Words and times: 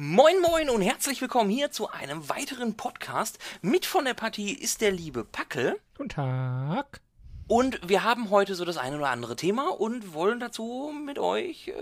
Moin 0.00 0.40
moin 0.40 0.70
und 0.70 0.80
herzlich 0.80 1.20
willkommen 1.20 1.50
hier 1.50 1.72
zu 1.72 1.90
einem 1.90 2.28
weiteren 2.28 2.76
Podcast. 2.76 3.36
Mit 3.62 3.84
von 3.84 4.04
der 4.04 4.14
Partie 4.14 4.52
ist 4.52 4.80
der 4.80 4.92
liebe 4.92 5.24
Packel. 5.24 5.80
Guten 5.96 6.10
Tag. 6.10 7.00
Und 7.48 7.80
wir 7.88 8.04
haben 8.04 8.30
heute 8.30 8.54
so 8.54 8.64
das 8.64 8.76
eine 8.76 8.96
oder 8.96 9.08
andere 9.08 9.34
Thema 9.34 9.70
und 9.70 10.14
wollen 10.14 10.38
dazu 10.38 10.92
mit 11.04 11.18
euch 11.18 11.66
äh, 11.66 11.74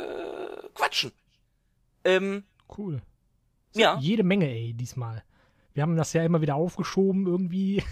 quatschen. 0.72 1.12
Ähm, 2.04 2.44
Cool. 2.78 3.02
ja, 3.74 3.98
Jede 3.98 4.22
Menge, 4.22 4.48
ey, 4.48 4.72
diesmal. 4.72 5.22
Wir 5.74 5.82
haben 5.82 5.96
das 5.96 6.14
ja 6.14 6.24
immer 6.24 6.40
wieder 6.40 6.54
aufgeschoben 6.54 7.26
irgendwie. 7.26 7.84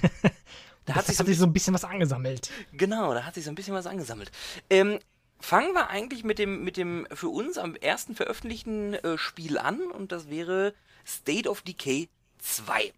da 0.86 0.94
hat 0.94 1.04
sich, 1.04 1.16
so, 1.16 1.20
hat 1.20 1.26
sich 1.26 1.36
so 1.36 1.44
ein 1.44 1.52
bisschen 1.52 1.74
was 1.74 1.84
angesammelt. 1.84 2.50
genau, 2.72 3.12
da 3.12 3.24
hat 3.24 3.34
sich 3.34 3.44
so 3.44 3.50
ein 3.50 3.56
bisschen 3.56 3.74
was 3.74 3.86
angesammelt. 3.86 4.32
Ähm, 4.70 4.98
fangen 5.44 5.74
wir 5.74 5.88
eigentlich 5.90 6.24
mit 6.24 6.38
dem, 6.38 6.64
mit 6.64 6.76
dem 6.76 7.06
für 7.12 7.28
uns 7.28 7.58
am 7.58 7.76
ersten 7.76 8.14
veröffentlichten 8.14 8.94
äh, 8.94 9.18
Spiel 9.18 9.58
an 9.58 9.80
und 9.90 10.10
das 10.12 10.30
wäre 10.30 10.74
State 11.06 11.48
of 11.48 11.62
Decay 11.62 12.08
2. 12.38 12.92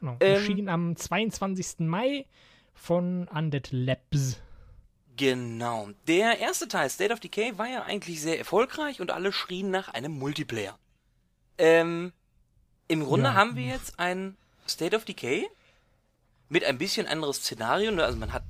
Genau. 0.00 0.16
Ähm, 0.20 0.34
Erschien 0.34 0.68
am 0.68 0.94
22. 0.96 1.80
Mai 1.80 2.26
von 2.74 3.26
Undead 3.28 3.68
Labs. 3.72 4.38
Genau. 5.16 5.88
Der 6.06 6.38
erste 6.38 6.68
Teil, 6.68 6.90
State 6.90 7.12
of 7.12 7.20
Decay, 7.20 7.56
war 7.56 7.66
ja 7.66 7.82
eigentlich 7.84 8.20
sehr 8.20 8.38
erfolgreich 8.38 9.00
und 9.00 9.10
alle 9.10 9.32
schrien 9.32 9.70
nach 9.70 9.88
einem 9.88 10.12
Multiplayer. 10.18 10.78
Ähm, 11.56 12.12
im 12.88 13.02
Grunde 13.04 13.30
Ja. 13.30 13.34
haben 13.34 13.56
wir 13.56 13.64
jetzt 13.64 13.98
ein 13.98 14.36
State 14.68 14.94
of 14.94 15.06
Decay 15.06 15.48
mit 16.50 16.64
ein 16.64 16.76
bisschen 16.76 17.06
anderes 17.06 17.38
Szenario. 17.38 17.90
ne? 17.90 18.04
Also 18.04 18.18
man 18.18 18.32
hat 18.34 18.44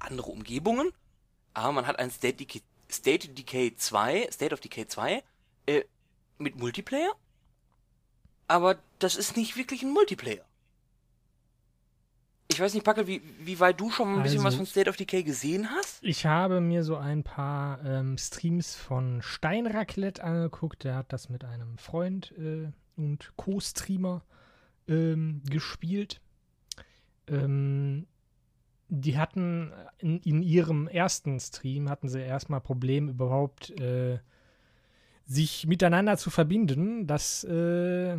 andere 0.00 0.26
Umgebungen, 0.30 0.90
aber 1.54 1.70
man 1.72 1.86
hat 1.86 2.00
ein 2.00 2.10
State, 2.10 2.44
State 2.90 3.28
Decay 3.28 3.74
2, 3.76 4.28
State 4.32 4.52
of 4.54 4.60
Decay 4.60 4.86
2, 4.86 5.22
äh, 5.66 5.82
mit 6.38 6.56
Multiplayer. 6.56 7.12
Aber 8.46 8.78
das 8.98 9.16
ist 9.16 9.36
nicht 9.36 9.56
wirklich 9.56 9.82
ein 9.82 9.90
Multiplayer. 9.92 10.44
Ich 12.50 12.58
weiß 12.60 12.72
nicht, 12.72 12.82
Packel, 12.84 13.06
wie, 13.06 13.20
wie 13.40 13.60
weit 13.60 13.78
du 13.78 13.90
schon 13.90 14.08
ein 14.16 14.22
bisschen 14.22 14.38
was 14.38 14.46
Also- 14.46 14.56
von 14.58 14.66
State 14.66 14.88
of 14.88 14.96
Decay 14.96 15.22
gesehen 15.22 15.70
hast? 15.70 16.02
Ich 16.02 16.24
habe 16.24 16.60
mir 16.62 16.82
so 16.82 16.96
ein 16.96 17.22
paar 17.22 17.84
ähm, 17.84 18.16
Streams 18.16 18.74
von 18.74 19.20
Steinraclette 19.22 20.24
angeguckt. 20.24 20.82
Der 20.84 20.94
hat 20.96 21.12
das 21.12 21.28
mit 21.28 21.44
einem 21.44 21.76
Freund 21.76 22.32
äh, 22.38 22.70
und 22.96 23.32
Co-Streamer 23.36 24.24
ähm, 24.88 25.42
gespielt. 25.48 26.20
Ähm, 27.26 28.06
die 28.88 29.18
hatten 29.18 29.72
in, 29.98 30.20
in 30.20 30.42
ihrem 30.42 30.88
ersten 30.88 31.38
Stream 31.40 31.88
hatten 31.88 32.08
sie 32.08 32.20
erstmal 32.20 32.60
Probleme 32.60 33.10
überhaupt 33.10 33.70
äh, 33.80 34.18
sich 35.26 35.66
miteinander 35.66 36.16
zu 36.16 36.30
verbinden. 36.30 37.06
Das 37.06 37.44
äh, 37.44 38.16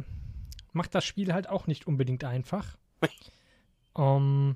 macht 0.71 0.93
das 0.93 1.05
Spiel 1.05 1.33
halt 1.33 1.49
auch 1.49 1.67
nicht 1.67 1.87
unbedingt 1.87 2.23
einfach. 2.23 2.77
Ähm, 3.97 4.55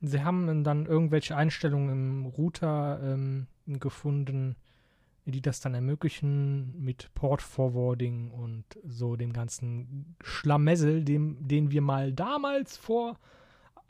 sie 0.00 0.24
haben 0.24 0.64
dann 0.64 0.86
irgendwelche 0.86 1.36
Einstellungen 1.36 1.90
im 1.90 2.26
Router 2.26 3.00
ähm, 3.04 3.46
gefunden, 3.66 4.56
die 5.26 5.42
das 5.42 5.60
dann 5.60 5.74
ermöglichen 5.74 6.82
mit 6.82 7.12
Port 7.14 7.42
Forwarding 7.42 8.30
und 8.30 8.64
so 8.82 9.14
dem 9.14 9.32
ganzen 9.34 10.16
Schlammessel, 10.22 11.04
dem, 11.04 11.46
den 11.46 11.70
wir 11.70 11.82
mal 11.82 12.12
damals 12.12 12.78
vor 12.78 13.18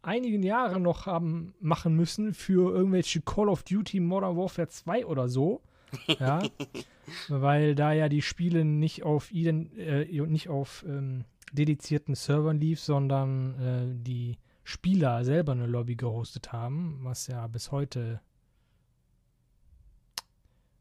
einigen 0.03 0.42
Jahren 0.42 0.83
noch 0.83 1.06
haben 1.06 1.55
machen 1.61 1.95
müssen 1.95 2.34
für 2.34 2.75
irgendwelche 2.75 3.20
Call 3.22 3.48
of 3.48 3.62
Duty 3.62 4.00
Modern 4.00 4.36
Warfare 4.36 4.69
2 4.69 5.06
oder 5.06 5.28
so. 5.28 5.62
Ja, 6.06 6.42
weil 7.28 7.75
da 7.75 7.92
ja 7.92 8.08
die 8.08 8.23
Spiele 8.23 8.64
nicht 8.64 9.03
auf, 9.03 9.30
ident 9.30 9.77
äh, 9.77 10.05
nicht 10.27 10.48
auf 10.48 10.84
ähm, 10.89 11.25
dedizierten 11.53 12.14
Servern 12.14 12.58
lief, 12.58 12.80
sondern 12.80 13.61
äh, 13.61 14.05
die 14.05 14.39
Spieler 14.64 15.24
selber 15.24 15.52
eine 15.52 15.67
Lobby 15.67 15.96
gehostet 15.96 16.52
haben, 16.52 17.01
was 17.02 17.27
ja 17.27 17.46
bis 17.46 17.73
heute, 17.73 18.20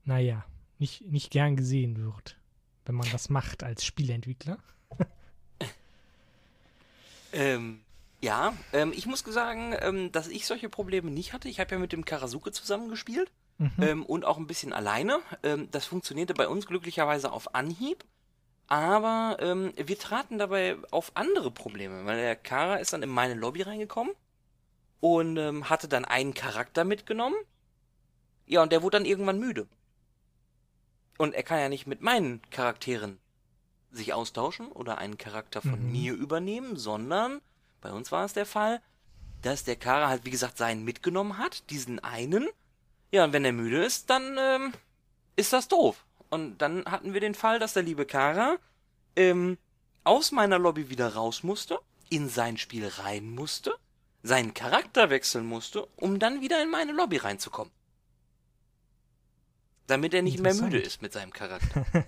naja, 0.05 0.45
nicht, 0.79 1.01
nicht 1.07 1.31
gern 1.31 1.55
gesehen 1.55 1.97
wird, 1.97 2.37
wenn 2.85 2.95
man 2.95 3.07
das 3.11 3.29
macht 3.29 3.63
als 3.63 3.85
Spieleentwickler. 3.85 4.57
Ähm, 7.33 7.79
ja, 8.21 8.53
ähm, 8.73 8.93
ich 8.95 9.05
muss 9.07 9.19
sagen, 9.21 9.75
ähm, 9.79 10.11
dass 10.11 10.27
ich 10.27 10.45
solche 10.45 10.69
Probleme 10.69 11.09
nicht 11.11 11.33
hatte. 11.33 11.49
Ich 11.49 11.59
habe 11.59 11.71
ja 11.71 11.79
mit 11.79 11.91
dem 11.91 12.05
Karasuke 12.05 12.51
zusammengespielt 12.51 13.31
Mhm. 13.57 13.71
ähm, 13.83 14.05
und 14.05 14.25
auch 14.25 14.37
ein 14.37 14.47
bisschen 14.47 14.73
alleine. 14.73 15.19
Ähm, 15.43 15.69
das 15.71 15.85
funktionierte 15.85 16.33
bei 16.33 16.47
uns 16.47 16.65
glücklicherweise 16.65 17.31
auf 17.31 17.53
Anhieb. 17.53 18.03
Aber 18.67 19.37
ähm, 19.39 19.73
wir 19.75 19.99
traten 19.99 20.37
dabei 20.39 20.77
auf 20.91 21.11
andere 21.15 21.51
Probleme, 21.51 22.05
weil 22.05 22.17
der 22.17 22.35
Kara 22.35 22.77
ist 22.77 22.93
dann 22.93 23.03
in 23.03 23.09
meine 23.09 23.33
Lobby 23.35 23.61
reingekommen 23.63 24.13
und 24.99 25.37
ähm, 25.37 25.69
hatte 25.69 25.87
dann 25.87 26.05
einen 26.05 26.33
Charakter 26.33 26.85
mitgenommen. 26.85 27.35
Ja, 28.47 28.63
und 28.63 28.71
der 28.71 28.81
wurde 28.81 28.97
dann 28.97 29.05
irgendwann 29.05 29.39
müde. 29.39 29.67
Und 31.17 31.35
er 31.35 31.43
kann 31.43 31.59
ja 31.59 31.69
nicht 31.69 31.85
mit 31.85 32.01
meinen 32.01 32.41
Charakteren 32.49 33.19
sich 33.91 34.13
austauschen 34.13 34.67
oder 34.71 34.97
einen 34.97 35.17
Charakter 35.17 35.61
von 35.61 35.85
Mhm. 35.85 35.91
mir 35.91 36.13
übernehmen, 36.13 36.77
sondern 36.77 37.41
bei 37.81 37.91
uns 37.91 38.11
war 38.11 38.25
es 38.25 38.33
der 38.33 38.45
Fall, 38.45 38.81
dass 39.41 39.63
der 39.63 39.75
Kara 39.75 40.07
halt, 40.07 40.25
wie 40.25 40.31
gesagt, 40.31 40.57
seinen 40.57 40.83
mitgenommen 40.83 41.37
hat, 41.37 41.69
diesen 41.69 41.99
einen. 41.99 42.47
Ja, 43.11 43.23
und 43.23 43.33
wenn 43.33 43.43
er 43.43 43.51
müde 43.51 43.83
ist, 43.83 44.09
dann 44.09 44.37
ähm, 44.39 44.73
ist 45.35 45.51
das 45.51 45.67
doof. 45.67 46.05
Und 46.29 46.59
dann 46.59 46.85
hatten 46.85 47.13
wir 47.13 47.19
den 47.19 47.35
Fall, 47.35 47.59
dass 47.59 47.73
der 47.73 47.83
liebe 47.83 48.05
Kara 48.05 48.57
ähm, 49.15 49.57
aus 50.03 50.31
meiner 50.31 50.59
Lobby 50.59 50.89
wieder 50.89 51.13
raus 51.13 51.43
musste, 51.43 51.79
in 52.09 52.29
sein 52.29 52.57
Spiel 52.57 52.87
rein 52.87 53.29
musste, 53.31 53.75
seinen 54.23 54.53
Charakter 54.53 55.09
wechseln 55.09 55.45
musste, 55.45 55.85
um 55.95 56.19
dann 56.19 56.41
wieder 56.41 56.61
in 56.61 56.69
meine 56.69 56.91
Lobby 56.91 57.17
reinzukommen. 57.17 57.73
Damit 59.87 60.13
er 60.13 60.21
nicht 60.21 60.39
mehr 60.39 60.53
müde 60.53 60.79
ist 60.79 61.01
mit 61.01 61.11
seinem 61.11 61.33
Charakter. 61.33 61.85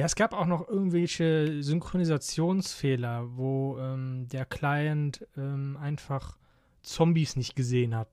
Ja, 0.00 0.06
es 0.06 0.14
gab 0.14 0.32
auch 0.32 0.46
noch 0.46 0.66
irgendwelche 0.66 1.62
Synchronisationsfehler, 1.62 3.36
wo 3.36 3.76
ähm, 3.78 4.26
der 4.28 4.46
Client 4.46 5.26
ähm, 5.36 5.76
einfach 5.78 6.38
Zombies 6.82 7.36
nicht 7.36 7.54
gesehen 7.54 7.94
hat, 7.94 8.08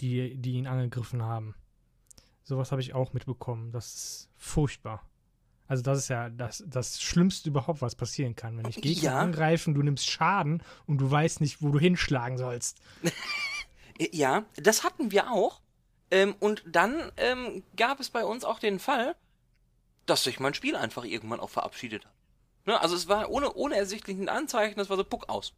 die, 0.00 0.34
die 0.38 0.52
ihn 0.52 0.66
angegriffen 0.66 1.22
haben. 1.22 1.54
Sowas 2.42 2.72
habe 2.72 2.80
ich 2.80 2.94
auch 2.94 3.12
mitbekommen. 3.12 3.70
Das 3.70 3.92
ist 3.94 4.28
furchtbar. 4.38 5.06
Also 5.68 5.82
das 5.82 5.98
ist 5.98 6.08
ja 6.08 6.30
das, 6.30 6.64
das 6.66 7.02
Schlimmste 7.02 7.50
überhaupt, 7.50 7.82
was 7.82 7.96
passieren 7.96 8.34
kann. 8.34 8.56
Wenn 8.56 8.64
dich 8.64 8.80
Gegner 8.80 9.02
Ja. 9.10 9.18
angreifen, 9.18 9.74
du 9.74 9.82
nimmst 9.82 10.08
Schaden 10.08 10.62
und 10.86 11.02
du 11.02 11.10
weißt 11.10 11.42
nicht, 11.42 11.60
wo 11.60 11.68
du 11.68 11.78
hinschlagen 11.78 12.38
sollst. 12.38 12.80
Ja, 14.12 14.46
das 14.56 14.82
hatten 14.84 15.12
wir 15.12 15.30
auch. 15.30 15.60
Ähm, 16.10 16.34
und 16.40 16.64
dann 16.66 17.12
ähm, 17.18 17.62
gab 17.76 18.00
es 18.00 18.08
bei 18.08 18.24
uns 18.24 18.44
auch 18.44 18.58
den 18.58 18.78
Fall, 18.78 19.14
dass 20.06 20.24
sich 20.24 20.40
mein 20.40 20.54
Spiel 20.54 20.76
einfach 20.76 21.04
irgendwann 21.04 21.40
auch 21.40 21.50
verabschiedet 21.50 22.04
hat. 22.04 22.12
Ne? 22.66 22.80
Also 22.80 22.94
es 22.94 23.08
war 23.08 23.30
ohne, 23.30 23.52
ohne 23.54 23.76
ersichtlichen 23.76 24.28
Anzeichen, 24.28 24.78
das 24.78 24.90
war 24.90 24.96
so 24.96 25.04
Puck 25.04 25.28
aus. 25.28 25.52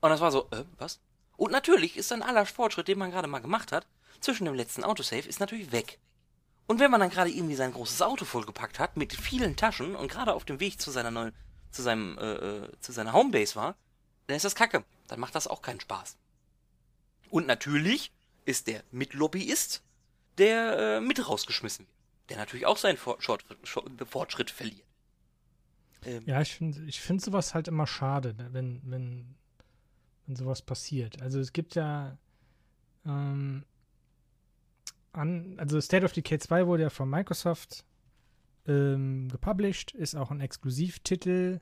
Und 0.00 0.10
das 0.10 0.20
war 0.20 0.32
so, 0.32 0.48
äh, 0.50 0.64
was? 0.78 1.00
Und 1.36 1.52
natürlich 1.52 1.96
ist 1.96 2.10
dann 2.10 2.22
aller 2.22 2.46
Fortschritt, 2.46 2.88
den 2.88 2.98
man 2.98 3.10
gerade 3.10 3.28
mal 3.28 3.40
gemacht 3.40 3.72
hat, 3.72 3.86
zwischen 4.20 4.44
dem 4.44 4.54
letzten 4.54 4.84
Autosave, 4.84 5.28
ist 5.28 5.40
natürlich 5.40 5.72
weg. 5.72 5.98
Und 6.66 6.78
wenn 6.78 6.90
man 6.90 7.00
dann 7.00 7.10
gerade 7.10 7.30
irgendwie 7.30 7.56
sein 7.56 7.72
großes 7.72 8.02
Auto 8.02 8.24
vollgepackt 8.24 8.78
hat 8.78 8.96
mit 8.96 9.12
vielen 9.12 9.56
Taschen 9.56 9.96
und 9.96 10.08
gerade 10.08 10.34
auf 10.34 10.44
dem 10.44 10.60
Weg 10.60 10.80
zu 10.80 10.90
seiner 10.90 11.10
neuen, 11.10 11.32
zu 11.70 11.82
seinem, 11.82 12.16
äh, 12.18 12.32
äh, 12.32 12.80
zu 12.80 12.92
seiner 12.92 13.12
Homebase 13.12 13.56
war, 13.56 13.74
dann 14.26 14.36
ist 14.36 14.44
das 14.44 14.54
Kacke. 14.54 14.84
Dann 15.08 15.18
macht 15.18 15.34
das 15.34 15.48
auch 15.48 15.62
keinen 15.62 15.80
Spaß. 15.80 16.16
Und 17.30 17.46
natürlich 17.46 18.12
ist 18.44 18.66
der 18.66 18.84
Mitlobbyist, 18.90 19.82
der 20.38 20.78
äh, 20.78 21.00
mit 21.00 21.28
rausgeschmissen 21.28 21.86
wird. 21.86 21.99
Der 22.30 22.38
natürlich 22.38 22.66
auch 22.66 22.76
seinen 22.76 22.96
Fortschritt, 22.96 23.44
verliert. 24.50 24.86
Ähm, 26.04 26.22
Ja, 26.26 26.40
ich 26.40 26.54
finde 26.54 26.82
ich 26.84 27.00
find 27.00 27.20
sowas 27.20 27.54
halt 27.54 27.68
immer 27.68 27.86
schade, 27.86 28.34
ne, 28.34 28.48
wenn, 28.52 28.80
wenn, 28.84 29.34
wenn 30.26 30.36
sowas 30.36 30.62
passiert. 30.62 31.20
Also 31.20 31.40
es 31.40 31.52
gibt 31.52 31.74
ja 31.74 32.16
ähm, 33.04 33.64
an, 35.12 35.58
also 35.58 35.80
State 35.80 36.04
of 36.04 36.12
Decay 36.12 36.38
2 36.38 36.66
wurde 36.66 36.84
ja 36.84 36.90
von 36.90 37.10
Microsoft 37.10 37.84
ähm, 38.66 39.28
gepublished, 39.28 39.92
ist 39.92 40.14
auch 40.14 40.30
ein 40.30 40.40
Exklusivtitel. 40.40 41.60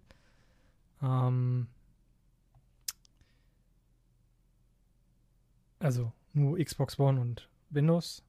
Ähm, 1.02 1.68
also 5.78 6.12
nur 6.32 6.58
Xbox 6.58 6.98
One 6.98 7.20
und 7.20 7.48
Windows. 7.70 8.22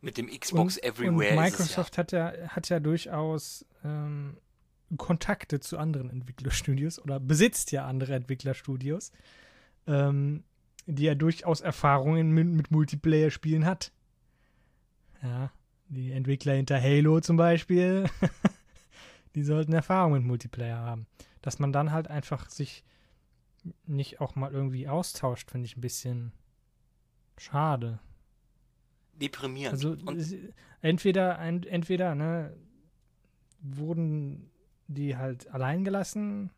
Mit 0.00 0.16
dem 0.16 0.28
Xbox 0.28 0.76
und, 0.78 0.84
Everywhere 0.84 1.14
und 1.14 1.22
ist 1.22 1.36
Microsoft 1.36 1.98
hat 1.98 2.12
ja, 2.12 2.32
hat 2.48 2.68
ja 2.68 2.80
durchaus 2.80 3.66
ähm, 3.84 4.38
Kontakte 4.96 5.60
zu 5.60 5.78
anderen 5.78 6.10
Entwicklerstudios 6.10 6.98
oder 6.98 7.20
besitzt 7.20 7.70
ja 7.72 7.86
andere 7.86 8.14
Entwicklerstudios, 8.14 9.12
ähm, 9.86 10.44
die 10.86 11.04
ja 11.04 11.14
durchaus 11.14 11.60
Erfahrungen 11.60 12.32
mit, 12.32 12.48
mit 12.48 12.70
Multiplayer-Spielen 12.70 13.64
hat. 13.64 13.92
Ja, 15.22 15.52
die 15.88 16.12
Entwickler 16.12 16.54
hinter 16.54 16.80
Halo 16.80 17.20
zum 17.20 17.36
Beispiel, 17.36 18.08
die 19.34 19.44
sollten 19.44 19.72
Erfahrung 19.72 20.14
mit 20.14 20.24
Multiplayer 20.24 20.78
haben. 20.78 21.06
Dass 21.42 21.58
man 21.58 21.72
dann 21.72 21.92
halt 21.92 22.08
einfach 22.08 22.48
sich 22.48 22.84
nicht 23.86 24.20
auch 24.20 24.34
mal 24.34 24.50
irgendwie 24.50 24.88
austauscht, 24.88 25.50
finde 25.50 25.66
ich 25.66 25.76
ein 25.76 25.82
bisschen 25.82 26.32
schade. 27.38 28.00
Deprimierend. 29.20 29.74
Also 29.74 29.96
entweder, 30.80 31.38
ein, 31.38 31.62
entweder, 31.64 32.14
ne, 32.14 32.56
wurden 33.60 34.50
die 34.88 35.16
halt 35.16 35.48
allein 35.50 35.84
gelassen. 35.84 36.50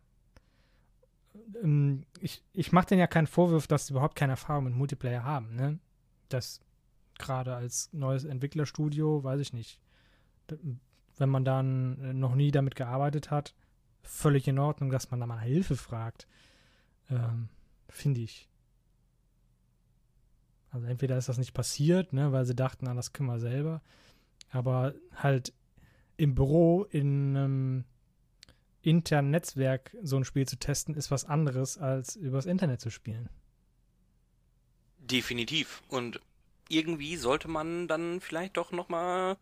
Ähm, 1.62 2.04
ich, 2.20 2.42
ich 2.52 2.72
mache 2.72 2.88
denen 2.88 3.00
ja 3.00 3.06
keinen 3.06 3.26
Vorwurf, 3.26 3.66
dass 3.66 3.86
sie 3.86 3.92
überhaupt 3.92 4.16
keine 4.16 4.32
Erfahrung 4.32 4.64
mit 4.64 4.74
Multiplayer 4.74 5.24
haben, 5.24 5.54
ne? 5.54 5.78
Das 6.28 6.60
gerade 7.18 7.54
als 7.54 7.90
neues 7.92 8.24
Entwicklerstudio, 8.24 9.22
weiß 9.22 9.40
ich 9.40 9.52
nicht. 9.52 9.80
Wenn 11.16 11.28
man 11.28 11.44
dann 11.44 12.00
äh, 12.02 12.12
noch 12.12 12.34
nie 12.34 12.50
damit 12.50 12.74
gearbeitet 12.74 13.30
hat, 13.30 13.54
völlig 14.02 14.48
in 14.48 14.58
Ordnung, 14.58 14.90
dass 14.90 15.10
man 15.10 15.20
da 15.20 15.26
mal 15.26 15.40
Hilfe 15.40 15.76
fragt. 15.76 16.26
Ähm, 17.10 17.48
Finde 17.88 18.20
ich. 18.20 18.48
Also 20.72 20.86
entweder 20.86 21.19
ist 21.19 21.28
das 21.28 21.38
nicht 21.38 21.52
passiert, 21.52 22.14
ne, 22.14 22.32
weil 22.32 22.46
sie 22.46 22.56
dachten, 22.56 22.88
ah, 22.88 22.94
das 22.94 23.12
können 23.12 23.28
wir 23.28 23.38
selber. 23.38 23.82
Aber 24.50 24.94
halt 25.14 25.52
im 26.16 26.34
Büro 26.34 26.84
in 26.84 27.36
einem 27.36 27.84
internen 28.80 29.30
Netzwerk 29.30 29.94
so 30.02 30.16
ein 30.16 30.24
Spiel 30.24 30.48
zu 30.48 30.56
testen, 30.56 30.94
ist 30.94 31.10
was 31.10 31.26
anderes, 31.26 31.78
als 31.78 32.16
übers 32.16 32.46
Internet 32.46 32.80
zu 32.80 32.90
spielen. 32.90 33.28
Definitiv. 34.98 35.82
Und 35.88 36.20
irgendwie 36.69 37.16
sollte 37.16 37.48
man 37.48 37.86
dann 37.86 38.20
vielleicht 38.20 38.56
doch 38.56 38.72
nochmal 38.72 39.36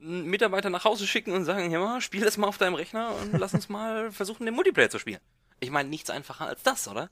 einen 0.00 0.26
Mitarbeiter 0.26 0.70
nach 0.70 0.84
Hause 0.84 1.06
schicken 1.06 1.32
und 1.32 1.44
sagen, 1.44 1.70
ja 1.70 1.80
mal, 1.80 2.00
spiel 2.00 2.24
das 2.24 2.38
mal 2.38 2.46
auf 2.46 2.58
deinem 2.58 2.74
Rechner 2.74 3.14
und 3.16 3.32
lass 3.32 3.54
uns 3.54 3.68
mal 3.68 4.12
versuchen, 4.12 4.46
den 4.46 4.54
Multiplayer 4.54 4.88
zu 4.88 5.00
spielen. 5.00 5.20
Ich 5.58 5.70
meine, 5.70 5.88
nichts 5.88 6.10
einfacher 6.10 6.46
als 6.46 6.62
das, 6.62 6.86
oder? 6.86 7.10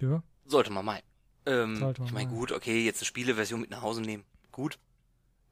Ja. 0.00 0.22
Sollte 0.44 0.70
man 0.70 0.84
meinen. 0.84 1.11
Ähm, 1.46 1.94
ich 2.04 2.12
meine, 2.12 2.30
gut, 2.30 2.52
okay, 2.52 2.84
jetzt 2.84 3.00
eine 3.00 3.06
Spieleversion 3.06 3.60
mit 3.60 3.70
nach 3.70 3.82
Hause 3.82 4.02
nehmen. 4.02 4.24
Gut. 4.52 4.78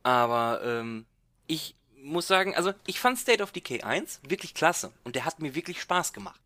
Aber 0.02 0.60
ähm, 0.64 1.06
ich 1.46 1.74
muss 2.02 2.26
sagen, 2.26 2.54
also 2.54 2.72
ich 2.86 3.00
fand 3.00 3.18
State 3.18 3.42
of 3.42 3.52
Decay 3.52 3.82
1 3.82 4.20
wirklich 4.26 4.54
klasse 4.54 4.92
und 5.04 5.16
der 5.16 5.24
hat 5.24 5.40
mir 5.40 5.54
wirklich 5.54 5.80
Spaß 5.80 6.12
gemacht. 6.12 6.40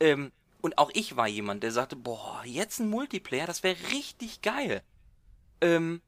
Ähm, 0.00 0.32
und 0.62 0.78
auch 0.78 0.90
ich 0.94 1.16
war 1.16 1.28
jemand, 1.28 1.62
der 1.62 1.72
sagte, 1.72 1.96
boah, 1.96 2.42
jetzt 2.44 2.80
ein 2.80 2.88
Multiplayer, 2.88 3.46
das 3.46 3.62
wäre 3.62 3.76
richtig 3.92 4.42
geil. 4.42 4.82
Ähm, 5.60 6.00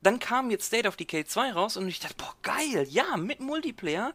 dann 0.00 0.20
kam 0.20 0.50
jetzt 0.50 0.66
State 0.66 0.86
of 0.86 0.96
Decay 0.96 1.24
2 1.24 1.52
raus 1.52 1.76
und 1.76 1.88
ich 1.88 1.98
dachte, 2.00 2.14
boah, 2.16 2.34
geil, 2.42 2.86
ja, 2.88 3.16
mit 3.16 3.40
Multiplayer. 3.40 4.14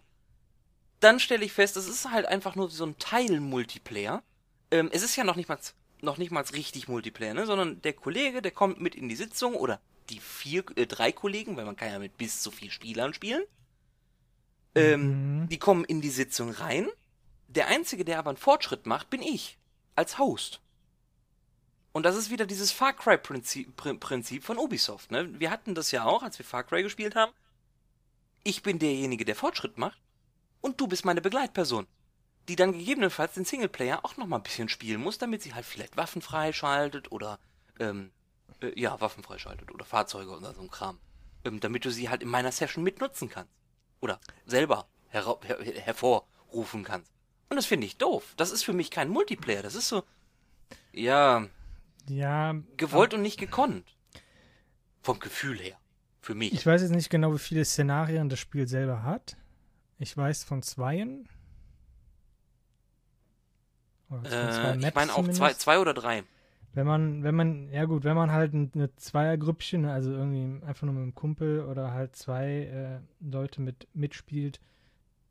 Dann 0.99 1.19
stelle 1.19 1.43
ich 1.43 1.51
fest, 1.51 1.75
es 1.75 1.87
ist 1.87 2.09
halt 2.09 2.25
einfach 2.25 2.55
nur 2.55 2.69
so 2.69 2.85
ein 2.85 2.97
Teil-Multiplayer. 2.97 4.23
Ähm, 4.71 4.89
es 4.93 5.03
ist 5.03 5.17
ja 5.17 5.25
noch 5.25 5.35
nicht 5.35 5.49
mal 5.49 5.59
noch 6.03 6.17
nicht 6.17 6.31
mal 6.31 6.43
richtig 6.43 6.87
Multiplayer, 6.87 7.33
ne? 7.33 7.45
sondern 7.45 7.81
der 7.81 7.93
Kollege, 7.93 8.41
der 8.41 8.51
kommt 8.51 8.79
mit 8.81 8.95
in 8.95 9.09
die 9.09 9.15
Sitzung 9.15 9.55
oder 9.55 9.79
die 10.09 10.19
vier, 10.19 10.63
äh, 10.75 10.85
drei 10.85 11.11
Kollegen, 11.11 11.57
weil 11.57 11.65
man 11.65 11.75
kann 11.75 11.89
ja 11.89 11.99
mit 11.99 12.17
bis 12.17 12.41
zu 12.41 12.51
vier 12.51 12.71
Spielern 12.71 13.13
spielen. 13.13 13.43
Ähm, 14.75 15.41
mhm. 15.41 15.49
Die 15.49 15.59
kommen 15.59 15.85
in 15.85 16.01
die 16.01 16.09
Sitzung 16.09 16.49
rein. 16.49 16.89
Der 17.47 17.67
Einzige, 17.67 18.03
der 18.03 18.19
aber 18.19 18.29
einen 18.29 18.37
Fortschritt 18.37 18.85
macht, 18.85 19.09
bin 19.09 19.21
ich. 19.21 19.57
Als 19.95 20.17
Host. 20.17 20.59
Und 21.91 22.03
das 22.03 22.15
ist 22.15 22.31
wieder 22.31 22.47
dieses 22.47 22.71
Far 22.71 22.93
Cry-Prinzip 22.93 23.75
Prinzip 23.75 24.43
von 24.43 24.57
Ubisoft. 24.57 25.11
Ne? 25.11 25.39
Wir 25.39 25.51
hatten 25.51 25.75
das 25.75 25.91
ja 25.91 26.05
auch, 26.05 26.23
als 26.23 26.39
wir 26.39 26.45
Far 26.45 26.63
Cry 26.63 26.81
gespielt 26.81 27.15
haben. 27.15 27.31
Ich 28.43 28.63
bin 28.63 28.79
derjenige, 28.79 29.25
der 29.25 29.35
Fortschritt 29.35 29.77
macht. 29.77 29.99
Und 30.59 30.81
du 30.81 30.87
bist 30.87 31.05
meine 31.05 31.21
Begleitperson. 31.21 31.85
Die 32.47 32.55
dann 32.55 32.73
gegebenenfalls 32.73 33.33
den 33.33 33.45
Singleplayer 33.45 34.03
auch 34.03 34.17
nochmal 34.17 34.39
ein 34.39 34.43
bisschen 34.43 34.69
spielen 34.69 35.01
muss, 35.01 35.17
damit 35.17 35.41
sie 35.41 35.53
halt 35.53 35.65
vielleicht 35.65 35.95
Waffen 35.95 36.21
freischaltet 36.21 37.11
oder, 37.11 37.39
ähm, 37.79 38.11
äh, 38.61 38.79
ja, 38.79 38.99
Waffen 38.99 39.23
freischaltet 39.23 39.71
oder 39.71 39.85
Fahrzeuge 39.85 40.31
oder 40.31 40.53
so 40.53 40.61
ein 40.61 40.69
Kram. 40.69 40.99
Ähm, 41.45 41.59
damit 41.59 41.85
du 41.85 41.91
sie 41.91 42.09
halt 42.09 42.21
in 42.21 42.29
meiner 42.29 42.51
Session 42.51 42.83
mitnutzen 42.83 43.29
kannst 43.29 43.53
oder 44.01 44.19
selber 44.45 44.87
her 45.09 45.37
her 45.41 45.57
hervorrufen 45.81 46.83
kannst. 46.83 47.11
Und 47.49 47.55
das 47.55 47.65
finde 47.65 47.87
ich 47.87 47.97
doof. 47.97 48.33
Das 48.35 48.51
ist 48.51 48.63
für 48.63 48.73
mich 48.73 48.91
kein 48.91 49.09
Multiplayer. 49.09 49.61
Das 49.61 49.75
ist 49.75 49.87
so, 49.87 50.03
ja, 50.91 51.47
ja, 52.07 52.55
gewollt 52.77 53.13
und 53.13 53.21
nicht 53.21 53.39
gekonnt. 53.39 53.85
Vom 55.01 55.19
Gefühl 55.19 55.59
her. 55.59 55.77
Für 56.21 56.35
mich. 56.35 56.53
Ich 56.53 56.65
weiß 56.65 56.81
jetzt 56.81 56.91
nicht 56.91 57.09
genau, 57.09 57.33
wie 57.33 57.39
viele 57.39 57.65
Szenarien 57.65 58.29
das 58.29 58.39
Spiel 58.39 58.67
selber 58.67 59.03
hat. 59.03 59.35
Ich 59.99 60.15
weiß 60.15 60.43
von 60.45 60.61
zweien. 60.61 61.27
Äh, 64.25 64.77
ich 64.77 64.95
meine 64.95 65.13
auch 65.13 65.27
zwei, 65.29 65.53
zwei 65.53 65.79
oder 65.79 65.93
drei. 65.93 66.23
Wenn 66.73 66.87
man, 66.87 67.23
wenn 67.23 67.35
man, 67.35 67.69
ja 67.69 67.85
gut, 67.85 68.03
wenn 68.03 68.15
man 68.15 68.31
halt 68.31 68.53
eine 68.53 68.95
Zweiergrüppchen, 68.95 69.85
also 69.85 70.11
irgendwie 70.11 70.63
einfach 70.65 70.83
nur 70.83 70.93
mit 70.95 71.03
einem 71.03 71.15
Kumpel 71.15 71.61
oder 71.65 71.91
halt 71.91 72.15
zwei 72.15 72.47
äh, 72.63 72.99
Leute 73.19 73.61
mit 73.61 73.87
mitspielt, 73.93 74.59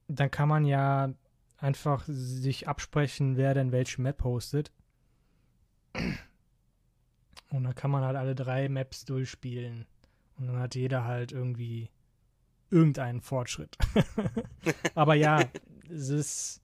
dann 0.07 0.31
kann 0.31 0.49
man 0.49 0.65
ja 0.65 1.13
einfach 1.59 2.05
sich 2.07 2.69
absprechen, 2.69 3.37
wer 3.37 3.55
denn 3.55 3.73
welche 3.73 4.01
Map 4.01 4.23
hostet. 4.23 4.71
Und 7.51 7.65
dann 7.65 7.75
kann 7.75 7.91
man 7.91 8.05
halt 8.05 8.17
alle 8.17 8.35
drei 8.35 8.69
Maps 8.69 9.05
durchspielen. 9.05 9.87
Und 10.39 10.47
dann 10.47 10.59
hat 10.59 10.75
jeder 10.75 11.05
halt 11.05 11.33
irgendwie 11.33 11.91
irgendeinen 12.71 13.21
Fortschritt. 13.21 13.77
Aber 14.95 15.15
ja, 15.15 15.41
es 15.91 16.09
ist 16.09 16.62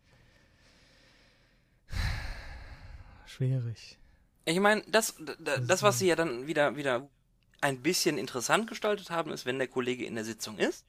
schwierig. 3.27 3.99
Ich 4.45 4.61
meine, 4.61 4.83
das, 4.89 5.15
das, 5.39 5.61
das, 5.67 5.83
was 5.83 5.99
sie 5.99 6.07
ja 6.07 6.17
dann 6.17 6.47
wieder, 6.47 6.77
wieder 6.77 7.09
ein 7.61 7.83
bisschen 7.83 8.19
interessant 8.19 8.67
gestaltet 8.67 9.11
haben, 9.11 9.31
ist, 9.31 9.47
wenn 9.47 9.59
der 9.59 9.69
Kollege 9.69 10.05
in 10.05 10.15
der 10.15 10.25
Sitzung 10.25 10.59
ist, 10.59 10.85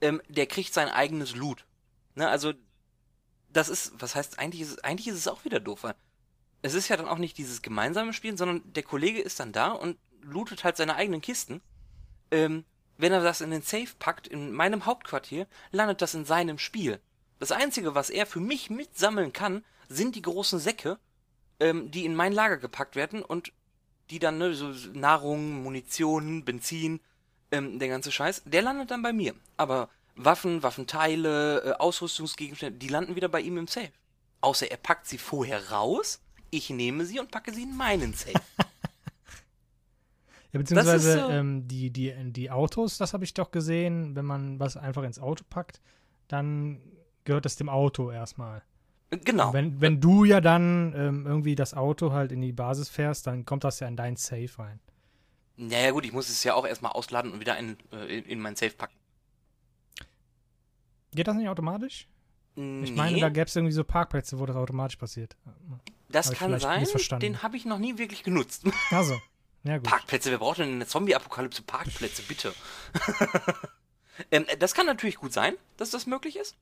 ähm, 0.00 0.20
der 0.28 0.46
kriegt 0.46 0.74
sein 0.74 0.88
eigenes 0.88 1.34
Loot. 1.34 1.66
Ne, 2.14 2.28
also, 2.28 2.52
das 3.52 3.68
ist, 3.68 3.92
was 3.96 4.14
heißt, 4.14 4.38
eigentlich 4.38 4.62
ist, 4.62 4.84
eigentlich 4.84 5.08
ist 5.08 5.16
es 5.16 5.28
auch 5.28 5.44
wieder 5.44 5.60
doof, 5.60 5.84
weil 5.84 5.94
es 6.62 6.74
ist 6.74 6.88
ja 6.88 6.96
dann 6.96 7.08
auch 7.08 7.18
nicht 7.18 7.38
dieses 7.38 7.62
gemeinsame 7.62 8.12
Spielen, 8.12 8.36
sondern 8.36 8.62
der 8.72 8.82
Kollege 8.82 9.20
ist 9.20 9.40
dann 9.40 9.52
da 9.52 9.70
und 9.70 9.98
lootet 10.22 10.64
halt 10.64 10.76
seine 10.76 10.96
eigenen 10.96 11.20
Kisten. 11.20 11.60
Ähm, 12.30 12.64
wenn 12.98 13.12
er 13.12 13.22
das 13.22 13.40
in 13.40 13.50
den 13.50 13.62
Safe 13.62 13.88
packt, 13.98 14.26
in 14.26 14.52
meinem 14.52 14.84
Hauptquartier, 14.84 15.46
landet 15.72 16.02
das 16.02 16.14
in 16.14 16.26
seinem 16.26 16.58
Spiel. 16.58 17.00
Das 17.38 17.52
Einzige, 17.52 17.94
was 17.94 18.10
er 18.10 18.26
für 18.26 18.40
mich 18.40 18.68
mitsammeln 18.68 19.32
kann, 19.32 19.64
sind 19.90 20.16
die 20.16 20.22
großen 20.22 20.58
Säcke, 20.58 20.98
ähm, 21.58 21.90
die 21.90 22.06
in 22.06 22.14
mein 22.14 22.32
Lager 22.32 22.56
gepackt 22.56 22.96
werden 22.96 23.22
und 23.22 23.52
die 24.08 24.18
dann, 24.18 24.38
ne, 24.38 24.54
so 24.54 24.72
Nahrung, 24.92 25.62
Munition, 25.62 26.44
Benzin, 26.44 27.00
ähm, 27.50 27.78
der 27.78 27.88
ganze 27.88 28.10
Scheiß, 28.10 28.42
der 28.46 28.62
landet 28.62 28.90
dann 28.90 29.02
bei 29.02 29.12
mir. 29.12 29.34
Aber 29.56 29.90
Waffen, 30.16 30.62
Waffenteile, 30.62 31.62
äh, 31.62 31.72
Ausrüstungsgegenstände, 31.72 32.78
die 32.78 32.88
landen 32.88 33.16
wieder 33.16 33.28
bei 33.28 33.40
ihm 33.40 33.58
im 33.58 33.66
Safe. 33.66 33.92
Außer 34.40 34.70
er 34.70 34.76
packt 34.78 35.06
sie 35.06 35.18
vorher 35.18 35.70
raus, 35.70 36.20
ich 36.50 36.70
nehme 36.70 37.04
sie 37.04 37.20
und 37.20 37.30
packe 37.30 37.52
sie 37.52 37.64
in 37.64 37.76
meinen 37.76 38.14
Safe. 38.14 38.32
ja, 40.52 40.58
beziehungsweise 40.58 41.20
so 41.20 41.28
ähm, 41.28 41.68
die, 41.68 41.90
die, 41.90 42.14
die 42.32 42.50
Autos, 42.50 42.96
das 42.96 43.12
habe 43.12 43.24
ich 43.24 43.34
doch 43.34 43.50
gesehen, 43.50 44.16
wenn 44.16 44.24
man 44.24 44.58
was 44.58 44.76
einfach 44.76 45.02
ins 45.02 45.18
Auto 45.18 45.44
packt, 45.48 45.80
dann 46.28 46.80
gehört 47.24 47.44
das 47.44 47.56
dem 47.56 47.68
Auto 47.68 48.10
erstmal. 48.10 48.62
Genau. 49.10 49.52
wenn, 49.52 49.80
wenn 49.80 50.00
du 50.00 50.24
ja 50.24 50.40
dann 50.40 50.94
ähm, 50.96 51.26
irgendwie 51.26 51.56
das 51.56 51.74
Auto 51.74 52.12
halt 52.12 52.30
in 52.30 52.40
die 52.40 52.52
Basis 52.52 52.88
fährst, 52.88 53.26
dann 53.26 53.44
kommt 53.44 53.64
das 53.64 53.80
ja 53.80 53.88
in 53.88 53.96
dein 53.96 54.16
Safe 54.16 54.50
rein. 54.58 54.78
Naja, 55.56 55.90
gut, 55.90 56.04
ich 56.04 56.12
muss 56.12 56.28
es 56.28 56.44
ja 56.44 56.54
auch 56.54 56.64
erstmal 56.64 56.92
ausladen 56.92 57.32
und 57.32 57.40
wieder 57.40 57.58
in, 57.58 57.76
äh, 57.92 58.18
in, 58.18 58.24
in 58.24 58.40
mein 58.40 58.54
Safe 58.54 58.72
packen. 58.72 58.94
Geht 61.12 61.26
das 61.26 61.36
nicht 61.36 61.48
automatisch? 61.48 62.06
Nee. 62.54 62.84
Ich 62.84 62.94
meine, 62.94 63.18
da 63.20 63.28
gäbe 63.28 63.46
es 63.46 63.56
irgendwie 63.56 63.72
so 63.72 63.84
Parkplätze, 63.84 64.38
wo 64.38 64.46
das 64.46 64.56
automatisch 64.56 64.96
passiert. 64.96 65.36
Das 66.08 66.32
kann 66.32 66.58
sein, 66.58 66.86
den 67.20 67.42
habe 67.42 67.56
ich 67.56 67.64
noch 67.64 67.78
nie 67.78 67.98
wirklich 67.98 68.22
genutzt. 68.22 68.64
Also, 68.90 69.20
ja 69.64 69.78
gut. 69.78 69.86
Parkplätze, 69.86 70.30
wer 70.30 70.38
braucht 70.38 70.58
denn 70.58 70.70
in 70.70 70.78
der 70.78 70.88
Zombie-Apokalypse 70.88 71.62
Parkplätze, 71.62 72.22
bitte? 72.22 72.54
ähm, 74.30 74.46
das 74.58 74.74
kann 74.74 74.86
natürlich 74.86 75.16
gut 75.16 75.32
sein, 75.32 75.54
dass 75.76 75.90
das 75.90 76.06
möglich 76.06 76.36
ist. 76.36 76.56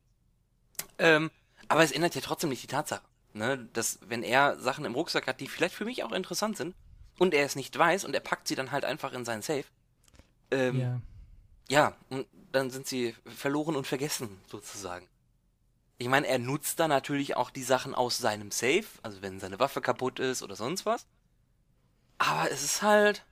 Ähm, 0.99 1.31
aber 1.69 1.83
es 1.83 1.93
ändert 1.93 2.15
ja 2.15 2.21
trotzdem 2.21 2.51
nicht 2.51 2.63
die 2.63 2.69
Tatsache, 2.69 3.03
ne, 3.33 3.69
dass 3.73 3.99
wenn 4.03 4.23
er 4.23 4.59
Sachen 4.59 4.85
im 4.85 4.95
Rucksack 4.95 5.27
hat, 5.27 5.41
die 5.41 5.49
vielleicht 5.49 5.75
für 5.75 5.85
mich 5.85 6.03
auch 6.03 6.13
interessant 6.13 6.57
sind, 6.57 6.75
und 7.19 7.35
er 7.35 7.45
es 7.45 7.57
nicht 7.57 7.77
weiß 7.77 8.05
und 8.05 8.15
er 8.15 8.21
packt 8.21 8.49
sie 8.49 8.55
dann 8.55 8.71
halt 8.71 8.85
einfach 8.85 9.13
in 9.13 9.25
seinen 9.25 9.43
Safe. 9.43 9.65
Ähm, 10.51 10.81
ja. 10.81 11.01
Ja, 11.69 11.97
und 12.09 12.27
dann 12.53 12.71
sind 12.71 12.87
sie 12.87 13.15
verloren 13.27 13.77
und 13.77 13.87
vergessen, 13.87 14.41
sozusagen. 14.51 15.07
Ich 15.99 16.09
meine, 16.09 16.27
er 16.27 16.39
nutzt 16.39 16.81
da 16.81 16.89
natürlich 16.89 17.37
auch 17.37 17.51
die 17.51 17.63
Sachen 17.63 17.95
aus 17.95 18.19
seinem 18.19 18.51
Safe, 18.51 18.87
also 19.03 19.21
wenn 19.21 19.41
seine 19.41 19.59
Waffe 19.59 19.81
kaputt 19.81 20.19
ist 20.19 20.43
oder 20.43 20.57
sonst 20.57 20.87
was. 20.87 21.07
Aber 22.19 22.51
es 22.51 22.63
ist 22.63 22.83
halt. 22.83 23.25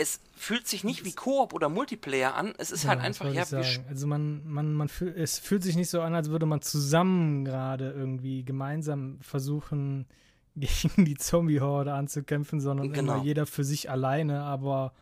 Es 0.00 0.20
fühlt 0.34 0.66
sich 0.66 0.82
nicht 0.82 1.04
wie 1.04 1.12
Koop 1.12 1.52
oder 1.52 1.68
Multiplayer 1.68 2.34
an. 2.34 2.54
Es 2.56 2.70
ist 2.70 2.86
halt 2.86 3.00
Ja, 3.02 3.08
das 3.08 3.20
einfach, 3.20 3.34
ja. 3.52 3.82
Also 3.88 4.06
man, 4.06 4.48
man, 4.50 4.72
man 4.72 4.88
fühl, 4.88 5.12
es 5.14 5.38
fühlt 5.38 5.62
sich 5.62 5.76
nicht 5.76 5.90
so 5.90 6.00
an, 6.00 6.14
als 6.14 6.30
würde 6.30 6.46
man 6.46 6.62
zusammen 6.62 7.44
gerade 7.44 7.90
irgendwie 7.90 8.42
gemeinsam 8.42 9.18
versuchen, 9.20 10.06
gegen 10.56 11.04
die 11.04 11.16
Zombie-Horde 11.16 11.92
anzukämpfen, 11.92 12.60
sondern 12.60 12.92
Genau. 12.92 13.14
immer 13.16 13.22
jeder 13.24 13.44
für 13.44 13.62
sich 13.62 13.90
alleine, 13.90 14.42
aber 14.42 14.94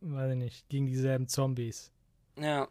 weiß 0.00 0.32
ich 0.32 0.38
nicht, 0.38 0.68
gegen 0.68 0.86
dieselben 0.86 1.28
Zombies. 1.28 1.90
ja. 2.36 2.66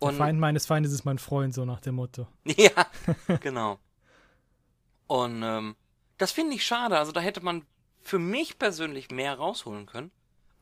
Der 0.00 0.08
Und 0.08 0.16
Feind 0.16 0.40
meines 0.40 0.66
Feindes 0.66 0.90
ist 0.92 1.04
mein 1.04 1.18
Freund, 1.18 1.54
so 1.54 1.64
nach 1.64 1.80
dem 1.80 1.94
Motto. 1.94 2.26
Ja, 2.56 2.86
genau. 3.38 3.78
Und 5.06 5.42
ähm, 5.44 5.76
das 6.18 6.32
finde 6.32 6.56
ich 6.56 6.64
schade. 6.66 6.98
Also 6.98 7.12
da 7.12 7.20
hätte 7.20 7.40
man 7.40 7.64
für 8.00 8.18
mich 8.18 8.58
persönlich 8.58 9.12
mehr 9.12 9.34
rausholen 9.36 9.86
können. 9.86 10.10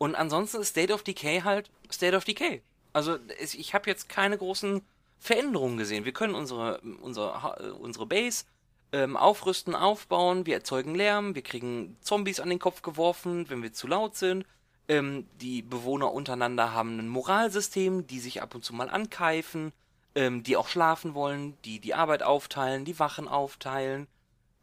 Und 0.00 0.14
ansonsten 0.14 0.62
ist 0.62 0.71
State 0.71 0.95
of 0.95 1.02
Decay 1.02 1.42
halt 1.42 1.71
State 1.92 2.16
of 2.16 2.25
Decay. 2.25 2.62
Also 2.95 3.19
ich 3.38 3.75
habe 3.75 3.90
jetzt 3.90 4.09
keine 4.09 4.38
großen 4.38 4.80
Veränderungen 5.19 5.76
gesehen. 5.76 6.07
Wir 6.07 6.12
können 6.12 6.35
unsere, 6.35 6.80
unsere, 7.02 7.75
unsere 7.75 8.07
Base 8.07 8.47
ähm, 8.92 9.19
aufrüsten, 9.19 9.75
aufbauen, 9.75 10.47
wir 10.47 10.54
erzeugen 10.54 10.95
Lärm, 10.95 11.35
wir 11.35 11.42
kriegen 11.42 11.99
Zombies 12.00 12.40
an 12.40 12.49
den 12.49 12.59
Kopf 12.59 12.80
geworfen, 12.80 13.50
wenn 13.50 13.62
wir 13.62 13.75
zu 13.75 13.87
laut 13.87 14.16
sind. 14.16 14.47
Ähm, 14.88 15.26
die 15.42 15.61
Bewohner 15.61 16.14
untereinander 16.14 16.73
haben 16.73 16.99
ein 16.99 17.09
Moralsystem, 17.09 18.07
die 18.07 18.21
sich 18.21 18.40
ab 18.40 18.54
und 18.54 18.64
zu 18.64 18.73
mal 18.73 18.88
ankeifen, 18.88 19.71
ähm, 20.14 20.42
die 20.42 20.57
auch 20.57 20.69
schlafen 20.69 21.12
wollen, 21.12 21.59
die 21.66 21.78
die 21.78 21.92
Arbeit 21.92 22.23
aufteilen, 22.23 22.87
die 22.87 22.99
Wachen 22.99 23.28
aufteilen. 23.28 24.07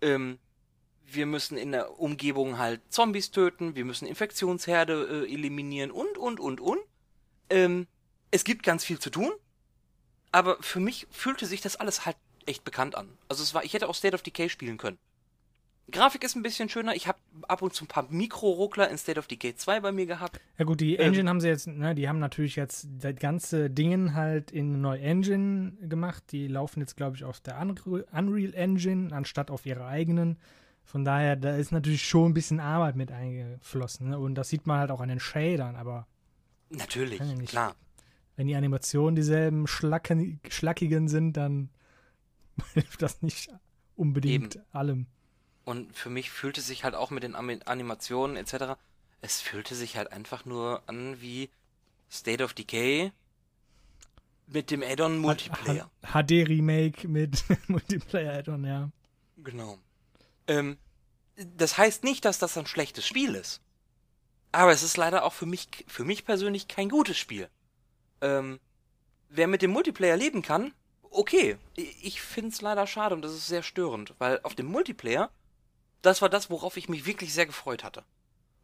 Ähm, 0.01 0.39
wir 1.09 1.25
müssen 1.25 1.57
in 1.57 1.71
der 1.71 1.99
Umgebung 1.99 2.57
halt 2.57 2.81
Zombies 2.89 3.31
töten, 3.31 3.75
wir 3.75 3.85
müssen 3.85 4.07
Infektionsherde 4.07 5.25
äh, 5.25 5.33
eliminieren 5.33 5.91
und, 5.91 6.17
und, 6.17 6.39
und, 6.39 6.59
und. 6.59 6.79
Ähm, 7.49 7.87
es 8.31 8.43
gibt 8.43 8.63
ganz 8.63 8.83
viel 8.83 8.99
zu 8.99 9.09
tun, 9.09 9.31
aber 10.31 10.57
für 10.61 10.79
mich 10.79 11.07
fühlte 11.11 11.45
sich 11.45 11.61
das 11.61 11.77
alles 11.77 12.05
halt 12.05 12.17
echt 12.45 12.63
bekannt 12.63 12.95
an. 12.95 13.09
Also 13.29 13.43
es 13.43 13.53
war, 13.53 13.63
ich 13.63 13.73
hätte 13.73 13.87
auch 13.87 13.95
State 13.95 14.15
of 14.15 14.21
Decay 14.21 14.49
spielen 14.49 14.77
können. 14.77 14.97
Grafik 15.89 16.25
ist 16.25 16.35
ein 16.35 16.43
bisschen 16.43 16.67
schöner. 16.67 16.95
Ich 16.95 17.07
habe 17.07 17.17
ab 17.47 17.61
und 17.61 17.73
zu 17.73 17.85
ein 17.85 17.87
paar 17.87 18.07
Mikro-Ruckler 18.09 18.89
in 18.89 18.97
State 18.97 19.17
of 19.17 19.27
Decay 19.27 19.55
2 19.55 19.79
bei 19.79 19.91
mir 19.93 20.05
gehabt. 20.05 20.37
Ja 20.57 20.65
gut, 20.65 20.81
die 20.81 20.95
Ähm. 20.95 21.07
Engine 21.07 21.29
haben 21.29 21.39
sie 21.39 21.47
jetzt, 21.47 21.67
ne, 21.67 21.95
die 21.95 22.09
haben 22.09 22.19
natürlich 22.19 22.57
jetzt 22.57 22.87
das 22.99 23.15
ganze 23.15 23.69
Dingen 23.69 24.13
halt 24.13 24.51
in 24.51 24.67
eine 24.67 24.77
neue 24.79 24.99
Engine 24.99 25.77
gemacht. 25.81 26.23
Die 26.33 26.47
laufen 26.49 26.81
jetzt, 26.81 26.97
glaube 26.97 27.15
ich, 27.15 27.23
auf 27.23 27.39
der 27.39 27.57
Unreal 27.61 28.05
Unreal 28.11 28.53
Engine 28.53 29.15
anstatt 29.15 29.49
auf 29.49 29.65
ihrer 29.65 29.87
eigenen. 29.87 30.37
Von 30.87 31.03
daher, 31.03 31.35
da 31.35 31.57
ist 31.57 31.73
natürlich 31.73 32.07
schon 32.07 32.31
ein 32.31 32.33
bisschen 32.33 32.61
Arbeit 32.61 32.95
mit 32.95 33.11
eingeflossen. 33.11 34.07
Ne? 34.09 34.17
Und 34.17 34.35
das 34.35 34.47
sieht 34.47 34.65
man 34.65 34.79
halt 34.79 34.89
auch 34.89 35.01
an 35.01 35.09
den 35.09 35.19
Shadern, 35.19 35.75
aber 35.75 36.07
Natürlich, 36.69 37.19
nicht. 37.19 37.49
klar. 37.49 37.75
wenn 38.37 38.47
die 38.47 38.55
Animationen 38.55 39.13
dieselben 39.13 39.67
schlacken, 39.67 40.39
schlackigen 40.49 41.09
sind, 41.09 41.33
dann 41.33 41.69
hilft 42.73 43.01
das 43.01 43.21
nicht 43.21 43.49
unbedingt 43.97 44.59
allem. 44.71 45.07
Und 45.65 45.93
für 45.93 46.09
mich 46.09 46.31
fühlte 46.31 46.61
sich 46.61 46.85
halt 46.85 46.95
auch 46.95 47.11
mit 47.11 47.23
den 47.23 47.35
Animationen 47.35 48.37
etc. 48.37 48.79
Es 49.19 49.41
fühlte 49.41 49.75
sich 49.75 49.97
halt 49.97 50.13
einfach 50.13 50.45
nur 50.45 50.83
an 50.87 51.19
wie 51.19 51.49
State 52.09 52.41
of 52.41 52.53
Decay 52.53 53.11
mit 54.47 54.71
dem 54.71 54.81
Add-on 54.81 55.17
Multiplayer. 55.17 55.91
HD-Remake 56.13 57.09
mit 57.09 57.43
Multiplayer-Add-on, 57.67 58.63
ja. 58.63 58.89
Genau. 59.43 59.77
Ähm, 60.47 60.77
das 61.35 61.77
heißt 61.77 62.03
nicht, 62.03 62.25
dass 62.25 62.39
das 62.39 62.57
ein 62.57 62.65
schlechtes 62.65 63.05
Spiel 63.05 63.35
ist. 63.35 63.61
Aber 64.51 64.71
es 64.71 64.83
ist 64.83 64.97
leider 64.97 65.23
auch 65.23 65.33
für 65.33 65.45
mich, 65.45 65.67
für 65.87 66.03
mich 66.03 66.25
persönlich 66.25 66.67
kein 66.67 66.89
gutes 66.89 67.17
Spiel. 67.17 67.49
Ähm, 68.21 68.59
wer 69.29 69.47
mit 69.47 69.61
dem 69.61 69.71
Multiplayer 69.71 70.17
leben 70.17 70.41
kann, 70.41 70.73
okay. 71.11 71.57
Ich 71.75 72.21
find's 72.21 72.61
leider 72.61 72.87
schade 72.87 73.13
und 73.15 73.21
das 73.21 73.33
ist 73.33 73.47
sehr 73.47 73.63
störend, 73.63 74.13
weil 74.17 74.39
auf 74.43 74.55
dem 74.55 74.67
Multiplayer, 74.67 75.29
das 76.01 76.21
war 76.21 76.29
das, 76.29 76.49
worauf 76.49 76.77
ich 76.77 76.89
mich 76.89 77.05
wirklich 77.05 77.33
sehr 77.33 77.45
gefreut 77.45 77.83
hatte. 77.83 78.03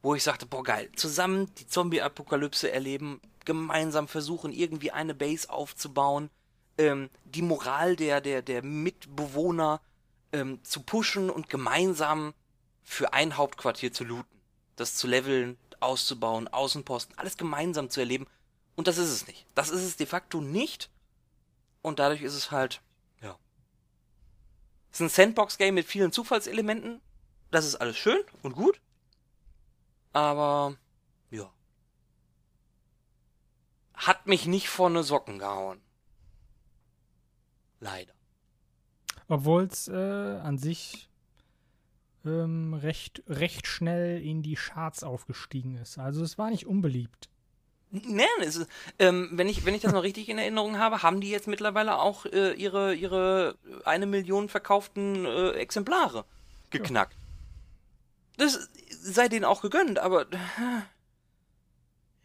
Wo 0.01 0.15
ich 0.15 0.23
sagte, 0.23 0.45
boah 0.45 0.63
geil, 0.63 0.89
zusammen 0.95 1.53
die 1.55 1.67
Zombie-Apokalypse 1.67 2.71
erleben, 2.71 3.21
gemeinsam 3.45 4.07
versuchen, 4.07 4.51
irgendwie 4.51 4.91
eine 4.91 5.13
Base 5.13 5.49
aufzubauen, 5.49 6.29
ähm, 6.77 7.09
die 7.25 7.41
Moral 7.41 7.95
der, 7.95 8.19
der, 8.19 8.41
der 8.41 8.63
Mitbewohner 8.63 9.81
ähm, 10.33 10.63
zu 10.63 10.81
pushen 10.81 11.29
und 11.29 11.49
gemeinsam 11.49 12.33
für 12.83 13.13
ein 13.13 13.37
Hauptquartier 13.37 13.93
zu 13.93 14.03
looten. 14.03 14.41
Das 14.75 14.95
zu 14.95 15.07
leveln, 15.07 15.57
auszubauen, 15.79 16.47
Außenposten, 16.47 17.17
alles 17.17 17.37
gemeinsam 17.37 17.89
zu 17.89 17.99
erleben. 17.99 18.27
Und 18.75 18.87
das 18.87 18.97
ist 18.97 19.09
es 19.09 19.27
nicht. 19.27 19.45
Das 19.55 19.69
ist 19.69 19.83
es 19.83 19.95
de 19.95 20.07
facto 20.07 20.41
nicht. 20.41 20.89
Und 21.81 21.99
dadurch 21.99 22.21
ist 22.21 22.33
es 22.33 22.49
halt, 22.49 22.81
ja. 23.21 23.37
Es 24.91 24.99
ist 24.99 25.01
ein 25.01 25.09
Sandbox-Game 25.09 25.75
mit 25.75 25.85
vielen 25.85 26.11
Zufallselementen. 26.11 27.01
Das 27.51 27.65
ist 27.65 27.75
alles 27.75 27.97
schön 27.97 28.23
und 28.41 28.53
gut. 28.53 28.81
Aber, 30.11 30.75
ja. 31.29 31.51
Hat 33.93 34.25
mich 34.25 34.47
nicht 34.47 34.69
vor 34.69 34.89
ne 34.89 35.03
Socken 35.03 35.37
gehauen. 35.37 35.81
Leider. 37.79 38.13
Obwohl 39.33 39.63
es 39.63 39.87
äh, 39.87 39.93
an 39.93 40.59
sich 40.59 41.09
ähm, 42.23 42.75
recht, 42.75 43.23
recht 43.27 43.65
schnell 43.65 44.21
in 44.21 44.43
die 44.43 44.53
Charts 44.53 45.03
aufgestiegen 45.03 45.75
ist. 45.77 45.97
Also 45.97 46.23
es 46.23 46.37
war 46.37 46.51
nicht 46.51 46.67
unbeliebt. 46.67 47.29
Nein, 47.89 48.27
ist, 48.41 48.67
ähm, 48.99 49.31
wenn 49.33 49.49
ich 49.49 49.65
wenn 49.65 49.73
ich 49.73 49.81
das 49.81 49.91
noch 49.91 50.03
richtig 50.03 50.29
in 50.29 50.37
Erinnerung 50.37 50.77
habe, 50.77 51.01
haben 51.01 51.19
die 51.19 51.31
jetzt 51.31 51.47
mittlerweile 51.47 51.97
auch 51.97 52.27
äh, 52.27 52.53
ihre 52.53 52.93
ihre 52.93 53.55
eine 53.85 54.05
Million 54.05 54.49
verkauften 54.49 55.25
äh, 55.25 55.53
Exemplare 55.53 56.25
geknackt. 56.69 57.17
Das 58.37 58.69
sei 58.89 59.29
denen 59.29 59.45
auch 59.45 59.63
gegönnt, 59.63 59.97
aber 59.97 60.27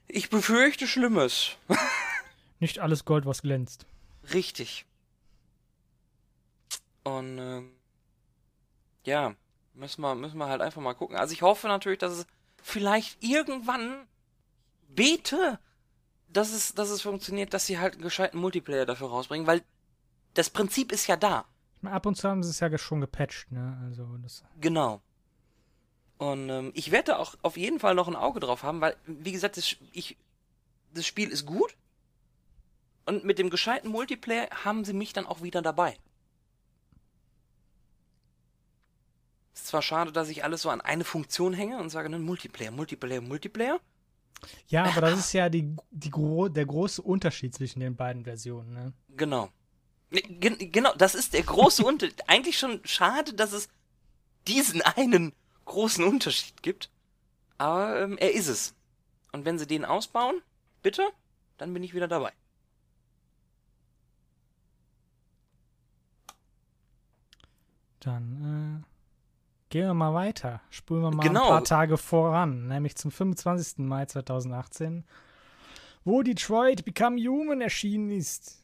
ich 0.08 0.28
befürchte 0.28 0.86
Schlimmes. 0.86 1.56
Nicht 2.60 2.80
alles 2.80 3.06
Gold, 3.06 3.24
was 3.24 3.40
glänzt. 3.40 3.86
Richtig. 4.34 4.84
Und 7.08 7.38
ähm, 7.38 7.72
ja, 9.04 9.34
müssen 9.74 10.02
wir, 10.02 10.14
müssen 10.14 10.38
wir 10.38 10.46
halt 10.46 10.60
einfach 10.60 10.82
mal 10.82 10.94
gucken. 10.94 11.16
Also 11.16 11.32
ich 11.32 11.42
hoffe 11.42 11.68
natürlich, 11.68 11.98
dass 11.98 12.12
es 12.12 12.26
vielleicht 12.62 13.22
irgendwann 13.22 14.06
bete, 14.88 15.58
dass 16.28 16.52
es, 16.52 16.74
dass 16.74 16.90
es 16.90 17.02
funktioniert, 17.02 17.54
dass 17.54 17.66
sie 17.66 17.78
halt 17.78 17.94
einen 17.94 18.02
gescheiten 18.02 18.38
Multiplayer 18.38 18.84
dafür 18.84 19.08
rausbringen, 19.08 19.46
weil 19.46 19.62
das 20.34 20.50
Prinzip 20.50 20.92
ist 20.92 21.06
ja 21.06 21.16
da. 21.16 21.46
Ab 21.82 22.06
und 22.06 22.16
zu 22.16 22.28
haben 22.28 22.42
sie 22.42 22.50
es 22.50 22.60
ja 22.60 22.76
schon 22.76 23.00
gepatcht, 23.00 23.50
ne? 23.52 23.80
Also 23.86 24.04
das. 24.18 24.44
Genau. 24.60 25.00
Und 26.18 26.48
ähm, 26.50 26.72
ich 26.74 26.90
werde 26.90 27.18
auch 27.18 27.36
auf 27.42 27.56
jeden 27.56 27.78
Fall 27.78 27.94
noch 27.94 28.08
ein 28.08 28.16
Auge 28.16 28.40
drauf 28.40 28.64
haben, 28.64 28.80
weil, 28.80 28.96
wie 29.06 29.32
gesagt, 29.32 29.56
das, 29.56 29.76
ich, 29.92 30.18
das 30.92 31.06
Spiel 31.06 31.30
ist 31.30 31.46
gut. 31.46 31.76
Und 33.06 33.24
mit 33.24 33.38
dem 33.38 33.48
gescheiten 33.48 33.90
Multiplayer 33.90 34.48
haben 34.64 34.84
sie 34.84 34.92
mich 34.92 35.12
dann 35.12 35.26
auch 35.26 35.42
wieder 35.42 35.62
dabei. 35.62 35.96
Ist 39.58 39.66
zwar 39.66 39.82
schade, 39.82 40.12
dass 40.12 40.28
ich 40.28 40.44
alles 40.44 40.62
so 40.62 40.70
an 40.70 40.80
eine 40.80 41.02
Funktion 41.02 41.52
hänge 41.52 41.78
und 41.78 41.90
sage, 41.90 42.08
ne, 42.08 42.20
Multiplayer, 42.20 42.70
Multiplayer, 42.70 43.20
Multiplayer. 43.20 43.80
Ja, 44.68 44.84
aber 44.84 45.00
das 45.00 45.18
ist 45.18 45.32
ja 45.32 45.48
die, 45.48 45.74
die 45.90 46.10
gro 46.10 46.48
der 46.48 46.64
große 46.64 47.02
Unterschied 47.02 47.54
zwischen 47.56 47.80
den 47.80 47.96
beiden 47.96 48.22
Versionen, 48.22 48.72
ne? 48.72 48.92
Genau. 49.16 49.50
Ne, 50.10 50.20
gen- 50.22 50.70
Genau, 50.70 50.94
das 50.96 51.16
ist 51.16 51.32
der 51.34 51.42
große 51.42 51.84
Unterschied. 51.84 52.22
Eigentlich 52.28 52.56
schon 52.56 52.80
schade, 52.84 53.34
dass 53.34 53.52
es 53.52 53.68
diesen 54.46 54.80
einen 54.80 55.32
großen 55.64 56.04
Unterschied 56.04 56.62
gibt. 56.62 56.88
Aber 57.58 58.00
ähm, 58.00 58.16
er 58.16 58.32
ist 58.32 58.46
es. 58.46 58.74
Und 59.32 59.44
wenn 59.44 59.58
sie 59.58 59.66
den 59.66 59.84
ausbauen, 59.84 60.40
bitte, 60.82 61.02
dann 61.58 61.74
bin 61.74 61.82
ich 61.82 61.94
wieder 61.94 62.06
dabei. 62.06 62.32
Dann 68.00 68.84
äh, 68.84 68.97
gehen 69.70 69.86
wir 69.86 69.94
mal 69.94 70.14
weiter. 70.14 70.60
Spulen 70.70 71.02
wir 71.02 71.10
mal 71.10 71.22
Genau. 71.26 71.42
ein 71.44 71.48
paar 71.48 71.64
Tage 71.64 71.96
voran, 71.96 72.68
nämlich 72.68 72.96
zum 72.96 73.10
25. 73.10 73.78
Mai 73.86 74.06
2018, 74.06 75.04
wo 76.04 76.22
Detroit 76.22 76.84
Become 76.84 77.16
Human 77.20 77.60
erschienen 77.60 78.10
ist. 78.10 78.62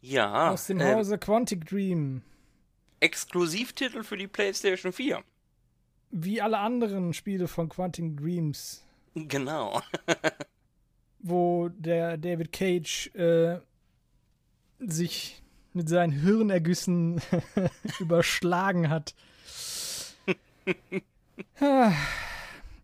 Ja, 0.00 0.50
aus 0.50 0.66
dem 0.66 0.80
ähm, 0.80 0.96
Hause 0.96 1.18
Quantic 1.18 1.66
Dream. 1.66 2.22
Exklusivtitel 3.00 4.02
für 4.02 4.16
die 4.16 4.26
PlayStation 4.28 4.92
4. 4.92 5.22
Wie 6.10 6.40
alle 6.40 6.58
anderen 6.58 7.12
Spiele 7.12 7.48
von 7.48 7.68
Quantic 7.68 8.16
Dreams, 8.16 8.84
Genau. 9.14 9.80
wo 11.20 11.68
der 11.70 12.18
David 12.18 12.52
Cage 12.52 13.08
äh, 13.14 13.58
sich 14.78 15.42
mit 15.72 15.88
seinen 15.88 16.12
Hirnergüssen 16.12 17.20
überschlagen 17.98 18.90
hat. 18.90 19.14
Ah, 21.60 21.92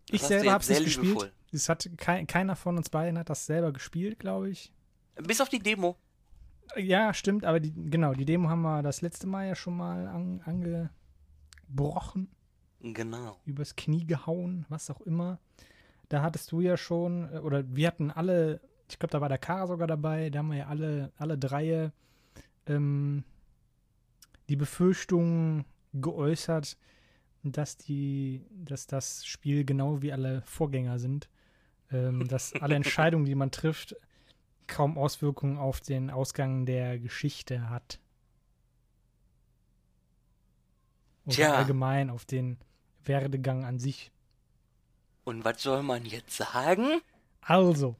ich 0.09 0.19
Das 0.21 0.27
selber 0.29 0.51
habe 0.51 0.61
es 0.63 0.69
nicht 0.69 0.83
gespielt. 0.85 1.05
liebevoll. 1.07 1.31
Es 1.53 1.67
hat 1.69 1.89
kei 1.97 2.23
keiner 2.25 2.55
von 2.55 2.77
uns 2.77 2.89
beiden 2.89 3.17
hat 3.17 3.29
das 3.29 3.45
selber 3.45 3.71
gespielt, 3.73 4.19
glaube 4.19 4.49
ich. 4.49 4.71
Bis 5.15 5.41
auf 5.41 5.49
die 5.49 5.59
Demo. 5.59 5.97
Ja, 6.77 7.13
stimmt, 7.13 7.43
aber 7.43 7.59
die, 7.59 7.73
genau, 7.73 8.13
die 8.13 8.23
Demo 8.25 8.49
haben 8.49 8.61
wir 8.61 8.81
das 8.81 9.01
letzte 9.01 9.27
Mal 9.27 9.47
ja 9.47 9.55
schon 9.55 9.75
mal 9.75 10.07
an, 10.07 10.41
angebrochen, 10.45 12.29
Genau. 12.81 13.37
übers 13.45 13.75
Knie 13.75 14.05
gehauen, 14.05 14.65
was 14.69 14.89
auch 14.89 15.01
immer. 15.01 15.39
Da 16.07 16.21
hattest 16.21 16.51
du 16.51 16.61
ja 16.61 16.77
schon, 16.77 17.29
äh, 17.33 17.39
oder 17.39 17.63
wir 17.75 17.87
hatten 17.87 18.09
alle, 18.11 18.61
ich 18.89 18.97
glaube, 18.99 19.11
da 19.11 19.19
war 19.21 19.27
der 19.29 19.37
Kara 19.37 19.67
sogar 19.67 19.87
dabei, 19.87 20.29
da 20.29 20.39
haben 20.39 20.49
wir 20.51 20.59
ja 20.59 20.67
alle, 20.67 21.11
alle 21.17 21.37
drei 21.37 21.91
ähm, 22.67 23.23
die 24.49 24.55
Befürchtung 24.55 25.65
geäußert, 25.93 26.77
dass 27.43 27.77
die, 27.77 28.45
dass 28.51 28.87
das 28.87 29.25
Spiel 29.25 29.65
genau 29.65 30.01
wie 30.01 30.11
alle 30.11 30.41
Vorgänger 30.43 30.99
sind, 30.99 31.29
ähm, 31.91 32.27
dass 32.27 32.53
alle 32.53 32.75
Entscheidungen, 32.75 33.25
die 33.25 33.35
man 33.35 33.51
trifft, 33.51 33.95
kaum 34.67 34.97
Auswirkungen 34.97 35.57
auf 35.57 35.81
den 35.81 36.09
Ausgang 36.09 36.65
der 36.65 36.99
Geschichte 36.99 37.69
hat. 37.69 37.99
Oder 41.25 41.35
Tja. 41.35 41.55
allgemein 41.55 42.09
auf 42.09 42.25
den 42.25 42.57
Werdegang 43.03 43.65
an 43.65 43.79
sich. 43.79 44.11
Und 45.23 45.45
was 45.45 45.61
soll 45.61 45.83
man 45.83 46.05
jetzt 46.05 46.35
sagen? 46.35 47.01
Also, 47.41 47.95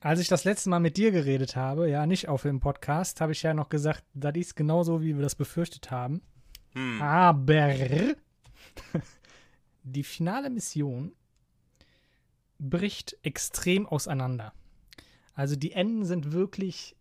als 0.00 0.20
ich 0.20 0.28
das 0.28 0.44
letzte 0.44 0.70
Mal 0.70 0.80
mit 0.80 0.96
dir 0.96 1.12
geredet 1.12 1.54
habe, 1.56 1.88
ja, 1.88 2.06
nicht 2.06 2.28
auf 2.28 2.42
dem 2.42 2.60
Podcast, 2.60 3.20
habe 3.20 3.32
ich 3.32 3.42
ja 3.42 3.54
noch 3.54 3.68
gesagt, 3.68 4.04
das 4.14 4.34
ist 4.36 4.56
genauso, 4.56 5.02
wie 5.02 5.14
wir 5.14 5.22
das 5.22 5.34
befürchtet 5.34 5.90
haben. 5.90 6.22
Hm. 6.72 7.02
Aber 7.02 7.68
die 9.82 10.04
finale 10.04 10.50
Mission 10.50 11.12
bricht 12.58 13.16
extrem 13.22 13.86
auseinander. 13.86 14.52
Also 15.34 15.56
die 15.56 15.72
Enden 15.72 16.04
sind 16.04 16.32
wirklich, 16.32 16.94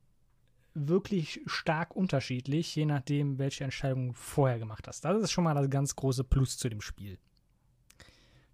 wirklich 0.73 1.41
stark 1.45 1.95
unterschiedlich, 1.95 2.75
je 2.75 2.85
nachdem, 2.85 3.37
welche 3.37 3.63
Entscheidung 3.63 4.07
du 4.07 4.13
vorher 4.13 4.57
gemacht 4.57 4.87
hast. 4.87 5.05
Das 5.05 5.21
ist 5.21 5.31
schon 5.31 5.43
mal 5.43 5.53
das 5.53 5.69
ganz 5.69 5.95
große 5.95 6.23
Plus 6.23 6.57
zu 6.57 6.69
dem 6.69 6.81
Spiel. 6.81 7.17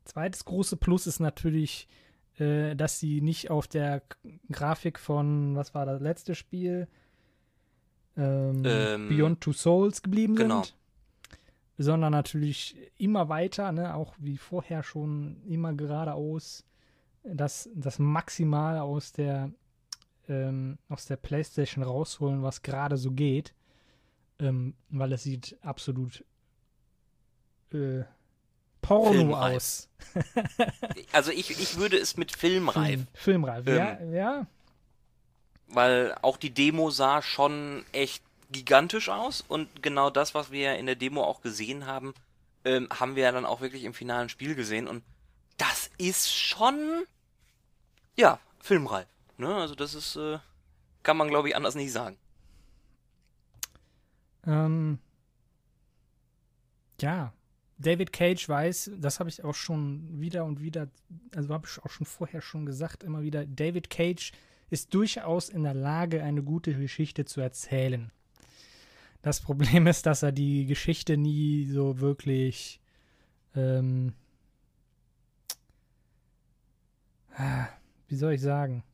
Zweites 0.04 0.46
große 0.46 0.78
Plus 0.78 1.06
ist 1.08 1.20
natürlich, 1.20 1.88
äh, 2.38 2.76
dass 2.76 3.00
sie 3.00 3.22
nicht 3.22 3.50
auf 3.50 3.68
der 3.68 4.04
Grafik 4.52 5.00
von, 5.00 5.56
was 5.56 5.74
war 5.74 5.86
das 5.86 6.02
letzte 6.02 6.34
Spiel? 6.34 6.88
Ähm, 8.18 8.64
Ähm, 8.66 9.10
Beyond 9.10 9.42
Two 9.42 9.54
Souls 9.54 10.02
geblieben 10.02 10.36
genau. 10.36 10.64
sind 10.64 10.76
sondern 11.78 12.12
natürlich 12.12 12.76
immer 12.98 13.30
weiter, 13.30 13.72
ne, 13.72 13.94
auch 13.96 14.16
wie 14.18 14.38
vorher 14.38 14.84
schon 14.84 15.42
immer 15.46 15.74
geradeaus, 15.74 16.66
das, 17.24 17.70
das 17.76 18.00
maximal 18.00 18.80
aus 18.80 19.12
der 19.12 19.52
ähm, 20.30 20.78
aus 20.90 21.06
der 21.06 21.18
Playstation 21.18 21.84
rausholen, 21.84 22.44
was 22.44 22.62
gerade 22.62 22.98
so 22.98 23.12
geht, 23.12 23.54
ähm, 24.40 24.76
weil 24.90 25.14
es 25.14 25.24
sieht 25.24 25.58
absolut 25.62 26.24
äh, 27.74 28.04
Porno 28.82 29.12
Filmreif. 29.14 29.56
aus. 29.56 29.90
Also 31.12 31.32
ich, 31.32 31.52
ich 31.52 31.78
würde 31.78 31.98
es 31.98 32.18
mit 32.18 32.36
filmreif, 32.36 32.88
Film, 32.88 33.08
filmreif, 33.14 33.68
Ähm. 33.68 33.76
ja, 33.76 34.04
ja. 34.04 34.48
weil 35.68 36.16
auch 36.22 36.38
die 36.38 36.54
Demo 36.54 36.90
sah 36.90 37.22
schon 37.22 37.86
echt 37.92 38.24
gigantisch 38.52 39.10
aus 39.10 39.44
und 39.48 39.84
genau 39.84 40.10
das, 40.10 40.34
was 40.34 40.52
wir 40.52 40.76
in 40.76 40.86
der 40.86 40.96
Demo 40.96 41.24
auch 41.24 41.42
gesehen 41.42 41.86
haben, 41.86 42.14
ähm, 42.66 42.88
haben 42.92 43.16
wir 43.16 43.24
ja 43.24 43.32
dann 43.32 43.46
auch 43.46 43.62
wirklich 43.62 43.84
im 43.84 43.94
finalen 43.94 44.30
Spiel 44.30 44.56
gesehen 44.56 44.88
und 44.88 45.04
das 45.58 45.90
ist 45.98 46.34
schon, 46.34 47.04
ja, 48.16 48.40
filmreif. 48.60 49.08
Ne? 49.38 49.54
Also 49.54 49.76
das 49.76 49.96
ist, 49.96 50.16
äh, 50.16 50.40
kann 51.04 51.18
man 51.18 51.30
glaube 51.30 51.50
ich 51.50 51.56
anders 51.56 51.76
nicht 51.76 51.92
sagen. 51.92 52.18
Ähm, 54.46 55.00
ja, 57.02 57.34
David 57.78 58.12
Cage 58.12 58.48
weiß, 58.48 58.92
das 58.98 59.20
habe 59.20 59.30
ich 59.30 59.44
auch 59.44 59.56
schon 59.56 60.20
wieder 60.20 60.46
und 60.46 60.62
wieder, 60.62 60.88
also 61.36 61.54
habe 61.54 61.68
ich 61.68 61.84
auch 61.84 61.92
schon 61.92 62.08
vorher 62.08 62.42
schon 62.42 62.66
gesagt, 62.66 63.04
immer 63.04 63.22
wieder, 63.22 63.46
David 63.46 63.90
Cage 63.90 64.32
ist 64.70 64.94
durchaus 64.94 65.50
in 65.50 65.64
der 65.64 65.74
Lage, 65.74 66.24
eine 66.24 66.44
gute 66.44 66.74
Geschichte 66.74 67.26
zu 67.26 67.40
erzählen. 67.40 68.12
Das 69.28 69.42
Problem 69.42 69.88
ist, 69.88 70.06
dass 70.06 70.24
er 70.24 70.32
die 70.32 70.66
Geschichte 70.66 71.18
nie 71.18 71.66
so 71.66 72.00
wirklich 72.00 72.80
ähm, 73.58 74.14
ah, 77.34 77.68
wie 78.08 78.16
soll 78.16 78.36
ich 78.36 78.42
sagen? 78.42 78.86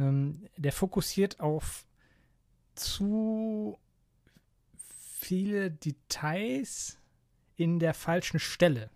Ähm, 0.00 0.48
der 0.56 0.72
fokussiert 0.72 1.38
auf 1.38 1.86
zu 2.74 3.78
viele 5.28 5.70
Details 5.70 6.98
in 7.54 7.78
der 7.78 7.94
falschen 7.94 8.40
Stelle. 8.40 8.90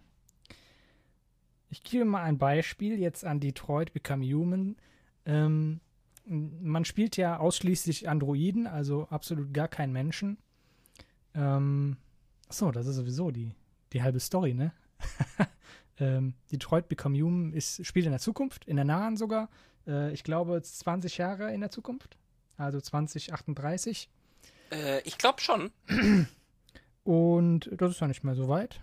Ich 1.71 1.85
gebe 1.85 2.05
mal 2.05 2.25
ein 2.25 2.39
Beispiel 2.39 2.99
jetzt 2.99 3.25
an 3.25 3.39
Detroit 3.39 3.93
Become 3.93 4.27
Human. 4.27 4.75
Ähm, 5.27 5.79
man 6.29 6.85
spielt 6.85 7.17
ja 7.17 7.38
ausschließlich 7.38 8.09
Androiden, 8.09 8.67
also 8.67 9.09
absolut 9.11 9.53
gar 9.53 9.69
kein 9.69 9.93
Menschen. 9.93 10.38
Ähm, 11.35 11.97
achso, 12.49 12.71
das 12.71 12.87
ist 12.87 12.97
sowieso 12.97 13.31
die, 13.31 13.55
die 13.93 14.03
halbe 14.03 14.21
Story, 14.21 14.55
ne? 14.55 14.73
ähm, 15.99 16.35
Detroit 16.53 16.88
Become 16.88 17.19
Human 17.19 17.53
ist, 17.53 17.85
spielt 17.87 18.07
in 18.07 18.12
der 18.12 18.21
Zukunft, 18.21 18.64
in 18.67 18.77
der 18.77 18.85
nahen 18.85 19.17
sogar. 19.17 19.49
Äh, 19.87 20.12
ich 20.12 20.25
glaube 20.25 20.61
20 20.61 21.19
Jahre 21.19 21.53
in 21.53 21.61
der 21.61 21.71
Zukunft, 21.71 22.17
also 22.57 22.81
2038. 22.81 24.09
Äh, 24.71 25.01
ich 25.03 25.19
glaube 25.19 25.41
schon. 25.41 25.71
Und 27.05 27.71
das 27.73 27.93
ist 27.93 28.01
ja 28.01 28.07
nicht 28.07 28.25
mehr 28.25 28.35
so 28.35 28.49
weit. 28.49 28.81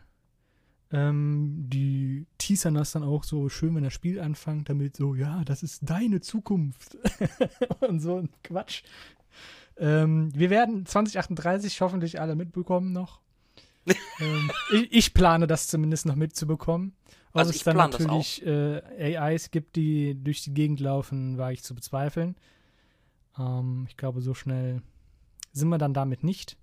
Ähm, 0.96 1.66
die 1.68 2.26
teasern 2.38 2.76
das 2.76 2.94
dann 2.94 3.04
auch 3.04 3.26
so 3.26 3.50
schön, 3.50 3.76
wenn 3.76 3.84
das 3.84 3.92
Spiel 3.92 4.22
anfängt, 4.22 4.70
damit 4.70 4.96
so, 4.96 5.14
ja, 5.14 5.44
das 5.44 5.62
ist 5.62 5.82
deine 5.84 6.22
Zukunft. 6.22 6.98
und 7.82 8.00
so 8.00 8.20
ein 8.20 8.30
Quatsch. 8.44 8.84
Ähm, 9.78 10.34
wir 10.34 10.50
werden 10.50 10.86
2038 10.86 11.82
hoffentlich 11.82 12.22
alle 12.22 12.38
mitbekommen 12.38 12.94
noch. 12.94 13.20
ähm, 14.20 14.50
ich, 14.72 14.94
ich 14.94 15.14
plane 15.14 15.48
das 15.48 15.68
zumindest 15.68 16.06
noch 16.06 16.16
mitzubekommen. 16.16 16.94
Ob 17.34 17.40
Also 17.40 17.52
es 17.52 17.64
dann 17.64 17.76
natürlich 17.76 18.46
äh, 18.46 19.18
AIs 19.18 19.52
gibt, 19.52 19.76
die 19.76 20.16
durch 20.16 20.44
die 20.44 20.54
Gegend 20.54 20.80
laufen, 20.80 21.38
wage 21.38 21.56
ich 21.56 21.64
zu 21.64 21.76
bezweifeln. 21.76 22.38
Ähm, 23.38 23.86
ich 23.90 23.98
glaube, 23.98 24.22
so 24.22 24.34
schnell 24.34 24.82
sind 25.52 25.68
wir 25.68 25.78
dann 25.78 25.94
damit 25.94 26.24
nicht. 26.24 26.58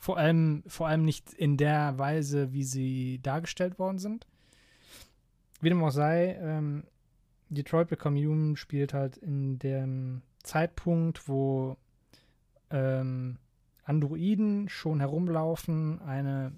Vor 0.00 0.16
allem, 0.16 0.62
vor 0.66 0.88
allem 0.88 1.04
nicht 1.04 1.34
in 1.34 1.58
der 1.58 1.98
Weise, 1.98 2.54
wie 2.54 2.64
sie 2.64 3.20
dargestellt 3.22 3.78
worden 3.78 3.98
sind. 3.98 4.26
Wie 5.60 5.68
dem 5.68 5.84
auch 5.84 5.90
sei, 5.90 6.38
ähm, 6.40 6.84
Detroit 7.50 7.88
Become 7.88 8.18
Human 8.18 8.56
spielt 8.56 8.94
halt 8.94 9.18
in 9.18 9.58
dem 9.58 10.22
Zeitpunkt, 10.42 11.28
wo 11.28 11.76
ähm, 12.70 13.36
Androiden 13.84 14.70
schon 14.70 15.00
herumlaufen, 15.00 16.00
eine 16.00 16.52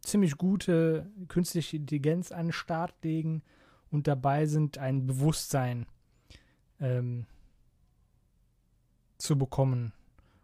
ziemlich 0.00 0.36
gute 0.36 1.10
künstliche 1.26 1.76
Intelligenz 1.76 2.30
an 2.30 2.46
den 2.46 2.52
Start 2.52 2.94
legen 3.02 3.42
und 3.90 4.06
dabei 4.06 4.46
sind, 4.46 4.78
ein 4.78 5.04
Bewusstsein 5.04 5.86
ähm, 6.78 7.26
zu 9.18 9.36
bekommen 9.36 9.92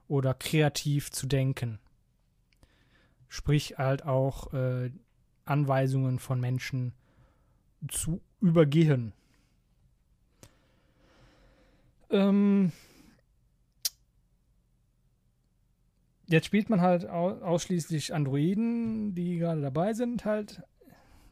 oder 0.09 0.35
kreativ 0.35 1.13
zu 1.13 1.29
denken. 1.29 1.79
Sprich 3.29 3.79
halt 3.79 4.05
auch 4.05 4.53
äh, 4.53 4.91
Anweisungen 5.45 6.19
von 6.19 6.41
Menschen 6.41 6.93
zu 7.89 8.21
übergehen. 8.41 9.13
Ähm, 12.11 12.73
jetzt 16.27 16.47
spielt 16.47 16.71
man 16.71 16.81
halt 16.81 17.07
au 17.09 17.31
ausschließlich 17.41 18.15
Androiden, 18.15 19.15
die 19.15 19.39
gerade 19.39 19.61
dabei 19.61 19.93
sind, 19.93 20.25
halt 20.25 20.63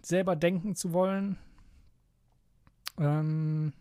selber 0.03 0.37
denken 0.37 0.75
zu 0.75 0.93
wollen. 0.93 1.39
Ähm, 2.99 3.73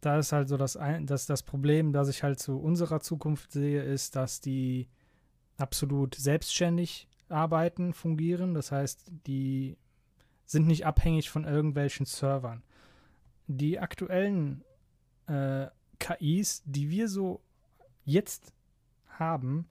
da 0.00 0.18
ist 0.18 0.32
halt 0.32 0.48
so 0.48 0.56
das, 0.56 0.76
ein, 0.76 1.06
das, 1.06 1.26
das 1.26 1.42
Problem, 1.42 1.92
das 1.92 2.08
ich 2.08 2.22
halt 2.22 2.38
zu 2.38 2.58
unserer 2.58 3.00
Zukunft 3.00 3.52
sehe, 3.52 3.82
ist, 3.82 4.16
dass 4.16 4.40
die 4.40 4.88
absolut 5.56 6.14
selbstständig 6.14 7.08
arbeiten, 7.28 7.92
fungieren. 7.92 8.54
Das 8.54 8.72
heißt, 8.72 9.10
die 9.26 9.76
sind 10.44 10.66
nicht 10.66 10.86
abhängig 10.86 11.30
von 11.30 11.44
irgendwelchen 11.44 12.06
Servern. 12.06 12.62
Die 13.46 13.78
aktuellen 13.78 14.64
äh, 15.26 15.66
KIs, 15.98 16.62
die 16.64 16.90
wir 16.90 17.08
so 17.08 17.40
jetzt 18.04 18.52
haben, 19.08 19.66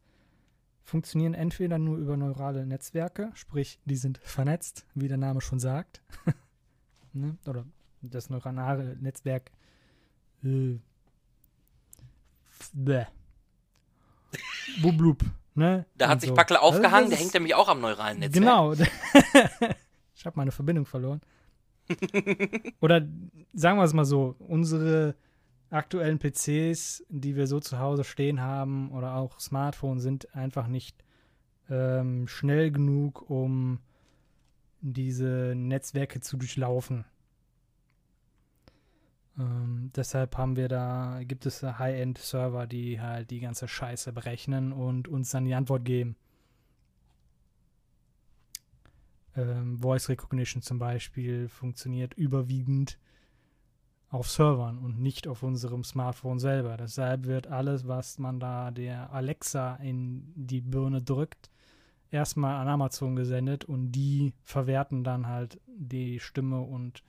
funktionieren 0.84 1.34
entweder 1.34 1.80
nur 1.80 1.98
über 1.98 2.16
neurale 2.16 2.66
Netzwerke, 2.66 3.32
sprich, 3.34 3.80
die 3.86 3.96
sind 3.96 4.20
vernetzt, 4.20 4.86
wie 4.94 5.08
der 5.08 5.18
Name 5.18 5.42
schon 5.42 5.60
sagt. 5.60 6.02
ne? 7.14 7.38
oder 7.48 7.66
das 8.02 8.30
neuronale 8.30 8.96
Netzwerk 8.98 9.52
äh, 10.44 10.78
bäh. 12.74 13.06
Bublub, 14.82 15.24
ne? 15.54 15.86
Da 15.96 16.08
hat 16.08 16.16
Und 16.16 16.20
sich 16.22 16.30
so. 16.30 16.36
Packel 16.36 16.58
Also 16.58 16.78
aufgehangen, 16.78 17.10
der 17.10 17.20
hängt 17.20 17.34
nämlich 17.34 17.56
auch 17.56 17.70
am 17.70 17.82
neuralen 17.82 18.20
Netzwerk. 18.20 18.44
Genau. 18.44 18.74
ich 20.16 20.26
habe 20.26 20.38
meine 20.38 20.52
Verbindung 20.52 20.86
verloren. 20.86 21.22
Oder 22.82 23.08
sagen 23.54 23.78
wir 23.78 23.84
es 23.84 23.94
mal 23.94 24.06
so, 24.06 24.36
unsere 24.40 25.16
aktuellen 25.70 26.20
PCs, 26.20 27.04
die 27.10 27.36
wir 27.36 27.48
so 27.48 27.60
zu 27.60 27.80
Hause 27.80 28.04
stehen 28.04 28.42
haben 28.42 28.92
oder 28.92 29.16
auch 29.16 29.40
Smartphones 29.40 30.04
sind 30.04 30.34
einfach 30.36 30.68
nicht 30.68 31.04
ähm, 31.70 32.28
schnell 32.28 32.72
genug, 32.72 33.30
um 33.30 33.80
diese 34.82 35.54
Netzwerke 35.56 36.22
zu 36.22 36.38
durchlaufen. 36.38 37.06
Ähm, 39.38 39.92
deshalb 39.96 40.38
haben 40.38 40.56
wir 40.56 40.68
da, 40.68 41.22
gibt 41.24 41.46
es 41.46 41.62
High-End-Server, 41.62 42.68
die 42.68 43.02
halt 43.02 43.32
die 43.32 43.40
ganze 43.40 43.68
Scheiße 43.68 44.14
berechnen 44.14 44.72
und 44.72 45.08
uns 45.08 45.32
dann 45.32 45.46
die 45.46 45.56
Antwort 45.56 45.84
geben. 45.86 46.16
Ähm, 49.36 49.78
Voice 49.80 50.10
Recognition 50.10 50.62
zum 50.62 50.80
Beispiel 50.80 51.50
funktioniert 51.50 52.14
überwiegend 52.14 52.98
auf 54.10 54.30
Servern 54.30 54.78
und 54.78 55.00
nicht 55.00 55.28
auf 55.28 55.44
unserem 55.44 55.84
Smartphone 55.84 56.40
selber. 56.40 56.78
Deshalb 56.78 57.26
wird 57.26 57.48
alles, 57.48 57.88
was 57.88 58.18
man 58.18 58.40
da 58.40 58.72
der 58.72 59.12
Alexa 59.12 59.76
in 59.76 60.32
die 60.36 60.62
Birne 60.62 61.02
drückt, 61.02 61.50
erstmal 62.12 62.56
an 62.62 62.70
Amazon 62.70 63.16
gesendet 63.16 63.66
und 63.66 63.92
die 63.92 64.34
verwerten 64.44 65.04
dann 65.04 65.28
halt 65.28 65.60
die 65.68 66.20
Stimme 66.20 66.62
und 66.62 67.04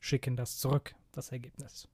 schicken 0.00 0.36
das 0.36 0.58
zurück, 0.58 0.94
das 1.18 1.32
Ergebnis. 1.32 1.88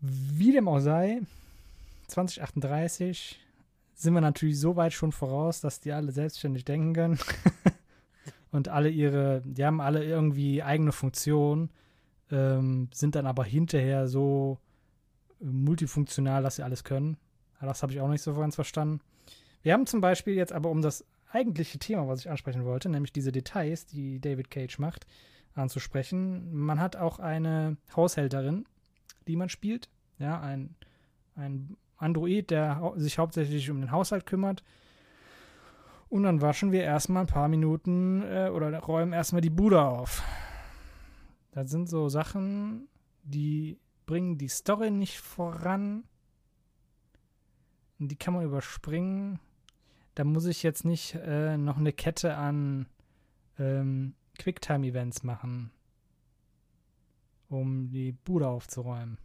Wie 0.00 0.52
dem 0.52 0.68
auch 0.68 0.80
sei, 0.80 1.20
2038 2.08 3.38
sind 3.94 4.14
wir 4.14 4.20
natürlich 4.20 4.58
so 4.58 4.76
weit 4.76 4.92
schon 4.92 5.12
voraus, 5.12 5.60
dass 5.60 5.80
die 5.80 5.92
alle 5.92 6.12
selbstständig 6.12 6.64
denken 6.64 6.94
können. 6.94 7.18
und 8.50 8.68
alle 8.68 8.88
ihre, 8.88 9.42
die 9.44 9.64
haben 9.64 9.80
alle 9.80 10.04
irgendwie 10.04 10.62
eigene 10.62 10.92
Funktionen, 10.92 11.70
ähm, 12.30 12.88
sind 12.92 13.14
dann 13.14 13.26
aber 13.26 13.44
hinterher 13.44 14.08
so 14.08 14.58
multifunktional, 15.40 16.42
dass 16.42 16.56
sie 16.56 16.62
alles 16.62 16.84
können. 16.84 17.16
Das 17.60 17.82
habe 17.82 17.92
ich 17.92 18.00
auch 18.00 18.08
nicht 18.08 18.22
so 18.22 18.34
ganz 18.34 18.54
verstanden. 18.54 19.00
Wir 19.62 19.72
haben 19.72 19.86
zum 19.86 20.00
Beispiel 20.00 20.34
jetzt 20.34 20.52
aber, 20.52 20.70
um 20.70 20.82
das 20.82 21.04
eigentliche 21.30 21.78
Thema, 21.78 22.06
was 22.06 22.20
ich 22.20 22.30
ansprechen 22.30 22.64
wollte, 22.64 22.88
nämlich 22.88 23.12
diese 23.12 23.32
Details, 23.32 23.86
die 23.86 24.20
David 24.20 24.50
Cage 24.50 24.78
macht, 24.78 25.06
anzusprechen. 25.56 26.54
Man 26.54 26.80
hat 26.80 26.96
auch 26.96 27.18
eine 27.18 27.76
Haushälterin, 27.94 28.66
die 29.26 29.36
man 29.36 29.48
spielt. 29.48 29.88
Ja, 30.18 30.40
ein, 30.40 30.76
ein 31.34 31.76
Android, 31.96 32.50
der 32.50 32.92
sich 32.96 33.18
hauptsächlich 33.18 33.70
um 33.70 33.80
den 33.80 33.90
Haushalt 33.90 34.26
kümmert. 34.26 34.62
Und 36.08 36.22
dann 36.22 36.40
waschen 36.40 36.72
wir 36.72 36.84
erstmal 36.84 37.24
ein 37.24 37.28
paar 37.28 37.48
Minuten 37.48 38.22
äh, 38.22 38.50
oder 38.50 38.78
räumen 38.78 39.12
erstmal 39.12 39.40
die 39.40 39.50
Bude 39.50 39.82
auf. 39.82 40.22
Das 41.50 41.70
sind 41.70 41.88
so 41.88 42.08
Sachen, 42.08 42.86
die 43.22 43.78
bringen 44.04 44.38
die 44.38 44.48
Story 44.48 44.90
nicht 44.90 45.18
voran. 45.18 46.04
Die 47.98 48.16
kann 48.16 48.34
man 48.34 48.44
überspringen. 48.44 49.40
Da 50.14 50.24
muss 50.24 50.46
ich 50.46 50.62
jetzt 50.62 50.84
nicht 50.84 51.14
äh, 51.14 51.56
noch 51.56 51.78
eine 51.78 51.92
Kette 51.92 52.36
an 52.36 52.86
ähm, 53.58 54.14
Quicktime-Events 54.38 55.22
machen, 55.22 55.70
um 57.48 57.90
die 57.90 58.12
Bude 58.12 58.48
aufzuräumen. 58.48 59.18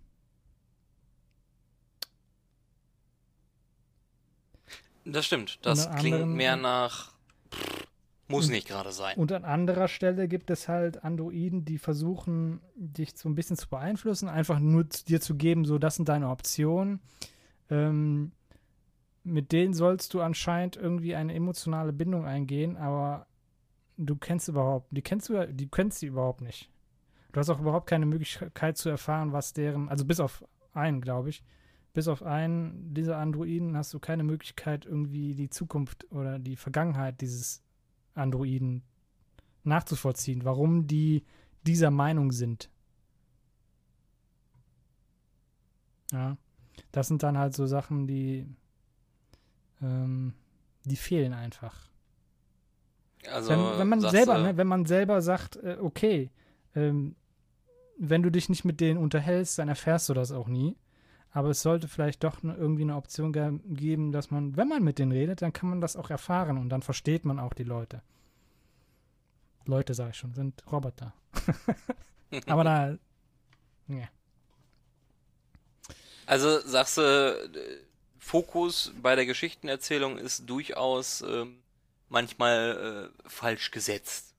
Das 5.06 5.26
stimmt. 5.26 5.60
Das 5.64 5.90
klingt 5.96 6.16
anderem- 6.16 6.36
mehr 6.36 6.56
nach. 6.56 7.12
Pff, 7.54 7.88
muss 8.28 8.46
Und- 8.46 8.52
nicht 8.52 8.68
gerade 8.68 8.92
sein. 8.92 9.18
Und 9.18 9.32
an 9.32 9.44
anderer 9.44 9.88
Stelle 9.88 10.28
gibt 10.28 10.50
es 10.52 10.68
halt 10.68 11.04
Androiden, 11.04 11.66
die 11.66 11.78
versuchen, 11.80 12.62
dich 12.76 13.18
so 13.18 13.28
ein 13.28 13.36
bisschen 13.36 13.58
zu 13.58 13.68
beeinflussen, 13.68 14.30
einfach 14.30 14.60
nur 14.60 14.84
dir 14.86 15.20
zu 15.20 15.36
geben, 15.36 15.66
so 15.66 15.78
das 15.80 15.96
sind 15.96 16.08
deine 16.08 16.30
Optionen. 16.30 17.02
Ähm, 17.70 18.32
mit 19.24 19.52
denen 19.52 19.74
sollst 19.74 20.14
du 20.14 20.22
anscheinend 20.22 20.78
irgendwie 20.78 21.16
eine 21.16 21.34
emotionale 21.34 21.94
Bindung 21.94 22.26
eingehen, 22.26 22.78
aber 22.78 23.28
du 24.06 24.16
kennst 24.16 24.48
überhaupt, 24.48 24.88
die 24.92 25.02
kennst 25.02 25.30
du, 25.30 25.48
die 25.48 25.68
kennst 25.68 26.00
sie 26.00 26.08
überhaupt 26.08 26.42
nicht. 26.42 26.70
Du 27.32 27.40
hast 27.40 27.50
auch 27.50 27.60
überhaupt 27.60 27.88
keine 27.88 28.06
Möglichkeit 28.06 28.78
zu 28.78 28.90
erfahren, 28.90 29.32
was 29.32 29.54
deren, 29.54 29.88
also 29.90 30.06
bis 30.06 30.20
auf 30.20 30.44
einen, 30.74 31.02
glaube 31.02 31.30
ich, 31.30 31.44
bis 31.94 32.08
auf 32.08 32.24
einen 32.24 32.94
dieser 32.94 33.18
Androiden 33.18 33.76
hast 33.76 33.94
du 33.94 34.00
keine 34.00 34.24
Möglichkeit, 34.24 34.86
irgendwie 34.86 35.36
die 35.36 35.50
Zukunft 35.50 36.12
oder 36.12 36.40
die 36.40 36.56
Vergangenheit 36.56 37.22
dieses 37.22 37.64
Androiden 38.14 38.84
nachzuvollziehen, 39.64 40.44
warum 40.44 40.88
die 40.88 41.24
dieser 41.64 41.92
Meinung 41.92 42.32
sind. 42.32 42.70
Ja, 46.12 46.38
das 46.92 47.08
sind 47.08 47.24
dann 47.24 47.38
halt 47.38 47.54
so 47.54 47.68
Sachen, 47.68 48.08
die, 48.08 48.48
ähm, 49.82 50.34
die 50.86 50.98
fehlen 50.98 51.34
einfach. 51.34 51.91
Also, 53.28 53.50
wenn, 53.50 53.78
wenn 53.78 53.88
man 53.90 54.00
selber, 54.02 54.38
du- 54.38 54.44
ne, 54.44 54.58
wenn 54.58 54.68
man 54.68 54.86
selber 54.86 55.22
sagt, 55.22 55.58
äh, 55.58 55.78
okay, 55.80 56.30
ähm, 56.76 57.16
wenn 57.98 58.24
du 58.24 58.32
dich 58.32 58.50
nicht 58.50 58.66
mit 58.66 58.80
denen 58.80 58.98
unterhältst, 58.98 59.60
dann 59.60 59.70
erfährst 59.70 60.10
du 60.10 60.14
das 60.14 60.32
auch 60.32 60.48
nie. 60.48 60.76
Aber 61.34 61.50
es 61.50 61.62
sollte 61.62 61.88
vielleicht 61.88 62.24
doch 62.24 62.44
ne, 62.44 62.56
irgendwie 62.58 62.82
eine 62.84 62.96
Option 62.96 63.32
ge 63.32 63.60
geben, 63.70 64.12
dass 64.12 64.32
man, 64.32 64.58
wenn 64.58 64.68
man 64.68 64.84
mit 64.84 65.00
denen 65.00 65.12
redet, 65.12 65.42
dann 65.42 65.54
kann 65.54 65.70
man 65.70 65.82
das 65.82 65.96
auch 65.96 66.10
erfahren 66.10 66.58
und 66.58 66.70
dann 66.70 66.82
versteht 66.82 67.26
man 67.26 67.40
auch 67.40 67.54
die 67.54 67.64
Leute. 67.64 68.02
Leute, 69.66 69.94
sage 69.94 70.12
ich 70.12 70.18
schon, 70.18 70.34
sind 70.34 70.64
Roboter. 70.72 71.14
Aber 72.48 72.64
da, 72.64 72.98
ja. 73.88 74.08
Also 76.26 76.60
sagst 76.62 76.98
du, 76.98 77.50
Fokus 78.20 78.92
bei 79.02 79.16
der 79.16 79.26
Geschichtenerzählung 79.26 80.18
ist 80.18 80.50
durchaus 80.50 81.22
ähm, 81.22 81.58
manchmal 82.12 83.12
äh, 83.26 83.30
falsch 83.30 83.72
gesetzt. 83.72 84.36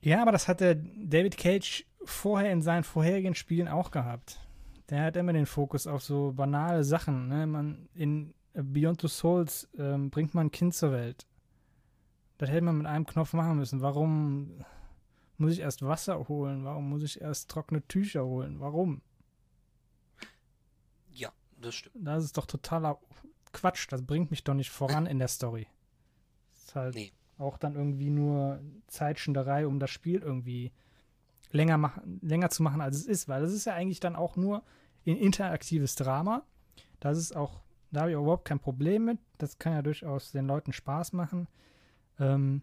Ja, 0.00 0.22
aber 0.22 0.32
das 0.32 0.48
hatte 0.48 0.76
David 0.76 1.36
Cage 1.36 1.84
vorher 2.04 2.52
in 2.52 2.62
seinen 2.62 2.82
vorherigen 2.82 3.34
Spielen 3.34 3.68
auch 3.68 3.90
gehabt. 3.90 4.40
Der 4.88 5.04
hat 5.04 5.16
immer 5.16 5.32
den 5.32 5.46
Fokus 5.46 5.86
auf 5.86 6.02
so 6.02 6.32
banale 6.32 6.82
Sachen. 6.82 7.28
Ne? 7.28 7.46
Man, 7.46 7.88
in 7.94 8.34
Beyond 8.54 9.00
the 9.02 9.08
Souls 9.08 9.68
ähm, 9.78 10.10
bringt 10.10 10.34
man 10.34 10.46
ein 10.46 10.50
Kind 10.50 10.74
zur 10.74 10.92
Welt. 10.92 11.26
Das 12.38 12.50
hätte 12.50 12.62
man 12.62 12.78
mit 12.78 12.86
einem 12.86 13.06
Knopf 13.06 13.32
machen 13.34 13.56
müssen. 13.56 13.80
Warum 13.82 14.64
muss 15.36 15.52
ich 15.52 15.60
erst 15.60 15.82
Wasser 15.82 16.28
holen? 16.28 16.64
Warum 16.64 16.88
muss 16.88 17.02
ich 17.04 17.20
erst 17.20 17.50
trockene 17.50 17.86
Tücher 17.86 18.24
holen? 18.24 18.58
Warum? 18.58 19.02
Ja, 21.10 21.30
das 21.60 21.76
stimmt. 21.76 21.94
Das 22.06 22.24
ist 22.24 22.36
doch 22.36 22.46
totaler 22.46 22.98
Quatsch. 23.52 23.86
Das 23.90 24.04
bringt 24.04 24.30
mich 24.30 24.42
doch 24.42 24.54
nicht 24.54 24.70
voran 24.70 25.06
in 25.06 25.18
der 25.20 25.28
Story. 25.28 25.68
Das 26.72 26.76
ist 26.76 26.76
halt 26.76 26.94
Nee. 26.94 27.12
auch 27.38 27.58
dann 27.58 27.74
irgendwie 27.74 28.10
nur 28.10 28.60
Zeitschinderei, 28.86 29.66
um 29.66 29.78
das 29.78 29.90
Spiel 29.90 30.20
irgendwie 30.20 30.72
länger, 31.50 31.76
mach, 31.78 31.98
länger 32.20 32.50
zu 32.50 32.62
machen, 32.62 32.80
als 32.80 32.96
es 32.96 33.06
ist. 33.06 33.28
Weil 33.28 33.42
es 33.42 33.52
ist 33.52 33.66
ja 33.66 33.74
eigentlich 33.74 34.00
dann 34.00 34.16
auch 34.16 34.36
nur 34.36 34.62
ein 35.06 35.16
interaktives 35.16 35.94
Drama. 35.96 36.44
Das 37.00 37.18
ist 37.18 37.34
auch, 37.36 37.60
da 37.90 38.02
habe 38.02 38.10
ich 38.10 38.16
auch 38.16 38.22
überhaupt 38.22 38.44
kein 38.46 38.60
Problem 38.60 39.04
mit. 39.04 39.18
Das 39.38 39.58
kann 39.58 39.72
ja 39.74 39.82
durchaus 39.82 40.32
den 40.32 40.46
Leuten 40.46 40.72
Spaß 40.72 41.12
machen. 41.12 41.48
Ähm, 42.18 42.62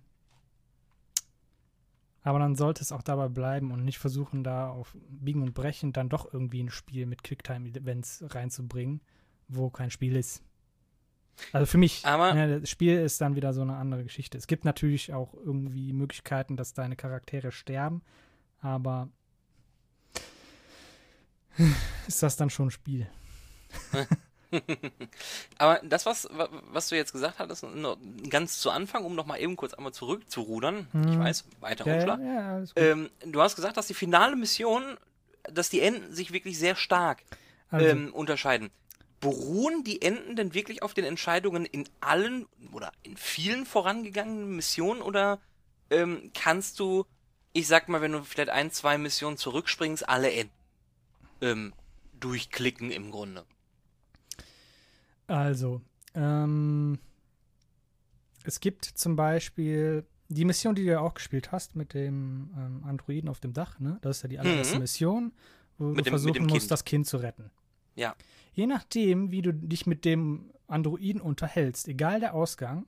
aber 2.21 2.39
dann 2.39 2.55
sollte 2.55 2.81
es 2.81 2.91
auch 2.91 3.01
dabei 3.01 3.29
bleiben 3.29 3.71
und 3.71 3.85
nicht 3.85 3.97
versuchen, 3.97 4.43
da 4.43 4.69
auf 4.69 4.95
Biegen 5.09 5.41
und 5.41 5.53
Brechen 5.53 5.93
dann 5.93 6.09
doch 6.09 6.31
irgendwie 6.33 6.61
ein 6.61 6.69
Spiel 6.69 7.05
mit 7.05 7.23
Quicktime-Events 7.23 8.25
reinzubringen, 8.29 9.01
wo 9.47 9.69
kein 9.69 9.89
Spiel 9.89 10.15
ist. 10.15 10.43
Also 11.53 11.65
für 11.65 11.77
mich, 11.77 12.05
Aber- 12.05 12.33
ne, 12.33 12.59
das 12.61 12.69
Spiel 12.69 12.97
ist 12.99 13.21
dann 13.21 13.35
wieder 13.35 13.53
so 13.53 13.61
eine 13.61 13.75
andere 13.75 14.03
Geschichte. 14.03 14.37
Es 14.37 14.47
gibt 14.47 14.65
natürlich 14.65 15.13
auch 15.13 15.33
irgendwie 15.33 15.93
Möglichkeiten, 15.93 16.57
dass 16.57 16.73
deine 16.73 16.95
Charaktere 16.95 17.51
sterben, 17.51 18.01
aber 18.61 19.09
ist 22.07 22.23
das 22.23 22.35
dann 22.37 22.49
schon 22.49 22.67
ein 22.67 22.71
Spiel? 22.71 23.07
Aber 25.59 25.79
das, 25.83 26.05
was, 26.07 26.27
wa- 26.31 26.49
was 26.71 26.89
du 26.89 26.95
jetzt 26.95 27.11
gesagt 27.11 27.37
hattest, 27.37 27.63
ganz 28.29 28.57
zu 28.59 28.71
Anfang, 28.71 29.05
um 29.05 29.13
nochmal 29.13 29.39
eben 29.41 29.55
kurz 29.55 29.73
einmal 29.75 29.91
zurückzurudern, 29.93 30.87
ich 30.91 30.93
Hm. 31.13 31.19
weiß, 31.19 31.45
weiter 31.59 31.85
Ja, 31.85 31.93
Umschlag. 31.93 32.19
ja. 32.19 32.63
Ähm, 32.75 33.09
du 33.25 33.41
hast 33.41 33.55
gesagt, 33.55 33.77
dass 33.77 33.85
die 33.87 33.93
finale 33.93 34.35
Mission, 34.35 34.97
dass 35.43 35.69
die 35.69 35.81
Enden 35.81 36.13
sich 36.15 36.31
wirklich 36.33 36.57
sehr 36.57 36.75
stark 36.75 37.21
also, 37.69 37.85
ähm, 37.85 38.11
unterscheiden. 38.13 38.71
Beruhen 39.19 39.83
die 39.83 40.01
Enden 40.01 40.35
denn 40.35 40.53
wirklich 40.53 40.81
auf 40.83 40.93
den 40.93 41.05
Entscheidungen 41.05 41.65
in 41.65 41.87
allen 41.99 42.45
oder 42.71 42.91
in 43.03 43.17
vielen 43.17 43.65
vorangegangenen 43.65 44.55
Missionen 44.55 45.01
oder 45.01 45.39
ähm, 45.89 46.31
kannst 46.33 46.79
du 46.79 47.05
ich 47.51 47.67
sag 47.67 47.89
mal, 47.89 47.99
wenn 47.99 48.11
du 48.11 48.23
vielleicht 48.23 48.51
ein, 48.51 48.69
zwei 48.71 48.99
Missionen 48.99 49.35
zurückspringst, 49.35 50.07
alle 50.07 50.31
Enden 50.31 50.53
ähm, 51.41 51.73
durchklicken 52.19 52.91
im 52.91 53.09
Grunde. 53.09 53.43
Also, 55.27 55.81
ähm, 56.13 56.99
es 58.43 58.59
gibt 58.59 58.85
zum 58.85 59.15
Beispiel 59.15 60.05
die 60.29 60.45
Mission, 60.45 60.75
die 60.75 60.83
du 60.85 60.91
ja 60.91 60.99
auch 60.99 61.15
gespielt 61.15 61.51
hast 61.51 61.75
mit 61.75 61.93
dem 61.95 62.51
ähm, 62.55 62.83
Androiden 62.85 63.29
auf 63.29 63.39
dem 63.39 63.53
Dach, 63.53 63.79
ne? 63.79 63.97
Das 64.01 64.17
ist 64.17 64.23
ja 64.23 64.29
die 64.29 64.39
allererste 64.39 64.75
Mhm. 64.75 64.81
Mission, 64.81 65.33
wo 65.79 65.85
Mit 65.85 65.99
du 65.99 66.03
dem- 66.03 66.11
versuchen 66.11 66.43
musst, 66.45 66.59
Kind. 66.61 66.71
das 66.71 66.85
Kind 66.85 67.07
zu 67.07 67.17
retten. 67.17 67.49
Ja. 67.95 68.15
Je 68.53 68.67
nachdem, 68.67 69.31
wie 69.31 69.41
du 69.41 69.53
dich 69.53 69.85
mit 69.85 70.05
dem 70.05 70.51
Androiden 70.67 71.21
unterhältst, 71.21 71.87
egal 71.87 72.19
der 72.19 72.33
Ausgang, 72.33 72.85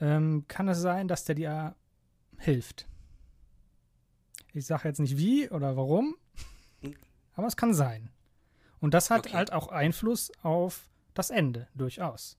ähm, 0.00 0.44
kann 0.48 0.68
es 0.68 0.80
sein, 0.80 1.08
dass 1.08 1.24
der 1.24 1.34
dir 1.34 1.76
hilft. 2.38 2.88
Ich 4.52 4.66
sage 4.66 4.88
jetzt 4.88 4.98
nicht 4.98 5.16
wie 5.16 5.48
oder 5.50 5.76
warum, 5.76 6.16
aber 7.34 7.46
es 7.46 7.56
kann 7.56 7.74
sein. 7.74 8.10
Und 8.80 8.94
das 8.94 9.10
hat 9.10 9.26
Okay. 9.26 9.36
halt 9.36 9.52
auch 9.52 9.68
Einfluss 9.68 10.32
auf 10.42 10.88
das 11.14 11.30
Ende, 11.30 11.68
durchaus. 11.74 12.36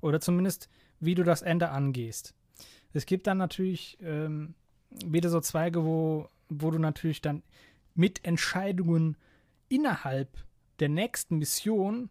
Oder 0.00 0.20
zumindest, 0.20 0.68
wie 1.00 1.14
du 1.14 1.24
das 1.24 1.42
Ende 1.42 1.70
angehst. 1.70 2.34
Es 2.92 3.06
gibt 3.06 3.26
dann 3.26 3.38
natürlich 3.38 3.98
ähm, 4.00 4.54
wieder 5.04 5.28
so 5.28 5.40
Zweige, 5.40 5.84
wo, 5.84 6.28
wo 6.48 6.70
du 6.70 6.78
natürlich 6.78 7.20
dann 7.20 7.42
mit 7.94 8.24
Entscheidungen 8.24 9.16
innerhalb 9.68 10.28
der 10.80 10.88
nächsten 10.88 11.38
Mission 11.38 12.10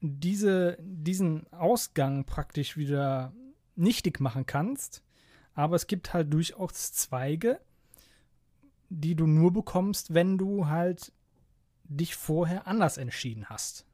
diese, 0.00 0.76
diesen 0.80 1.50
Ausgang 1.52 2.24
praktisch 2.24 2.76
wieder 2.76 3.32
nichtig 3.76 4.20
machen 4.20 4.46
kannst. 4.46 5.02
Aber 5.54 5.76
es 5.76 5.86
gibt 5.86 6.12
halt 6.14 6.32
durchaus 6.32 6.92
Zweige, 6.92 7.60
die 8.88 9.14
du 9.14 9.26
nur 9.26 9.52
bekommst, 9.52 10.14
wenn 10.14 10.38
du 10.38 10.66
halt 10.66 11.12
dich 11.84 12.16
vorher 12.16 12.66
anders 12.66 12.96
entschieden 12.96 13.48
hast. 13.48 13.86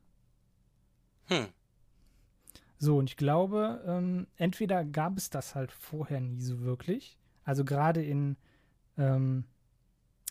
Hm. 1.27 1.49
So, 2.79 2.97
und 2.99 3.11
ich 3.11 3.17
glaube, 3.17 3.83
ähm, 3.87 4.29
entweder 4.37 4.85
gab 4.85 5.19
es 5.19 5.31
das 5.31 5.55
halt 5.55 5.73
vorher 5.73 6.21
nie 6.21 6.41
so 6.41 6.61
wirklich. 6.61 7.19
Also 7.45 7.65
gerade 7.65 8.05
in 8.05 8.37
ähm, 8.97 9.45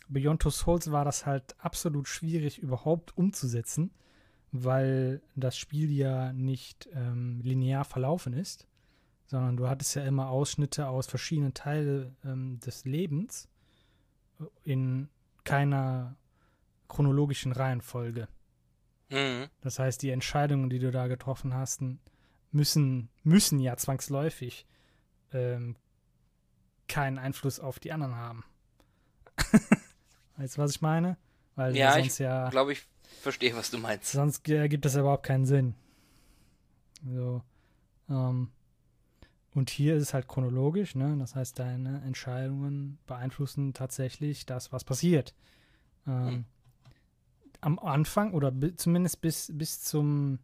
Beyond 0.08 0.42
Two 0.42 0.50
Souls 0.50 0.90
war 0.90 1.04
das 1.04 1.26
halt 1.26 1.54
absolut 1.58 2.08
schwierig 2.08 2.58
überhaupt 2.58 3.16
umzusetzen, 3.16 3.90
weil 4.52 5.20
das 5.36 5.56
Spiel 5.56 5.90
ja 5.90 6.32
nicht 6.32 6.88
ähm, 6.92 7.40
linear 7.42 7.84
verlaufen 7.84 8.32
ist, 8.32 8.66
sondern 9.26 9.56
du 9.56 9.68
hattest 9.68 9.94
ja 9.94 10.04
immer 10.04 10.30
Ausschnitte 10.30 10.88
aus 10.88 11.06
verschiedenen 11.06 11.54
Teilen 11.54 12.16
ähm, 12.24 12.58
des 12.60 12.84
Lebens 12.84 13.48
in 14.64 15.08
keiner 15.44 16.16
chronologischen 16.88 17.52
Reihenfolge. 17.52 18.28
Hm. 19.10 19.48
Das 19.60 19.78
heißt, 19.78 20.02
die 20.02 20.10
Entscheidungen, 20.10 20.70
die 20.70 20.78
du 20.78 20.90
da 20.90 21.06
getroffen 21.06 21.54
hast, 21.54 21.82
müssen, 22.50 23.08
müssen 23.22 23.58
ja 23.60 23.76
zwangsläufig 23.76 24.66
ähm, 25.32 25.76
keinen 26.88 27.18
Einfluss 27.18 27.60
auf 27.60 27.78
die 27.78 27.92
anderen 27.92 28.16
haben. 28.16 28.44
weißt 30.38 30.56
du, 30.56 30.62
was 30.62 30.70
ich 30.72 30.80
meine? 30.80 31.16
Weil 31.56 31.76
Ja, 31.76 31.96
ich 31.98 32.04
sonst 32.04 32.18
ja, 32.18 32.48
Glaube 32.50 32.72
ich, 32.72 32.86
verstehe, 33.20 33.54
was 33.56 33.70
du 33.70 33.78
meinst. 33.78 34.12
sonst 34.12 34.48
ergibt 34.48 34.84
das 34.84 34.94
ja 34.94 35.00
überhaupt 35.00 35.24
keinen 35.26 35.46
Sinn. 35.46 35.74
So, 37.04 37.42
ähm, 38.08 38.50
und 39.54 39.70
hier 39.70 39.96
ist 39.96 40.02
es 40.02 40.14
halt 40.14 40.28
chronologisch, 40.28 40.94
ne? 40.94 41.16
Das 41.18 41.34
heißt, 41.34 41.58
deine 41.58 42.02
Entscheidungen 42.02 42.98
beeinflussen 43.06 43.74
tatsächlich 43.74 44.46
das, 44.46 44.72
was 44.72 44.84
passiert. 44.84 45.34
Ähm, 46.06 46.26
Hm. 46.28 46.44
Am 47.60 47.78
Anfang 47.80 48.34
oder 48.34 48.52
bi 48.52 48.76
zumindest 48.76 49.20
bis, 49.20 49.50
bis 49.52 49.82
zum 49.82 50.38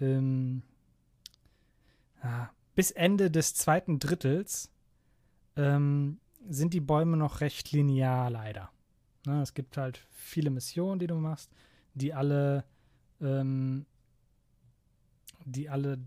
ähm, 0.00 0.62
ja, 2.22 2.50
bis 2.74 2.90
Ende 2.90 3.30
des 3.30 3.54
zweiten 3.54 3.98
Drittels 4.00 4.70
ähm, 5.56 6.20
sind 6.46 6.74
die 6.74 6.80
Bäume 6.80 7.16
noch 7.16 7.40
recht 7.40 7.72
linear 7.72 8.28
leider. 8.28 8.70
Ne? 9.26 9.42
Es 9.42 9.54
gibt 9.54 9.76
halt 9.76 10.06
viele 10.10 10.50
Missionen, 10.50 10.98
die 10.98 11.06
du 11.06 11.16
machst, 11.16 11.50
die 11.94 12.12
alle 12.14 12.64
ähm, 13.20 13.86
die 15.44 15.68
alle 15.68 15.98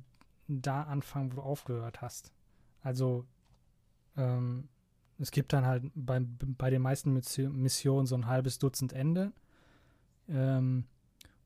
da 0.48 0.84
anfangen, 0.84 1.32
wo 1.32 1.38
du 1.38 1.42
aufgehört 1.42 2.02
hast. 2.02 2.32
Also 2.82 3.26
ähm, 4.16 4.70
es 5.20 5.32
gibt 5.32 5.54
dann 5.54 5.66
halt 5.66 5.84
bei, 5.96 6.20
bei 6.22 6.70
den 6.70 6.82
meisten 6.82 7.14
Mission- 7.14 7.56
Missionen 7.56 8.08
so 8.08 8.16
ein 8.16 8.28
halbes 8.28 8.60
Dutzend 8.60 8.94
Ende. 8.94 9.32
Ähm, 10.28 10.86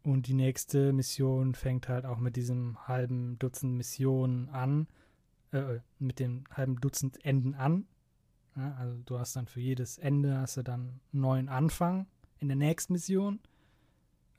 und 0.03 0.27
die 0.27 0.33
nächste 0.33 0.93
Mission 0.93 1.53
fängt 1.53 1.87
halt 1.87 2.05
auch 2.05 2.17
mit 2.17 2.35
diesem 2.35 2.87
halben 2.87 3.37
Dutzend 3.39 3.75
Missionen 3.75 4.49
an, 4.49 4.87
äh, 5.51 5.79
mit 5.99 6.19
dem 6.19 6.43
halben 6.51 6.77
Dutzend 6.77 7.23
Enden 7.23 7.53
an. 7.53 7.85
Ja, 8.55 8.75
also 8.79 8.97
du 9.05 9.19
hast 9.19 9.35
dann 9.35 9.47
für 9.47 9.61
jedes 9.61 9.97
Ende 9.97 10.37
hast 10.37 10.57
du 10.57 10.63
dann 10.63 10.99
einen 11.13 11.21
neuen 11.21 11.49
Anfang 11.49 12.07
in 12.39 12.47
der 12.47 12.57
nächsten 12.57 12.93
Mission. 12.93 13.39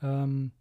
Ähm, 0.02 0.52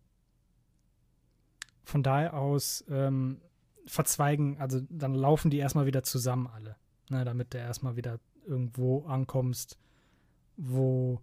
von 1.83 2.03
daher 2.03 2.35
aus 2.35 2.85
ähm, 2.89 3.41
verzweigen, 3.85 4.59
also 4.59 4.79
dann 4.89 5.13
laufen 5.13 5.51
die 5.51 5.57
erstmal 5.57 5.85
wieder 5.85 6.03
zusammen 6.03 6.47
alle, 6.47 6.77
ne, 7.09 7.25
damit 7.25 7.53
du 7.53 7.57
erstmal 7.57 7.95
wieder 7.95 8.19
irgendwo 8.45 9.05
ankommst, 9.05 9.77
wo 10.55 11.19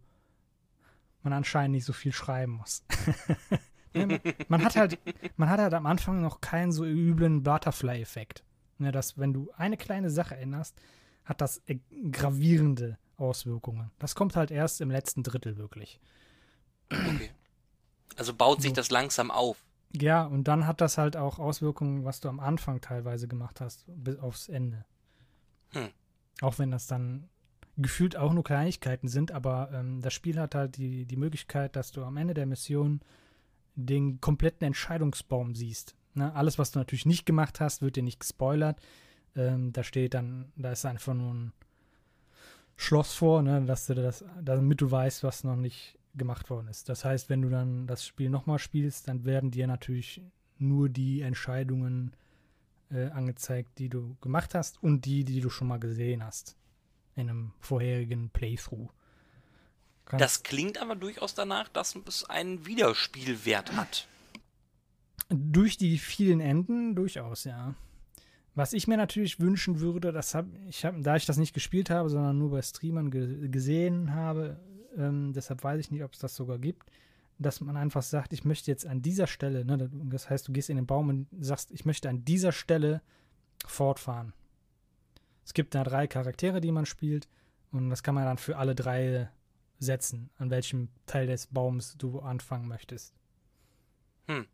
man 1.22 1.32
anscheinend 1.32 1.76
nicht 1.76 1.84
so 1.84 1.92
viel 1.92 2.12
schreiben 2.12 2.52
muss. 2.52 2.84
Ne, 3.94 4.06
man, 4.06 4.20
man 4.48 4.64
hat 4.64 4.76
halt, 4.76 4.98
man 5.38 5.48
hat 5.48 5.60
halt 5.60 5.72
am 5.72 5.86
Anfang 5.86 6.20
noch 6.20 6.42
keinen 6.42 6.72
so 6.72 6.84
üblen 6.84 7.42
Butterfly-Effekt. 7.42 8.44
Ne, 8.76 8.92
dass 8.92 9.16
wenn 9.16 9.32
du 9.32 9.50
eine 9.56 9.78
kleine 9.78 10.10
Sache 10.10 10.36
änderst, 10.36 10.78
hat 11.28 11.40
das 11.40 11.62
äh, 11.66 11.78
gravierende 12.10 12.98
Auswirkungen. 13.16 13.90
Das 13.98 14.14
kommt 14.14 14.34
halt 14.34 14.50
erst 14.50 14.80
im 14.80 14.90
letzten 14.90 15.22
Drittel 15.22 15.56
wirklich. 15.56 16.00
Okay. 16.90 17.30
Also 18.16 18.32
baut 18.32 18.62
sich 18.62 18.70
So. 18.70 18.76
das 18.76 18.90
langsam 18.90 19.30
auf. 19.30 19.62
Ja, 19.92 20.24
und 20.24 20.44
dann 20.48 20.66
hat 20.66 20.80
das 20.80 20.98
halt 20.98 21.16
auch 21.16 21.38
Auswirkungen, 21.38 22.04
was 22.04 22.20
du 22.20 22.28
am 22.28 22.40
Anfang 22.40 22.80
teilweise 22.80 23.28
gemacht 23.28 23.60
hast, 23.60 23.84
bis 23.86 24.18
aufs 24.18 24.48
Ende. 24.48 24.84
Hm. 25.72 25.90
Auch 26.40 26.58
wenn 26.58 26.70
das 26.70 26.86
dann 26.86 27.28
gefühlt 27.76 28.16
auch 28.16 28.32
nur 28.32 28.44
Kleinigkeiten 28.44 29.08
sind, 29.08 29.32
aber 29.32 29.70
ähm, 29.72 30.00
das 30.00 30.12
Spiel 30.14 30.38
hat 30.38 30.54
halt 30.54 30.76
die, 30.76 31.04
die 31.04 31.16
Möglichkeit, 31.16 31.76
dass 31.76 31.92
du 31.92 32.04
am 32.04 32.16
Ende 32.16 32.34
der 32.34 32.46
Mission 32.46 33.00
den 33.76 34.20
kompletten 34.20 34.66
Entscheidungsbaum 34.66 35.54
siehst. 35.54 35.94
Ne? 36.14 36.34
Alles, 36.34 36.58
was 36.58 36.72
du 36.72 36.80
natürlich 36.80 37.06
nicht 37.06 37.26
gemacht 37.26 37.60
hast, 37.60 37.80
wird 37.82 37.96
dir 37.96 38.02
nicht 38.02 38.20
gespoilert. 38.20 38.80
Ähm, 39.38 39.72
da 39.72 39.82
steht 39.84 40.12
dann, 40.14 40.52
da 40.56 40.72
ist 40.72 40.84
einfach 40.84 41.14
nur 41.14 41.32
ein 41.32 41.52
Schloss 42.76 43.14
vor, 43.14 43.42
ne? 43.42 43.64
dass 43.64 43.86
du 43.86 43.94
das, 43.94 44.24
damit 44.42 44.80
du 44.80 44.90
weißt, 44.90 45.22
was 45.22 45.44
noch 45.44 45.56
nicht 45.56 45.98
gemacht 46.14 46.50
worden 46.50 46.68
ist. 46.68 46.88
Das 46.88 47.04
heißt, 47.04 47.28
wenn 47.28 47.42
du 47.42 47.48
dann 47.48 47.86
das 47.86 48.04
Spiel 48.06 48.30
nochmal 48.30 48.58
spielst, 48.58 49.08
dann 49.08 49.24
werden 49.24 49.50
dir 49.50 49.66
natürlich 49.66 50.20
nur 50.58 50.88
die 50.88 51.22
Entscheidungen 51.22 52.12
äh, 52.90 53.06
angezeigt, 53.10 53.78
die 53.78 53.88
du 53.88 54.16
gemacht 54.20 54.54
hast 54.54 54.82
und 54.82 55.04
die, 55.04 55.24
die 55.24 55.40
du 55.40 55.50
schon 55.50 55.68
mal 55.68 55.78
gesehen 55.78 56.24
hast 56.24 56.56
in 57.14 57.28
einem 57.28 57.52
vorherigen 57.60 58.30
Playthrough. 58.30 58.90
Kannst- 60.04 60.24
Das 60.24 60.42
klingt 60.42 60.78
aber 60.80 60.96
durchaus 60.96 61.34
danach, 61.34 61.68
dass 61.68 61.94
es 62.06 62.24
einen 62.24 62.66
Wiederspielwert 62.66 63.76
hat. 63.76 64.08
Durch 65.28 65.76
die 65.76 65.98
vielen 65.98 66.40
Enden 66.40 66.94
durchaus, 66.94 67.44
ja. 67.44 67.74
Was 68.58 68.72
ich 68.72 68.88
mir 68.88 68.96
natürlich 68.96 69.38
wünschen 69.38 69.78
würde, 69.78 70.10
das 70.10 70.34
hab, 70.34 70.46
ich 70.66 70.84
hab, 70.84 71.00
da 71.00 71.14
ich 71.14 71.26
das 71.26 71.36
nicht 71.36 71.54
gespielt 71.54 71.90
habe, 71.90 72.10
sondern 72.10 72.38
nur 72.38 72.50
bei 72.50 72.60
Streamern 72.60 73.08
ge 73.08 73.46
gesehen 73.48 74.16
habe, 74.16 74.58
ähm, 74.96 75.32
deshalb 75.32 75.62
weiß 75.62 75.78
ich 75.78 75.92
nicht, 75.92 76.02
ob 76.02 76.12
es 76.12 76.18
das 76.18 76.34
sogar 76.34 76.58
gibt, 76.58 76.90
dass 77.38 77.60
man 77.60 77.76
einfach 77.76 78.02
sagt, 78.02 78.32
ich 78.32 78.44
möchte 78.44 78.68
jetzt 78.68 78.84
an 78.84 79.00
dieser 79.00 79.28
Stelle, 79.28 79.64
ne, 79.64 79.88
das 80.10 80.28
heißt, 80.28 80.48
du 80.48 80.52
gehst 80.52 80.70
in 80.70 80.76
den 80.76 80.86
Baum 80.86 81.08
und 81.08 81.28
sagst, 81.38 81.70
ich 81.70 81.84
möchte 81.84 82.08
an 82.08 82.24
dieser 82.24 82.50
Stelle 82.50 83.00
fortfahren. 83.64 84.32
Es 85.44 85.54
gibt 85.54 85.76
da 85.76 85.84
drei 85.84 86.08
Charaktere, 86.08 86.60
die 86.60 86.72
man 86.72 86.84
spielt, 86.84 87.28
und 87.70 87.90
das 87.90 88.02
kann 88.02 88.16
man 88.16 88.24
dann 88.24 88.38
für 88.38 88.56
alle 88.56 88.74
drei 88.74 89.30
setzen, 89.78 90.30
an 90.36 90.50
welchem 90.50 90.88
Teil 91.06 91.28
des 91.28 91.46
Baums 91.46 91.94
du 91.96 92.18
anfangen 92.18 92.66
möchtest. 92.66 93.14
Hm. 94.26 94.48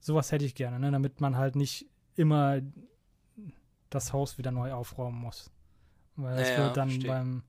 Sowas 0.00 0.32
hätte 0.32 0.44
ich 0.44 0.56
gerne, 0.56 0.80
ne? 0.80 0.90
damit 0.90 1.20
man 1.20 1.36
halt 1.36 1.54
nicht 1.54 1.86
immer 2.16 2.60
das 3.90 4.12
Haus 4.12 4.38
wieder 4.38 4.50
neu 4.50 4.72
aufräumen 4.72 5.18
muss. 5.18 5.50
Weil 6.16 6.36
das 6.36 6.48
Ja, 6.48 6.54
ja, 6.54 6.64
wird 6.64 6.76
dann 6.76 6.88
verstehe. 6.90 7.10
beim 7.10 7.42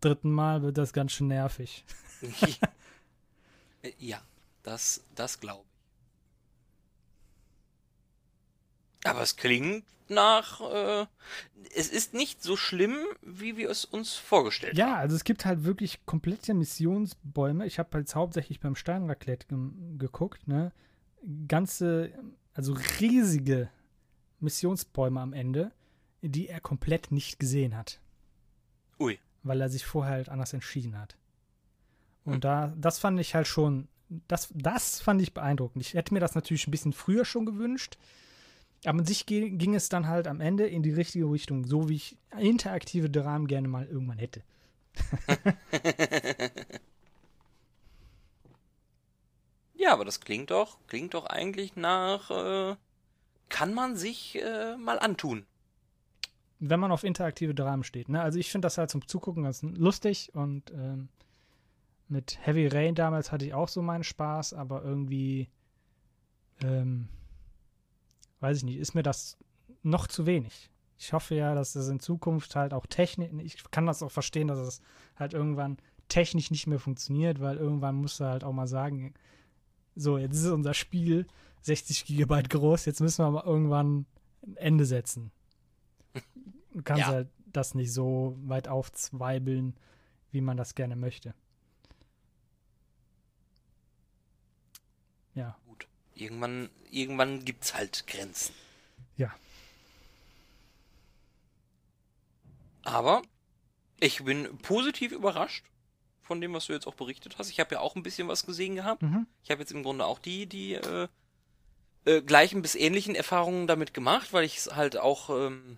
dritten 0.00 0.30
Mal 0.30 0.62
wird 0.62 0.78
das 0.78 0.92
ganz 0.92 1.12
schön 1.12 1.28
nervig. 1.28 1.84
ja, 3.98 4.20
das, 4.62 5.04
das 5.14 5.40
glaube 5.40 5.64
Aber 9.04 9.22
es 9.22 9.36
klingt 9.36 9.84
nach, 10.08 10.60
äh, 10.60 11.06
es 11.76 11.88
ist 11.90 12.14
nicht 12.14 12.42
so 12.42 12.56
schlimm, 12.56 12.96
wie 13.22 13.56
wir 13.56 13.70
es 13.70 13.84
uns 13.84 14.14
vorgestellt 14.14 14.76
Ja, 14.76 14.92
haben. 14.92 15.00
also 15.00 15.16
es 15.16 15.24
gibt 15.24 15.44
halt 15.44 15.64
wirklich 15.64 16.04
komplette 16.06 16.54
Missionsbäume. 16.54 17.66
Ich 17.66 17.78
habe 17.78 17.90
halt 17.92 18.12
hauptsächlich 18.14 18.58
beim 18.60 18.74
Steinraclette 18.74 19.46
ge 19.48 19.58
geguckt, 19.98 20.48
ne? 20.48 20.72
Ganze, 21.46 22.12
also 22.54 22.74
riesige 23.00 23.70
Missionsbäume 24.40 25.20
am 25.20 25.32
Ende, 25.32 25.72
die 26.22 26.48
er 26.48 26.60
komplett 26.60 27.10
nicht 27.12 27.38
gesehen 27.38 27.76
hat, 27.76 28.00
Ui. 29.00 29.18
weil 29.42 29.60
er 29.60 29.68
sich 29.68 29.84
vorher 29.86 30.14
halt 30.14 30.28
anders 30.28 30.52
entschieden 30.52 30.98
hat. 30.98 31.16
Und 32.24 32.34
Hm. 32.34 32.40
da, 32.40 32.74
das 32.76 32.98
fand 32.98 33.18
ich 33.20 33.34
halt 33.34 33.46
schon, 33.46 33.88
das, 34.28 34.48
das 34.54 35.00
fand 35.00 35.22
ich 35.22 35.34
beeindruckend. 35.34 35.82
Ich 35.84 35.94
hätte 35.94 36.12
mir 36.14 36.20
das 36.20 36.34
natürlich 36.34 36.66
ein 36.66 36.70
bisschen 36.72 36.92
früher 36.92 37.24
schon 37.24 37.46
gewünscht, 37.46 37.98
aber 38.84 38.98
an 39.00 39.06
sich 39.06 39.26
ge- 39.26 39.50
ging 39.50 39.74
es 39.74 39.88
dann 39.88 40.06
halt 40.06 40.26
am 40.28 40.40
Ende 40.40 40.66
in 40.66 40.82
die 40.82 40.92
richtige 40.92 41.30
Richtung, 41.30 41.66
so 41.66 41.88
wie 41.88 41.96
ich 41.96 42.16
interaktive 42.38 43.10
Dramen 43.10 43.46
gerne 43.46 43.68
mal 43.68 43.86
irgendwann 43.86 44.18
hätte. 44.18 44.42
Ja, 49.74 49.92
aber 49.92 50.04
das 50.04 50.20
klingt 50.20 50.50
doch, 50.50 50.78
klingt 50.88 51.14
doch 51.14 51.26
eigentlich 51.26 51.76
nach, 51.76 52.30
äh, 52.30 52.76
kann 53.48 53.74
man 53.74 53.96
sich 53.96 54.36
äh, 54.42 54.76
mal 54.76 54.98
antun. 54.98 55.46
Wenn 56.60 56.80
man 56.80 56.92
auf 56.92 57.04
interaktive 57.04 57.54
Dramen 57.54 57.84
steht. 57.84 58.08
Ne? 58.08 58.20
Also 58.20 58.38
ich 58.38 58.50
finde 58.50 58.66
das 58.66 58.78
halt 58.78 58.90
zum 58.90 59.06
Zugucken 59.06 59.44
ganz 59.44 59.62
lustig 59.62 60.30
und 60.34 60.72
ähm, 60.72 61.08
mit 62.08 62.38
Heavy 62.40 62.66
Rain 62.66 62.94
damals 62.94 63.30
hatte 63.30 63.44
ich 63.44 63.54
auch 63.54 63.68
so 63.68 63.82
meinen 63.82 64.04
Spaß, 64.04 64.54
aber 64.54 64.82
irgendwie, 64.82 65.48
ähm, 66.62 67.08
weiß 68.40 68.58
ich 68.58 68.64
nicht, 68.64 68.78
ist 68.78 68.94
mir 68.94 69.02
das 69.02 69.36
noch 69.82 70.06
zu 70.06 70.26
wenig. 70.26 70.70
Ich 70.98 71.12
hoffe 71.12 71.34
ja, 71.34 71.54
dass 71.54 71.74
das 71.74 71.88
in 71.88 72.00
Zukunft 72.00 72.56
halt 72.56 72.74
auch 72.74 72.86
technisch, 72.86 73.30
ich 73.42 73.70
kann 73.70 73.86
das 73.86 74.02
auch 74.02 74.10
verstehen, 74.10 74.48
dass 74.48 74.58
es 74.58 74.80
halt 75.16 75.34
irgendwann 75.34 75.76
technisch 76.08 76.50
nicht 76.50 76.66
mehr 76.66 76.80
funktioniert, 76.80 77.40
weil 77.40 77.56
irgendwann 77.56 77.94
musst 77.94 78.18
du 78.20 78.24
halt 78.24 78.42
auch 78.42 78.52
mal 78.52 78.66
sagen, 78.66 79.14
so, 79.94 80.18
jetzt 80.18 80.36
ist 80.36 80.46
unser 80.46 80.74
Spiel 80.74 81.26
60 81.62 82.06
Gigabyte 82.06 82.50
groß, 82.50 82.86
jetzt 82.86 83.00
müssen 83.00 83.24
wir 83.24 83.30
mal 83.30 83.44
irgendwann 83.44 84.06
ein 84.46 84.56
Ende 84.56 84.86
setzen. 84.86 85.30
Du 86.72 86.82
kannst 86.82 87.00
Ja. 87.02 87.06
halt 87.08 87.28
das 87.52 87.74
nicht 87.74 87.92
so 87.92 88.36
weit 88.42 88.68
aufzweibeln, 88.68 89.74
wie 90.32 90.40
man 90.40 90.56
das 90.56 90.74
gerne 90.74 90.96
möchte. 90.96 91.34
Ja, 95.34 95.56
Gut. 95.66 95.86
Irgendwann, 96.14 96.68
irgendwann 96.90 97.44
gibt's 97.44 97.74
halt 97.74 98.06
Grenzen. 98.06 98.52
ja. 99.16 99.32
Aber 102.84 103.22
ich 104.00 104.24
bin 104.24 104.56
positiv 104.58 105.12
überrascht 105.12 105.64
von 106.22 106.40
dem, 106.40 106.54
was 106.54 106.66
du 106.66 106.72
jetzt 106.72 106.86
auch 106.86 106.94
berichtet 106.94 107.36
hast. 107.38 107.50
Ich 107.50 107.60
habe 107.60 107.74
ja 107.74 107.80
auch 107.80 107.96
ein 107.96 108.02
bisschen 108.02 108.28
was 108.28 108.46
gesehen 108.46 108.76
gehabt. 108.76 109.02
Mhm. 109.02 109.26
Ich 109.42 109.50
habe 109.50 109.60
jetzt 109.60 109.72
im 109.72 109.82
Grunde 109.82 110.06
auch 110.06 110.18
die, 110.18 110.46
die 110.46 110.74
äh, 110.74 111.08
äh, 112.06 112.22
gleichen 112.22 112.62
bis 112.62 112.74
ähnlichen 112.74 113.14
Erfahrungen 113.14 113.66
damit 113.66 113.92
gemacht, 113.92 114.32
weil 114.32 114.44
ich 114.44 114.56
es 114.56 114.74
halt 114.74 114.96
auch 114.96 115.28
ähm, 115.30 115.76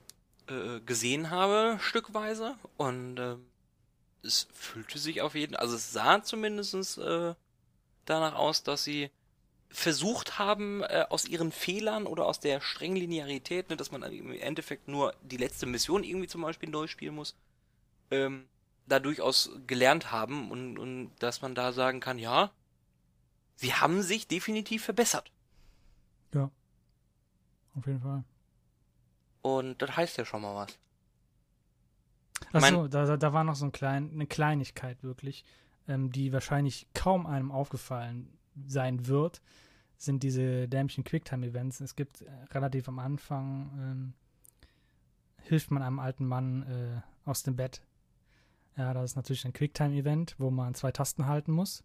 äh, 0.50 0.80
gesehen 0.80 1.30
habe, 1.30 1.78
stückweise. 1.80 2.56
Und 2.76 3.18
ähm, 3.18 3.46
es 4.22 4.48
fühlte 4.52 4.98
sich 4.98 5.22
auf 5.22 5.34
jeden 5.34 5.56
also 5.56 5.76
es 5.76 5.92
sah 5.92 6.22
zumindest 6.22 6.98
äh, 6.98 7.34
danach 8.04 8.34
aus, 8.34 8.62
dass 8.62 8.84
sie 8.84 9.10
versucht 9.70 10.38
haben, 10.38 10.82
äh, 10.82 11.06
aus 11.08 11.26
ihren 11.26 11.52
Fehlern 11.52 12.06
oder 12.06 12.26
aus 12.26 12.40
der 12.40 12.60
strengen 12.60 12.96
Linearität, 12.96 13.70
ne, 13.70 13.76
dass 13.76 13.92
man 13.92 14.02
im 14.02 14.32
Endeffekt 14.32 14.88
nur 14.88 15.14
die 15.22 15.36
letzte 15.36 15.66
Mission 15.66 16.02
irgendwie 16.02 16.26
zum 16.26 16.42
Beispiel 16.42 16.68
neu 16.68 16.88
spielen 16.88 17.14
muss, 17.14 17.36
ähm, 18.10 18.46
da 18.86 18.98
durchaus 18.98 19.52
gelernt 19.66 20.10
haben 20.10 20.50
und, 20.50 20.78
und 20.78 21.12
dass 21.20 21.42
man 21.42 21.54
da 21.54 21.72
sagen 21.72 22.00
kann, 22.00 22.18
ja, 22.18 22.50
sie 23.54 23.74
haben 23.74 24.02
sich 24.02 24.26
definitiv 24.26 24.84
verbessert. 24.84 25.30
Ja. 26.34 26.50
Auf 27.76 27.86
jeden 27.86 28.00
Fall. 28.00 28.24
Und 29.42 29.80
das 29.80 29.96
heißt 29.96 30.18
ja 30.18 30.24
schon 30.24 30.42
mal 30.42 30.54
was. 30.54 30.78
Achso, 32.52 32.88
da, 32.88 33.16
da, 33.16 33.32
war 33.32 33.44
noch 33.44 33.54
so 33.54 33.66
ein 33.66 33.72
klein, 33.72 34.10
eine 34.12 34.26
Kleinigkeit 34.26 35.02
wirklich, 35.02 35.44
ähm, 35.88 36.10
die 36.10 36.32
wahrscheinlich 36.32 36.88
kaum 36.94 37.26
einem 37.26 37.52
aufgefallen 37.52 38.38
sein 38.66 39.06
wird, 39.06 39.40
sind 39.96 40.22
diese 40.22 40.66
dämlichen 40.66 41.04
Quicktime-Events. 41.04 41.80
Es 41.80 41.94
gibt 41.94 42.22
äh, 42.22 42.30
relativ 42.52 42.88
am 42.88 42.98
Anfang, 42.98 43.70
ähm, 43.78 44.14
hilft 45.42 45.70
man 45.70 45.82
einem 45.82 45.98
alten 45.98 46.26
Mann 46.26 46.62
äh, 46.62 47.28
aus 47.28 47.42
dem 47.42 47.56
Bett. 47.56 47.82
Ja, 48.76 48.94
das 48.94 49.12
ist 49.12 49.16
natürlich 49.16 49.44
ein 49.44 49.52
Quicktime-Event, 49.52 50.36
wo 50.38 50.50
man 50.50 50.74
zwei 50.74 50.92
Tasten 50.92 51.26
halten 51.26 51.52
muss. 51.52 51.84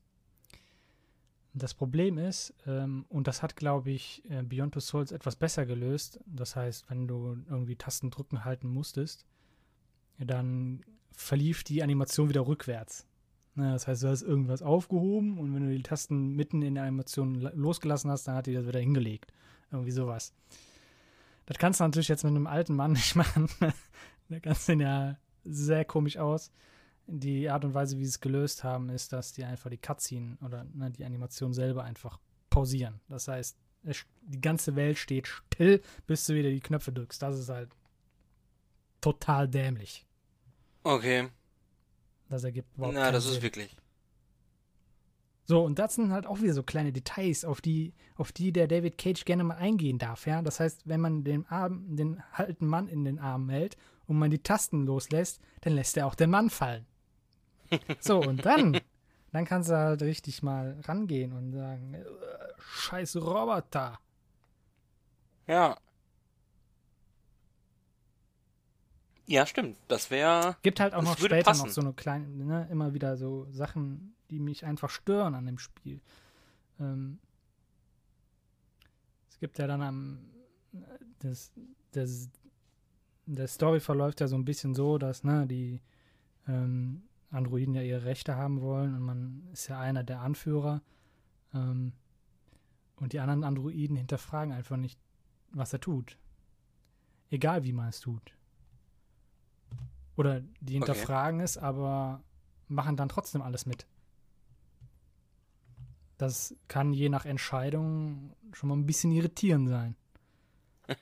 Das 1.57 1.73
Problem 1.73 2.17
ist, 2.17 2.53
ähm, 2.67 3.05
und 3.07 3.27
das 3.27 3.41
hat, 3.41 3.55
glaube 3.55 3.89
ich, 3.89 4.21
äh, 4.29 4.43
Beyond 4.43 4.73
Two 4.73 4.81
Souls 4.81 5.13
etwas 5.13 5.37
besser 5.37 5.65
gelöst. 5.65 6.19
Das 6.25 6.57
heißt, 6.57 6.89
wenn 6.89 7.07
du 7.07 7.37
irgendwie 7.49 7.77
Tasten 7.77 8.11
drücken 8.11 8.43
halten 8.43 8.67
musstest, 8.67 9.25
dann 10.17 10.83
verlief 11.13 11.63
die 11.63 11.81
Animation 11.81 12.27
wieder 12.27 12.45
rückwärts. 12.45 13.07
Ne, 13.55 13.71
das 13.71 13.87
heißt, 13.87 14.03
du 14.03 14.09
hast 14.09 14.21
irgendwas 14.21 14.61
aufgehoben 14.61 15.37
und 15.37 15.55
wenn 15.55 15.65
du 15.65 15.73
die 15.73 15.81
Tasten 15.81 16.35
mitten 16.35 16.61
in 16.61 16.75
der 16.75 16.83
Animation 16.83 17.35
la- 17.35 17.53
losgelassen 17.55 18.11
hast, 18.11 18.27
dann 18.27 18.35
hat 18.35 18.47
die 18.47 18.53
das 18.53 18.67
wieder 18.67 18.81
hingelegt. 18.81 19.31
Irgendwie 19.71 19.91
sowas. 19.91 20.33
Das 21.45 21.57
kannst 21.57 21.79
du 21.79 21.85
natürlich 21.85 22.09
jetzt 22.09 22.25
mit 22.25 22.31
einem 22.35 22.47
alten 22.47 22.75
Mann 22.75 22.91
nicht 22.91 23.15
machen. 23.15 23.47
da 24.27 24.39
kannst 24.41 24.67
du 24.67 24.73
ja 24.73 25.17
sehr 25.45 25.85
komisch 25.85 26.17
aus. 26.17 26.51
Die 27.07 27.49
Art 27.49 27.63
und 27.65 27.73
Weise, 27.73 27.97
wie 27.97 28.03
sie 28.03 28.09
es 28.09 28.19
gelöst 28.19 28.63
haben, 28.63 28.89
ist, 28.89 29.13
dass 29.13 29.31
die 29.31 29.43
einfach 29.43 29.69
die 29.69 29.77
Cutscene 29.77 30.37
oder 30.43 30.65
ne, 30.73 30.89
die 30.91 31.05
Animation 31.05 31.53
selber 31.53 31.83
einfach 31.83 32.19
pausieren. 32.49 32.99
Das 33.07 33.27
heißt, 33.27 33.57
die 34.23 34.41
ganze 34.41 34.75
Welt 34.75 34.97
steht 34.97 35.27
still, 35.27 35.81
bis 36.07 36.25
du 36.25 36.33
wieder 36.33 36.49
die 36.49 36.59
Knöpfe 36.61 36.91
drückst. 36.91 37.21
Das 37.21 37.37
ist 37.37 37.49
halt 37.49 37.69
total 39.01 39.47
dämlich. 39.47 40.05
Okay. 40.83 41.29
Das 42.29 42.43
ergibt 42.43 42.75
überhaupt 42.75 42.95
Na, 42.95 43.11
das 43.11 43.25
ist 43.25 43.33
Sinn. 43.33 43.43
wirklich. 43.43 43.75
So, 45.47 45.63
und 45.63 45.77
das 45.77 45.93
sind 45.93 46.11
halt 46.11 46.25
auch 46.25 46.41
wieder 46.41 46.55
so 46.55 46.63
kleine 46.63 46.91
Details, 46.91 47.45
auf 47.45 47.61
die, 47.61 47.93
auf 48.15 48.31
die 48.31 48.51
der 48.51 48.67
David 48.67 48.97
Cage 48.97 49.25
gerne 49.25 49.43
mal 49.43 49.57
eingehen 49.57 49.99
darf, 49.99 50.25
ja. 50.25 50.41
Das 50.41 50.59
heißt, 50.59 50.87
wenn 50.87 51.01
man 51.01 51.23
den 51.23 51.45
Arm, 51.45 51.95
den 51.95 52.19
alten 52.31 52.65
Mann 52.65 52.87
in 52.87 53.05
den 53.05 53.19
Arm 53.19 53.49
hält 53.49 53.77
und 54.07 54.17
man 54.17 54.31
die 54.31 54.41
Tasten 54.41 54.87
loslässt, 54.87 55.39
dann 55.61 55.73
lässt 55.73 55.97
er 55.97 56.07
auch 56.07 56.15
den 56.15 56.31
Mann 56.31 56.49
fallen. 56.49 56.87
So, 57.99 58.19
und 58.19 58.45
dann, 58.45 58.79
dann 59.31 59.45
kannst 59.45 59.69
du 59.69 59.77
halt 59.77 60.01
richtig 60.01 60.43
mal 60.43 60.77
rangehen 60.87 61.33
und 61.33 61.53
sagen, 61.53 61.93
äh, 61.93 62.05
scheiß 62.59 63.17
Roboter. 63.17 63.99
Ja. 65.47 65.77
Ja, 69.27 69.45
stimmt. 69.45 69.77
Das 69.87 70.11
wäre. 70.11 70.55
Gibt 70.61 70.79
halt 70.79 70.93
auch 70.93 71.01
noch 71.01 71.17
später 71.17 71.43
passen. 71.43 71.65
noch 71.65 71.73
so 71.73 71.81
eine 71.81 71.93
kleine, 71.93 72.27
ne, 72.27 72.67
immer 72.69 72.93
wieder 72.93 73.17
so 73.17 73.47
Sachen, 73.51 74.15
die 74.29 74.39
mich 74.39 74.65
einfach 74.65 74.89
stören 74.89 75.33
an 75.33 75.45
dem 75.45 75.57
Spiel. 75.57 75.99
Ähm, 76.79 77.19
es 79.29 79.39
gibt 79.39 79.57
ja 79.57 79.67
dann 79.67 79.81
am 79.81 80.19
das, 81.19 81.51
das, 81.91 82.29
der 83.25 83.47
Story 83.47 83.79
verläuft 83.79 84.21
ja 84.21 84.27
so 84.27 84.35
ein 84.35 84.45
bisschen 84.45 84.75
so, 84.75 84.97
dass 84.97 85.23
ne, 85.23 85.47
die 85.47 85.81
ähm, 86.47 87.03
Androiden 87.35 87.75
ja 87.75 87.81
ihre 87.81 88.05
Rechte 88.05 88.35
haben 88.35 88.61
wollen 88.61 88.95
und 88.95 89.01
man 89.01 89.47
ist 89.51 89.67
ja 89.67 89.79
einer 89.79 90.03
der 90.03 90.21
Anführer. 90.21 90.81
Ähm, 91.53 91.93
und 92.97 93.13
die 93.13 93.19
anderen 93.19 93.43
Androiden 93.43 93.97
hinterfragen 93.97 94.53
einfach 94.53 94.77
nicht, 94.77 94.99
was 95.51 95.73
er 95.73 95.81
tut. 95.81 96.17
Egal 97.29 97.63
wie 97.63 97.73
man 97.73 97.89
es 97.89 97.99
tut. 97.99 98.33
Oder 100.15 100.41
die 100.41 100.47
Okay. 100.61 100.73
hinterfragen 100.73 101.41
es, 101.41 101.57
aber 101.57 102.23
machen 102.67 102.95
dann 102.95 103.09
trotzdem 103.09 103.41
alles 103.41 103.65
mit. 103.65 103.85
Das 106.17 106.55
kann 106.69 106.93
je 106.93 107.09
nach 107.09 107.25
Entscheidung 107.25 108.33
schon 108.53 108.69
mal 108.69 108.77
ein 108.77 108.85
bisschen 108.85 109.11
irritierend 109.11 109.67
sein. 109.67 109.95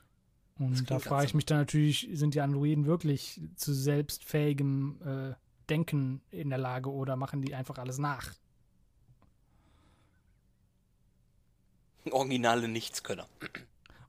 Und 0.57 0.89
da 0.89 0.97
frage 0.97 1.25
ich 1.27 1.36
mich 1.36 1.45
dann 1.45 1.59
natürlich, 1.59 2.09
sind 2.13 2.34
die 2.34 2.41
Androiden 2.41 2.86
wirklich 2.86 3.39
zu 3.55 3.73
selbstfähigem 3.73 4.99
äh, 5.05 5.34
Denken 5.70 6.22
in 6.32 6.49
der 6.49 6.59
Lage 6.59 6.91
oder 6.91 7.16
machen 7.16 7.41
die 7.41 7.55
einfach 7.55 7.78
alles 7.78 7.97
nach? 7.97 8.34
Originale 12.11 12.68
Nichtskönner. 12.68 13.28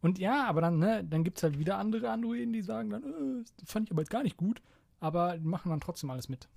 Und 0.02 0.18
ja, 0.18 0.46
aber 0.46 0.60
dann, 0.60 0.78
ne, 0.78 1.04
dann 1.04 1.24
gibt 1.24 1.38
es 1.38 1.42
halt 1.44 1.58
wieder 1.58 1.78
andere 1.78 2.10
Androiden, 2.10 2.52
die 2.52 2.60
sagen 2.62 2.90
dann, 2.90 3.02
äh, 3.04 3.44
das 3.60 3.70
fand 3.70 3.88
ich 3.88 3.92
aber 3.92 4.02
jetzt 4.02 4.10
gar 4.10 4.22
nicht 4.22 4.36
gut, 4.36 4.60
aber 5.00 5.38
machen 5.38 5.70
dann 5.70 5.80
trotzdem 5.80 6.10
alles 6.10 6.28
mit. 6.28 6.48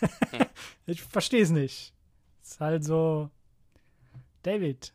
ich 0.86 1.02
verstehe 1.02 1.42
es 1.42 1.50
nicht. 1.50 1.92
Ist 2.42 2.60
halt 2.60 2.84
so, 2.84 3.30
David, 4.42 4.92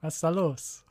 was 0.00 0.14
ist 0.14 0.22
da 0.22 0.30
los? 0.30 0.84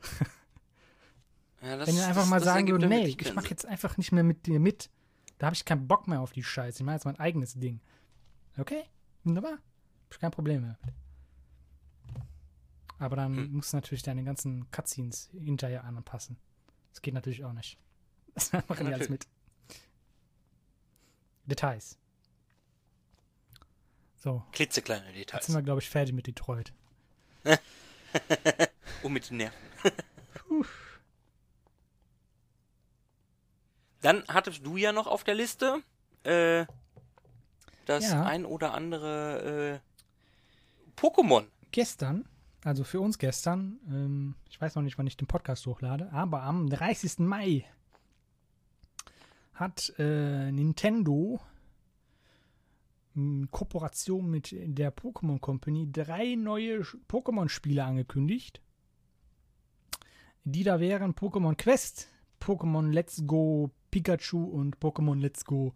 Ja, 1.61 1.77
das, 1.77 1.87
Wenn 1.87 1.95
ihr 1.95 2.07
einfach 2.07 2.21
das- 2.21 2.29
mal 2.29 2.37
das 2.37 2.45
sagen 2.45 2.67
würdet, 2.69 2.89
nee, 2.89 3.07
ich 3.07 3.33
mache 3.33 3.49
jetzt 3.49 3.65
einfach 3.65 3.97
nicht 3.97 4.11
mehr 4.11 4.23
mit 4.23 4.45
dir 4.45 4.59
mit. 4.59 4.89
Da 5.41 5.47
habe 5.47 5.55
ich 5.55 5.65
keinen 5.65 5.87
Bock 5.87 6.07
mehr 6.07 6.21
auf 6.21 6.33
die 6.33 6.43
Scheiße. 6.43 6.77
Ich 6.77 6.85
mache 6.85 6.97
jetzt 6.97 7.05
mein 7.05 7.19
eigenes 7.19 7.55
Ding. 7.55 7.79
Okay, 8.59 8.83
wunderbar. 9.23 9.53
Hab 9.53 10.11
ich 10.11 10.19
kein 10.19 10.29
Problem 10.29 10.61
mehr. 10.61 10.77
Aber 12.99 13.15
dann 13.15 13.35
Hm. 13.35 13.53
musst 13.53 13.73
du 13.73 13.77
natürlich 13.77 14.03
deine 14.03 14.23
ganzen 14.23 14.69
Cutscenes 14.69 15.31
hinterher 15.33 15.83
anpassen. 15.83 16.37
Das 16.91 17.01
geht 17.01 17.15
natürlich 17.15 17.43
auch 17.43 17.53
nicht. 17.53 17.79
Das 18.35 18.53
machen 18.53 18.65
die 18.67 18.93
alles 18.93 19.09
Natürlich. 19.09 19.09
mit. 19.09 19.27
Details. 21.47 21.97
So, 24.17 24.43
Klitzekleine 24.51 25.07
jetzt 25.07 25.17
Details. 25.17 25.45
sind 25.47 25.55
wir, 25.55 25.63
glaube 25.63 25.81
ich, 25.81 25.89
fertig 25.89 26.13
mit 26.13 26.27
Detroit. 26.27 26.71
Um 29.01 29.11
mit 29.13 29.27
den 29.31 29.37
Nerven. 29.37 29.57
Dann 34.01 34.23
hattest 34.27 34.65
du 34.65 34.77
ja 34.77 34.91
noch 34.91 35.07
auf 35.07 35.23
der 35.23 35.35
Liste 35.35 35.81
äh, 36.23 36.65
das 37.85 38.11
Ja. 38.11 38.23
ein 38.23 38.45
oder 38.45 38.73
andere 38.73 39.81
äh, 39.83 40.99
Pokémon. 40.99 41.45
gestern, 41.71 42.25
also 42.63 42.83
für 42.83 42.99
uns 42.99 43.17
gestern, 43.17 43.79
ähm, 43.87 44.35
ich 44.49 44.59
weiß 44.59 44.75
noch 44.75 44.83
nicht, 44.83 44.97
wann 44.97 45.07
ich 45.07 45.17
den 45.17 45.27
Podcast 45.27 45.65
hochlade, 45.65 46.11
aber 46.11 46.43
am 46.43 46.69
30. 46.69 47.19
Mai 47.19 47.65
hat 49.53 49.93
äh, 49.99 50.51
Nintendo 50.51 51.39
in 53.13 53.49
Kooperation 53.51 54.29
mit 54.29 54.49
der 54.53 54.95
Pokémon 54.95 55.39
Company 55.39 55.91
drei 55.91 56.35
neue 56.35 56.81
Pokémon-Spiele 57.09 57.83
angekündigt. 57.83 58.61
Die 60.43 60.63
da 60.63 60.79
wären 60.79 61.13
Pokémon 61.13 61.55
Quest, 61.55 62.07
Pokémon 62.39 62.91
Let's 62.91 63.23
Go 63.27 63.69
Pikachu 63.91 64.43
und 64.43 64.77
Pokémon 64.79 65.19
Let's 65.19 65.45
Go 65.45 65.73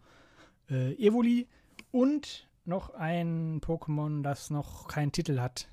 äh, 0.70 0.94
Evoli 0.94 1.46
und 1.92 2.48
noch 2.64 2.90
ein 2.94 3.60
Pokémon, 3.60 4.22
das 4.22 4.50
noch 4.50 4.88
keinen 4.88 5.12
Titel 5.12 5.38
hat. 5.40 5.68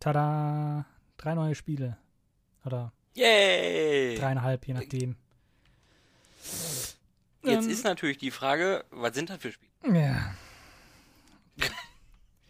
Tada! 0.00 0.86
Drei 1.16 1.34
neue 1.34 1.54
Spiele. 1.54 1.96
Oder 2.64 2.92
Yay! 3.14 4.16
dreieinhalb, 4.16 4.66
je 4.66 4.74
nachdem. 4.74 5.16
Jetzt 7.44 7.64
Ähm. 7.64 7.70
ist 7.70 7.84
natürlich 7.84 8.18
die 8.18 8.30
Frage, 8.30 8.84
was 8.90 9.14
sind 9.14 9.30
das 9.30 9.38
für 9.38 9.52
Spiele? 9.52 9.72
Ja. 10.00 10.34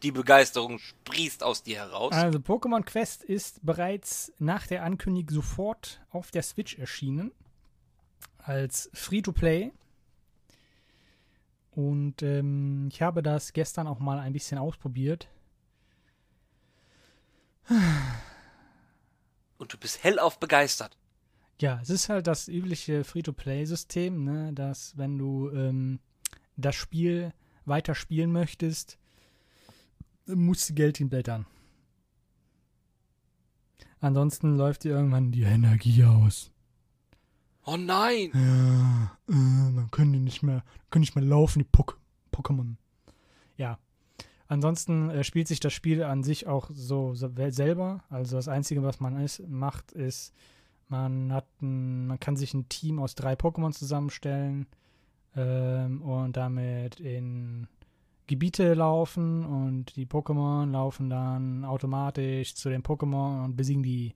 Die 0.03 0.11
Begeisterung 0.11 0.79
sprießt 0.79 1.45
aus 1.45 1.63
dir 1.63 1.79
heraus. 1.79 2.13
Also 2.13 2.39
Pokémon 2.41 2.83
Quest 2.83 3.23
ist 3.23 3.65
bereits 3.65 4.33
nach 4.39 4.67
der 4.67 4.83
Ankündigung 4.83 5.35
sofort 5.35 6.01
auf 6.11 6.31
der 6.33 6.43
Switch 6.43 6.77
erschienen. 6.79 7.33
Als 8.39 8.91
Free-to-Play. 8.93 9.73
Und 11.71 12.23
ähm, 12.23 12.89
ich 12.93 13.01
habe 13.01 13.23
das 13.23 13.53
gestern 13.53 13.87
auch 13.87 14.01
mal 14.01 14.19
ein 14.19 14.33
bisschen 14.33 14.59
ausprobiert. 14.59 15.29
Und 19.59 19.73
du 19.73 19.79
bist 19.79 20.03
hellauf 20.03 20.41
begeistert. 20.41 20.99
Ja, 21.61 21.79
es 21.81 21.91
ist 21.91 22.09
halt 22.09 22.27
das 22.27 22.49
übliche 22.49 23.05
Free-to-Play-System, 23.05 24.25
ne? 24.25 24.53
dass 24.53 24.99
wenn 24.99 25.17
du 25.17 25.49
ähm, 25.51 26.01
das 26.57 26.75
Spiel 26.75 27.33
weiter 27.65 27.95
spielen 27.95 28.33
möchtest, 28.33 28.99
musst 30.27 30.75
Geld 30.77 30.99
hinblättern. 30.99 31.47
Ansonsten 34.01 34.57
läuft 34.57 34.85
dir 34.85 34.93
irgendwann 34.93 35.31
die 35.31 35.43
Energie 35.43 36.05
aus. 36.05 36.51
Oh 37.65 37.77
nein! 37.77 38.31
Ja, 38.35 39.17
äh, 39.29 39.71
man 39.71 39.91
könnte 39.93 40.19
nicht 40.19 40.43
mehr, 40.43 40.65
können 40.91 41.03
nicht 41.03 41.15
mehr 41.15 41.25
laufen, 41.25 41.61
die 41.61 41.65
Pok 41.65 42.01
Pokémon. 42.33 42.75
Ja. 43.57 43.79
Ansonsten 44.49 45.09
äh, 45.11 45.23
spielt 45.23 45.49
sich 45.49 45.61
das 45.61 45.73
Spiel 45.73 46.03
an 46.03 46.25
sich 46.25 46.47
auch 46.47 46.69
so, 46.73 47.15
so 47.15 47.31
selber. 47.51 48.03
Also 48.11 48.37
das 48.37 48.49
Einzige, 48.49 48.83
was 48.83 49.01
man 49.01 49.21
ist, 49.21 49.49
macht, 49.49 49.93
ist, 49.93 50.35
man 50.89 51.33
hat 51.33 51.47
ein, 51.63 52.09
man 52.09 52.19
kann 52.19 52.37
sich 52.37 52.53
ein 52.53 52.69
Team 52.69 52.99
aus 52.99 53.15
drei 53.15 53.35
Pokémon 53.35 53.73
zusammenstellen 53.73 54.67
ähm, 55.37 56.03
und 56.03 56.37
damit 56.37 57.01
in 57.01 57.69
Gebiete 58.27 58.75
laufen 58.75 59.45
und 59.45 59.97
die 59.97 60.07
Pokémon 60.07 60.71
laufen 60.71 61.11
dann 61.11 61.65
automatisch 61.65 62.55
zu 62.55 62.69
den 62.69 62.83
Pokémon 62.83 63.45
und 63.45 63.57
besiegen 63.57 63.83
die. 63.83 64.15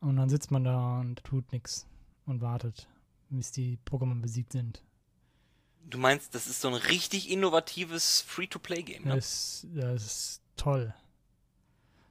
Und 0.00 0.16
dann 0.16 0.28
sitzt 0.28 0.50
man 0.50 0.64
da 0.64 1.00
und 1.00 1.24
tut 1.24 1.50
nichts 1.52 1.86
und 2.26 2.40
wartet, 2.40 2.88
bis 3.30 3.52
die 3.52 3.78
Pokémon 3.86 4.20
besiegt 4.20 4.52
sind. 4.52 4.82
Du 5.88 5.98
meinst, 5.98 6.34
das 6.34 6.46
ist 6.46 6.60
so 6.60 6.68
ein 6.68 6.74
richtig 6.74 7.30
innovatives 7.30 8.22
Free-to-Play-Game, 8.22 9.04
ne? 9.04 9.14
Das, 9.16 9.66
das 9.74 10.04
ist 10.04 10.42
toll. 10.56 10.94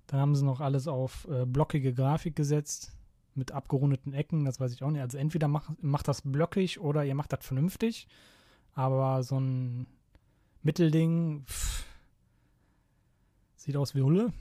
Dann 0.08 0.20
haben 0.20 0.36
sie 0.36 0.46
noch 0.46 0.60
alles 0.60 0.88
auf 0.88 1.28
äh, 1.30 1.46
blockige 1.46 1.94
Grafik 1.94 2.36
gesetzt, 2.36 2.92
mit 3.36 3.52
abgerundeten 3.52 4.14
Ecken, 4.14 4.46
das 4.46 4.60
weiß 4.60 4.74
ich 4.74 4.84
auch 4.84 4.92
nicht. 4.92 5.02
Also 5.02 5.18
entweder 5.18 5.48
macht, 5.48 5.82
macht 5.82 6.08
das 6.08 6.22
blockig 6.24 6.80
oder 6.80 7.04
ihr 7.06 7.16
macht 7.16 7.34
das 7.34 7.46
vernünftig. 7.46 8.08
Aber 8.74 9.24
so 9.24 9.40
ein 9.40 9.88
Mittelding 10.62 11.44
pff, 11.46 11.86
sieht 13.56 13.78
aus 13.78 13.96
wie 13.96 14.02
Hulle. 14.02 14.34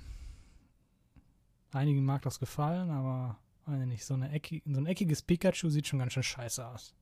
Einigen 1.73 2.05
mag 2.05 2.23
das 2.23 2.39
gefallen, 2.39 2.91
aber 2.91 3.39
weiß 3.67 3.81
ich 3.81 3.87
nicht, 3.87 4.05
so, 4.05 4.17
Ecki, 4.17 4.63
so 4.67 4.81
ein 4.81 4.87
eckiges 4.87 5.23
Pikachu 5.23 5.69
sieht 5.69 5.87
schon 5.87 5.99
ganz 5.99 6.13
schön 6.13 6.23
scheiße 6.23 6.67
aus. 6.67 6.95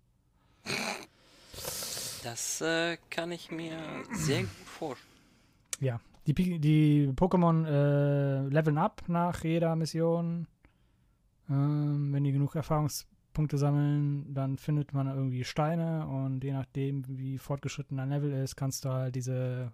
Das 2.22 2.60
äh, 2.60 2.98
kann 3.08 3.32
ich 3.32 3.50
mir 3.50 3.78
sehr 4.12 4.42
gut 4.42 4.50
vorstellen. 4.66 5.10
Ja, 5.80 6.00
die, 6.26 6.34
die 6.58 7.08
Pokémon 7.16 7.66
äh, 7.66 8.48
leveln 8.48 8.78
ab 8.78 9.02
nach 9.08 9.42
jeder 9.42 9.74
Mission. 9.74 10.46
Ähm, 11.50 12.12
wenn 12.12 12.22
die 12.24 12.32
genug 12.32 12.54
Erfahrungspunkte 12.54 13.58
sammeln, 13.58 14.32
dann 14.32 14.56
findet 14.56 14.92
man 14.94 15.08
irgendwie 15.08 15.44
Steine 15.44 16.06
und 16.06 16.44
je 16.44 16.52
nachdem, 16.52 17.04
wie 17.08 17.38
fortgeschritten 17.38 17.96
dein 17.96 18.08
Level 18.10 18.32
ist, 18.32 18.56
kannst 18.56 18.84
du 18.84 18.90
halt 18.90 19.14
diese 19.16 19.72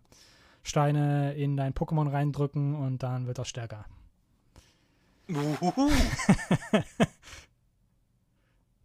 Steine 0.63 1.35
in 1.35 1.57
dein 1.57 1.75
Pokémon 1.75 2.11
reindrücken 2.11 2.75
und 2.75 3.03
dann 3.03 3.27
wird 3.27 3.39
das 3.39 3.49
stärker. 3.49 3.85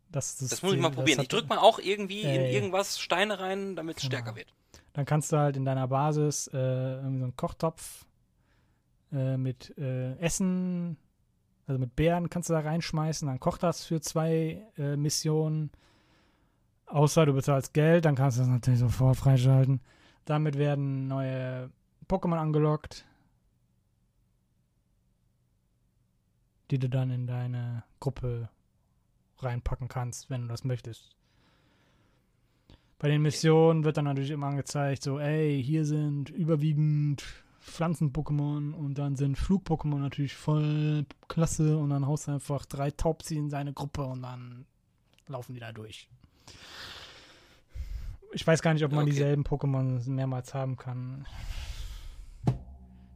Das, 0.09 0.41
ist 0.41 0.51
Das 0.51 0.61
muss 0.61 0.73
ich 0.73 0.79
mal 0.79 0.89
das 0.89 0.95
probieren. 0.97 1.19
hat- 1.19 1.23
Ich 1.23 1.29
drück 1.29 1.47
mal 1.47 1.57
auch 1.59 1.79
irgendwie 1.79 2.21
in 2.23 2.27
Äh, 2.41 2.53
irgendwas 2.53 2.99
Steine 2.99 3.39
rein, 3.39 3.75
damit 3.77 3.97
es 3.97 4.03
genau. 4.03 4.15
stärker 4.17 4.35
wird. 4.35 4.53
Dann 4.93 5.05
kannst 5.05 5.31
du 5.31 5.37
halt 5.37 5.55
in 5.55 5.63
deiner 5.63 5.87
Basis 5.87 6.47
äh, 6.47 6.57
irgendwie 6.57 7.19
so 7.19 7.23
einen 7.25 7.35
Kochtopf 7.37 8.05
äh, 9.13 9.37
mit 9.37 9.77
äh, 9.77 10.17
Essen, 10.17 10.97
also 11.67 11.79
mit 11.79 11.95
Beeren 11.95 12.29
kannst 12.29 12.49
du 12.49 12.53
da 12.53 12.59
reinschmeißen, 12.59 13.27
dann 13.27 13.39
kocht 13.39 13.63
das 13.63 13.85
für 13.85 14.01
zwei 14.01 14.65
äh, 14.77 14.95
Missionen. 14.95 15.71
Außer 16.85 17.25
du 17.25 17.33
bezahlst 17.33 17.73
Geld, 17.73 18.05
dann 18.05 18.15
kannst 18.15 18.37
du 18.37 18.41
das 18.41 18.49
natürlich 18.49 18.79
sofort 18.79 19.17
freischalten. 19.17 19.79
Damit 20.25 20.57
werden 20.57 21.07
neue 21.07 21.69
Pokémon 22.09 22.37
angelockt, 22.37 23.05
die 26.69 26.79
du 26.79 26.89
dann 26.89 27.09
in 27.11 27.27
deine 27.27 27.83
Gruppe 27.99 28.49
reinpacken 29.39 29.87
kannst, 29.87 30.29
wenn 30.29 30.43
du 30.43 30.47
das 30.47 30.63
möchtest. 30.63 31.15
Bei 32.99 33.07
den 33.07 33.21
Missionen 33.21 33.83
wird 33.83 33.97
dann 33.97 34.05
natürlich 34.05 34.29
immer 34.29 34.47
angezeigt, 34.47 35.01
so, 35.01 35.17
ey, 35.17 35.63
hier 35.63 35.85
sind 35.85 36.29
überwiegend 36.29 37.23
Pflanzen-Pokémon 37.61 38.73
und 38.73 38.95
dann 38.97 39.15
sind 39.15 39.37
Flug-Pokémon 39.37 39.99
natürlich 39.99 40.35
voll 40.35 41.05
klasse 41.27 41.77
und 41.77 41.89
dann 41.91 42.05
haust 42.07 42.27
du 42.27 42.31
einfach 42.31 42.65
drei 42.65 42.91
Taubsi 42.91 43.37
in 43.37 43.49
seine 43.49 43.73
Gruppe 43.73 44.03
und 44.03 44.23
dann 44.23 44.65
laufen 45.27 45.53
die 45.53 45.59
da 45.59 45.71
durch. 45.71 46.09
Ich 48.33 48.45
weiß 48.45 48.61
gar 48.61 48.73
nicht, 48.73 48.83
ob 48.83 48.91
man 48.91 49.03
Okay. 49.03 49.11
dieselben 49.11 49.43
Pokémon 49.43 50.09
mehrmals 50.09 50.53
haben 50.53 50.77
kann. 50.77 51.27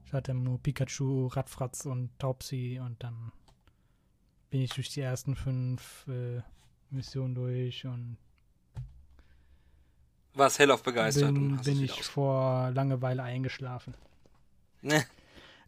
Ich 0.05 0.13
hatte 0.13 0.33
nur 0.33 0.59
Pikachu, 0.61 1.27
Radfratz 1.27 1.85
und 1.85 2.17
Taubsi 2.19 2.79
und 2.83 3.01
dann 3.03 3.31
bin 4.49 4.61
ich 4.61 4.71
durch 4.71 4.89
die 4.89 5.01
ersten 5.01 5.35
fünf 5.35 6.05
äh, 6.07 6.41
Missionen 6.89 7.33
durch 7.35 7.85
und 7.85 8.17
Warst 10.33 10.59
hellauf 10.59 10.83
begeistert 10.83 11.29
und 11.29 11.33
bin, 11.35 11.57
hast 11.57 11.65
bin 11.65 11.81
ich 11.81 12.03
vor 12.03 12.69
Langeweile 12.71 13.23
eingeschlafen. 13.23 13.93
Ne. 14.85 15.03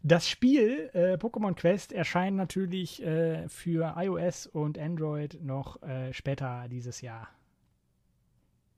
Das 0.04 0.28
Spiel 0.28 0.90
äh, 0.92 1.14
Pokémon 1.14 1.54
Quest 1.54 1.92
erscheint 1.92 2.36
natürlich 2.36 3.02
äh, 3.02 3.48
für 3.48 3.94
iOS 3.96 4.46
und 4.46 4.78
Android 4.78 5.42
noch 5.42 5.82
äh, 5.82 6.12
später 6.12 6.68
dieses 6.68 7.00
Jahr. 7.00 7.28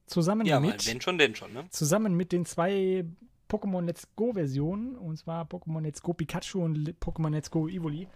Zusammen 0.07 0.47
Ja, 0.47 0.59
mit 0.59 0.87
wenn 0.89 1.01
schon, 1.01 1.19
denn 1.19 1.35
schon, 1.35 1.53
ne? 1.53 1.67
zusammen 1.69 2.15
mit 2.15 2.33
den 2.33 2.47
zwei 2.47 3.05
Pokémon 3.51 3.85
Let's 3.85 4.09
Go 4.17 4.33
Versionen. 4.33 4.97
Und 4.97 5.19
zwar 5.19 5.45
Pokémon 5.45 5.83
Let's 5.83 6.03
Go 6.03 6.15
Pikachu 6.15 6.65
und 6.65 6.95
Pokémon 7.01 7.31
Let's 7.31 7.51
Go 7.51 7.69
Evoli. 7.69 8.09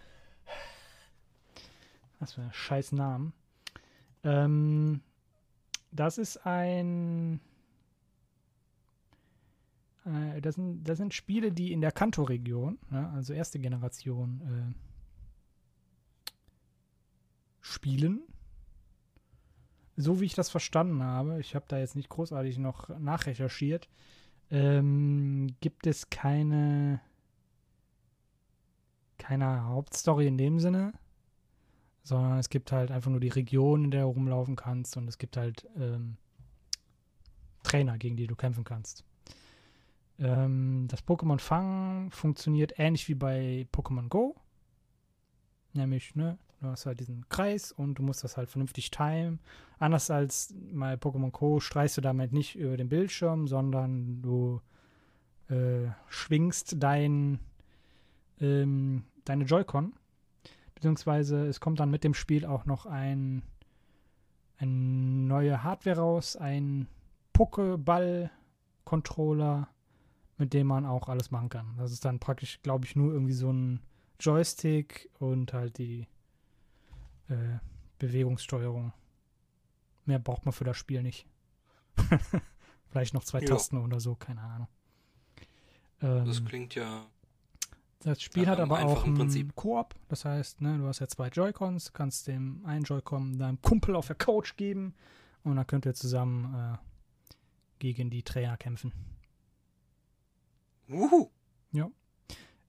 Was 2.19 2.33
für 2.33 2.41
ein 2.41 2.53
scheiß 2.53 2.91
Namen. 2.93 3.33
Ähm, 4.23 5.01
das 5.91 6.17
ist 6.17 6.45
ein. 6.45 7.39
Äh, 10.05 10.41
das, 10.41 10.55
sind, 10.55 10.83
das 10.83 10.97
sind 10.97 11.13
Spiele, 11.13 11.51
die 11.51 11.71
in 11.71 11.81
der 11.81 11.91
Kanto-Region, 11.91 12.79
ja, 12.91 13.09
also 13.11 13.33
erste 13.33 13.59
Generation, 13.59 14.41
äh, 14.41 14.85
spielen. 17.61 18.21
So 19.97 20.19
wie 20.19 20.25
ich 20.25 20.35
das 20.35 20.49
verstanden 20.49 21.01
habe, 21.03 21.39
ich 21.39 21.55
habe 21.55 21.65
da 21.67 21.79
jetzt 21.79 21.95
nicht 21.95 22.09
großartig 22.09 22.57
noch 22.57 22.89
nachrecherchiert, 22.99 23.89
ähm, 24.51 25.55
gibt 25.61 25.87
es 25.87 26.09
keine, 26.09 26.99
keine 29.17 29.63
Hauptstory 29.65 30.27
in 30.27 30.37
dem 30.37 30.59
Sinne, 30.59 30.93
sondern 32.03 32.37
es 32.37 32.49
gibt 32.49 32.71
halt 32.71 32.91
einfach 32.91 33.09
nur 33.09 33.21
die 33.21 33.29
Region, 33.29 33.85
in 33.85 33.91
der 33.91 34.01
du 34.01 34.09
rumlaufen 34.09 34.55
kannst 34.55 34.97
und 34.97 35.07
es 35.07 35.17
gibt 35.17 35.37
halt 35.37 35.65
ähm, 35.77 36.17
Trainer, 37.63 37.97
gegen 37.97 38.17
die 38.17 38.27
du 38.27 38.35
kämpfen 38.35 38.65
kannst. 38.65 39.05
Ähm, 40.19 40.87
das 40.87 41.05
Pokémon 41.05 41.39
Fangen 41.39 42.11
funktioniert 42.11 42.73
ähnlich 42.77 43.07
wie 43.07 43.15
bei 43.15 43.67
Pokémon 43.73 44.07
Go. 44.07 44.35
Nämlich, 45.73 46.15
ne, 46.15 46.37
du 46.61 46.67
hast 46.67 46.85
halt 46.85 46.99
diesen 46.99 47.27
Kreis 47.29 47.71
und 47.71 47.95
du 47.95 48.03
musst 48.03 48.23
das 48.23 48.37
halt 48.37 48.49
vernünftig 48.49 48.91
timen. 48.91 49.39
Anders 49.77 50.09
als 50.09 50.53
bei 50.71 50.93
Pokémon 50.93 51.31
Go 51.31 51.59
streichst 51.59 51.97
du 51.97 52.01
damit 52.01 52.31
nicht 52.31 52.55
über 52.55 52.77
den 52.77 52.89
Bildschirm, 52.89 53.47
sondern 53.47 54.21
du 54.21 54.61
äh, 55.49 55.89
schwingst 56.07 56.75
dein, 56.79 57.39
ähm, 58.39 59.03
deine 59.25 59.43
Joy-Con. 59.43 59.93
Beziehungsweise 60.75 61.47
es 61.47 61.59
kommt 61.59 61.79
dann 61.79 61.91
mit 61.91 62.03
dem 62.03 62.13
Spiel 62.13 62.45
auch 62.45 62.65
noch 62.65 62.85
ein, 62.85 63.41
eine 64.57 64.71
neue 64.71 65.63
Hardware 65.63 65.97
raus, 65.97 66.37
ein 66.37 66.87
Pokéball-Controller, 67.33 69.67
mit 70.37 70.53
dem 70.53 70.67
man 70.67 70.85
auch 70.85 71.07
alles 71.07 71.31
machen 71.31 71.49
kann. 71.49 71.75
Das 71.77 71.91
ist 71.91 72.05
dann 72.05 72.19
praktisch, 72.19 72.61
glaube 72.61 72.85
ich, 72.85 72.95
nur 72.95 73.11
irgendwie 73.13 73.33
so 73.33 73.51
ein 73.51 73.81
Joystick 74.19 75.09
und 75.19 75.53
halt 75.53 75.77
die 75.77 76.07
äh, 77.29 77.59
Bewegungssteuerung. 77.99 78.93
Mehr 80.05 80.19
braucht 80.19 80.45
man 80.45 80.53
für 80.53 80.63
das 80.63 80.77
Spiel 80.77 81.01
nicht. 81.01 81.27
Vielleicht 82.89 83.13
noch 83.13 83.23
zwei 83.23 83.39
Ja. 83.41 83.47
Tasten 83.47 83.77
oder 83.77 83.99
so, 83.99 84.15
keine 84.15 84.41
Ahnung. 84.41 84.67
Ähm, 86.01 86.25
Das 86.25 86.43
klingt 86.43 86.75
ja. 86.75 87.05
das 88.01 88.21
Spiel 88.21 88.43
Nach 88.43 88.53
hat 88.53 88.59
aber 88.59 88.83
auch 88.83 89.05
ein 89.05 89.15
Prinzip. 89.15 89.55
Koop. 89.55 89.95
Das 90.09 90.25
heißt, 90.25 90.61
ne, 90.61 90.77
du 90.77 90.85
hast 90.85 90.99
ja 90.99 91.07
zwei 91.07 91.29
Joy-Cons, 91.29 91.93
kannst 91.93 92.27
dem 92.27 92.65
einen 92.65 92.83
Joy-Con 92.83 93.39
deinem 93.39 93.61
Kumpel 93.61 93.95
auf 93.95 94.07
der 94.07 94.15
Couch 94.15 94.55
geben 94.57 94.93
und 95.43 95.55
dann 95.55 95.67
könnt 95.67 95.85
ihr 95.85 95.93
zusammen 95.93 96.53
äh, 96.53 96.77
gegen 97.79 98.09
die 98.09 98.23
Trainer 98.23 98.57
kämpfen. 98.57 98.93
Wuhu. 100.87 101.29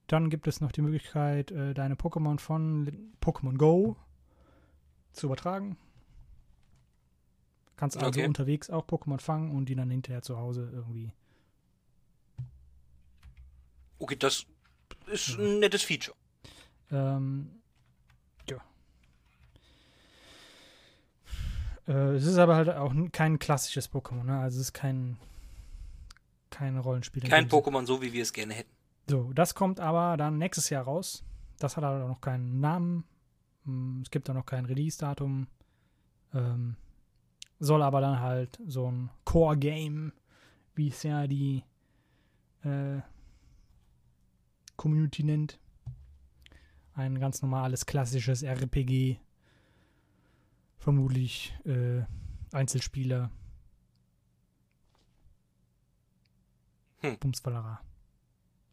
Dann 0.08 0.30
gibt 0.30 0.46
es 0.46 0.60
noch 0.60 0.70
die 0.70 0.82
Möglichkeit, 0.82 1.50
äh, 1.50 1.74
deine 1.74 1.96
Pokémon 1.96 2.38
von 2.38 3.12
Pokémon 3.20 3.56
Go 3.58 3.96
zu 5.12 5.26
übertragen. 5.26 5.76
Kannst 7.76 7.96
also 7.96 8.20
Okay. 8.20 8.28
unterwegs 8.28 8.70
auch 8.70 8.86
Pokémon 8.86 9.18
fangen 9.20 9.50
und 9.50 9.68
die 9.68 9.74
dann 9.74 9.90
hinterher 9.90 10.22
zu 10.22 10.38
Hause 10.38 10.70
irgendwie. 10.72 11.12
Okay, 13.98 14.14
das 14.14 14.46
ist 15.08 15.26
Ja. 15.30 15.38
ein 15.38 15.58
nettes 15.58 15.82
Feature. 15.82 16.16
Ähm, 16.92 17.50
ja. 18.48 18.58
Äh, 21.88 22.14
es 22.14 22.26
ist 22.26 22.38
aber 22.38 22.54
halt 22.54 22.68
auch 22.68 22.94
kein 23.10 23.40
klassisches 23.40 23.90
Pokémon, 23.90 24.22
ne? 24.22 24.38
Also 24.38 24.60
es 24.60 24.68
ist 24.68 24.72
kein, 24.72 25.16
kein 26.56 26.78
Rollenspiel. 26.78 27.22
in 27.24 27.28
Kein. 27.30 27.48
Pokémon 27.48 27.84
so, 27.86 28.00
wie 28.00 28.12
wir 28.12 28.22
es 28.22 28.32
gerne 28.32 28.54
hätten. 28.54 28.70
So, 29.08 29.32
das 29.34 29.54
kommt 29.54 29.78
aber 29.78 30.16
dann 30.16 30.38
nächstes 30.38 30.70
Jahr 30.70 30.84
raus. 30.84 31.24
Das 31.58 31.76
hat 31.76 31.84
aber 31.84 32.06
noch 32.08 32.20
keinen 32.20 32.60
Namen. 32.60 33.04
Hm, 33.64 34.00
Es 34.02 34.10
gibt 34.10 34.28
auch 34.30 34.34
noch 34.34 34.46
kein 34.46 34.64
Release-Datum. 34.64 35.46
Ähm, 36.34 36.76
soll 37.58 37.82
aber 37.82 38.00
dann 38.00 38.20
halt 38.20 38.58
so 38.66 38.90
ein 38.90 39.10
Core-Game, 39.24 40.12
wie 40.74 40.88
es 40.88 41.02
ja 41.02 41.26
die 41.26 41.62
äh, 42.64 43.00
Community 44.76 45.22
nennt. 45.24 45.58
Ein 46.94 47.18
ganz 47.20 47.42
normales, 47.42 47.84
klassisches 47.86 48.42
RPG. 48.42 49.18
Vermutlich 50.78 51.54
äh, 51.64 52.02
Einzelspieler. 52.52 53.30
Hm. 57.00 57.18
Bumsballerer 57.18 57.80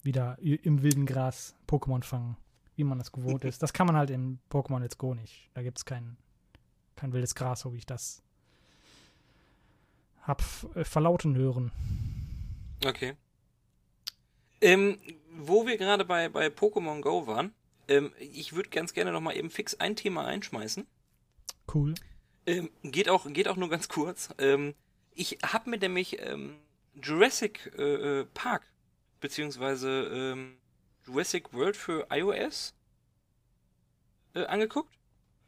wieder 0.03 0.37
im 0.39 0.83
wilden 0.83 1.05
Gras 1.05 1.55
Pokémon 1.67 2.03
fangen, 2.03 2.37
wie 2.75 2.83
man 2.83 2.97
das 2.97 3.11
gewohnt 3.11 3.45
ist. 3.45 3.63
Das 3.63 3.73
kann 3.73 3.87
man 3.87 3.95
halt 3.95 4.09
in 4.09 4.39
Pokémon 4.49 4.79
Let's 4.79 4.97
Go 4.97 5.13
nicht. 5.13 5.49
Da 5.53 5.63
gibt 5.63 5.77
es 5.77 5.85
kein, 5.85 6.17
kein 6.95 7.13
wildes 7.13 7.35
Gras, 7.35 7.61
so 7.61 7.73
wie 7.73 7.77
ich 7.77 7.85
das 7.85 8.21
hab 10.23 10.41
äh, 10.75 10.83
verlauten 10.83 11.35
hören. 11.35 11.71
Okay. 12.85 13.15
Ähm, 14.61 14.99
wo 15.31 15.65
wir 15.65 15.77
gerade 15.77 16.05
bei, 16.05 16.29
bei 16.29 16.47
Pokémon 16.47 17.01
Go 17.01 17.27
waren, 17.27 17.53
ähm, 17.87 18.13
ich 18.19 18.53
würde 18.53 18.69
ganz 18.69 18.93
gerne 18.93 19.11
noch 19.11 19.21
mal 19.21 19.35
eben 19.35 19.49
fix 19.49 19.75
ein 19.75 19.95
Thema 19.95 20.25
einschmeißen. 20.25 20.85
Cool. 21.73 21.95
Ähm, 22.45 22.69
geht, 22.83 23.09
auch, 23.09 23.25
geht 23.31 23.47
auch 23.47 23.57
nur 23.57 23.69
ganz 23.69 23.87
kurz. 23.89 24.29
Ähm, 24.37 24.73
ich 25.13 25.39
habe 25.43 25.69
mir 25.69 25.77
nämlich 25.77 26.19
ähm, 26.19 26.55
Jurassic 27.01 27.71
äh, 27.77 28.21
äh, 28.21 28.25
Park 28.33 28.63
beziehungsweise 29.19 29.89
ähm, 30.13 30.57
Jurassic 31.05 31.53
World 31.53 31.77
für 31.77 32.07
iOS 32.09 32.73
äh, 34.35 34.45
angeguckt, 34.45 34.93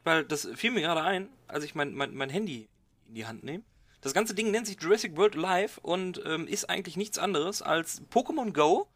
weil 0.04 0.24
das 0.24 0.48
fiel 0.54 0.70
mir 0.70 0.80
gerade 0.80 1.02
ein, 1.02 1.28
als 1.46 1.64
ich 1.64 1.74
mein, 1.74 1.94
mein, 1.94 2.14
mein 2.14 2.30
Handy 2.30 2.68
in 3.08 3.14
die 3.14 3.26
Hand 3.26 3.44
nehme. 3.44 3.64
Das 4.00 4.14
ganze 4.14 4.34
Ding 4.34 4.50
nennt 4.50 4.66
sich 4.66 4.80
Jurassic 4.80 5.16
World 5.16 5.34
Live 5.34 5.78
und 5.78 6.22
ähm, 6.24 6.46
ist 6.46 6.70
eigentlich 6.70 6.96
nichts 6.96 7.18
anderes 7.18 7.62
als 7.62 8.02
Pokémon 8.10 8.52
Go 8.52 8.86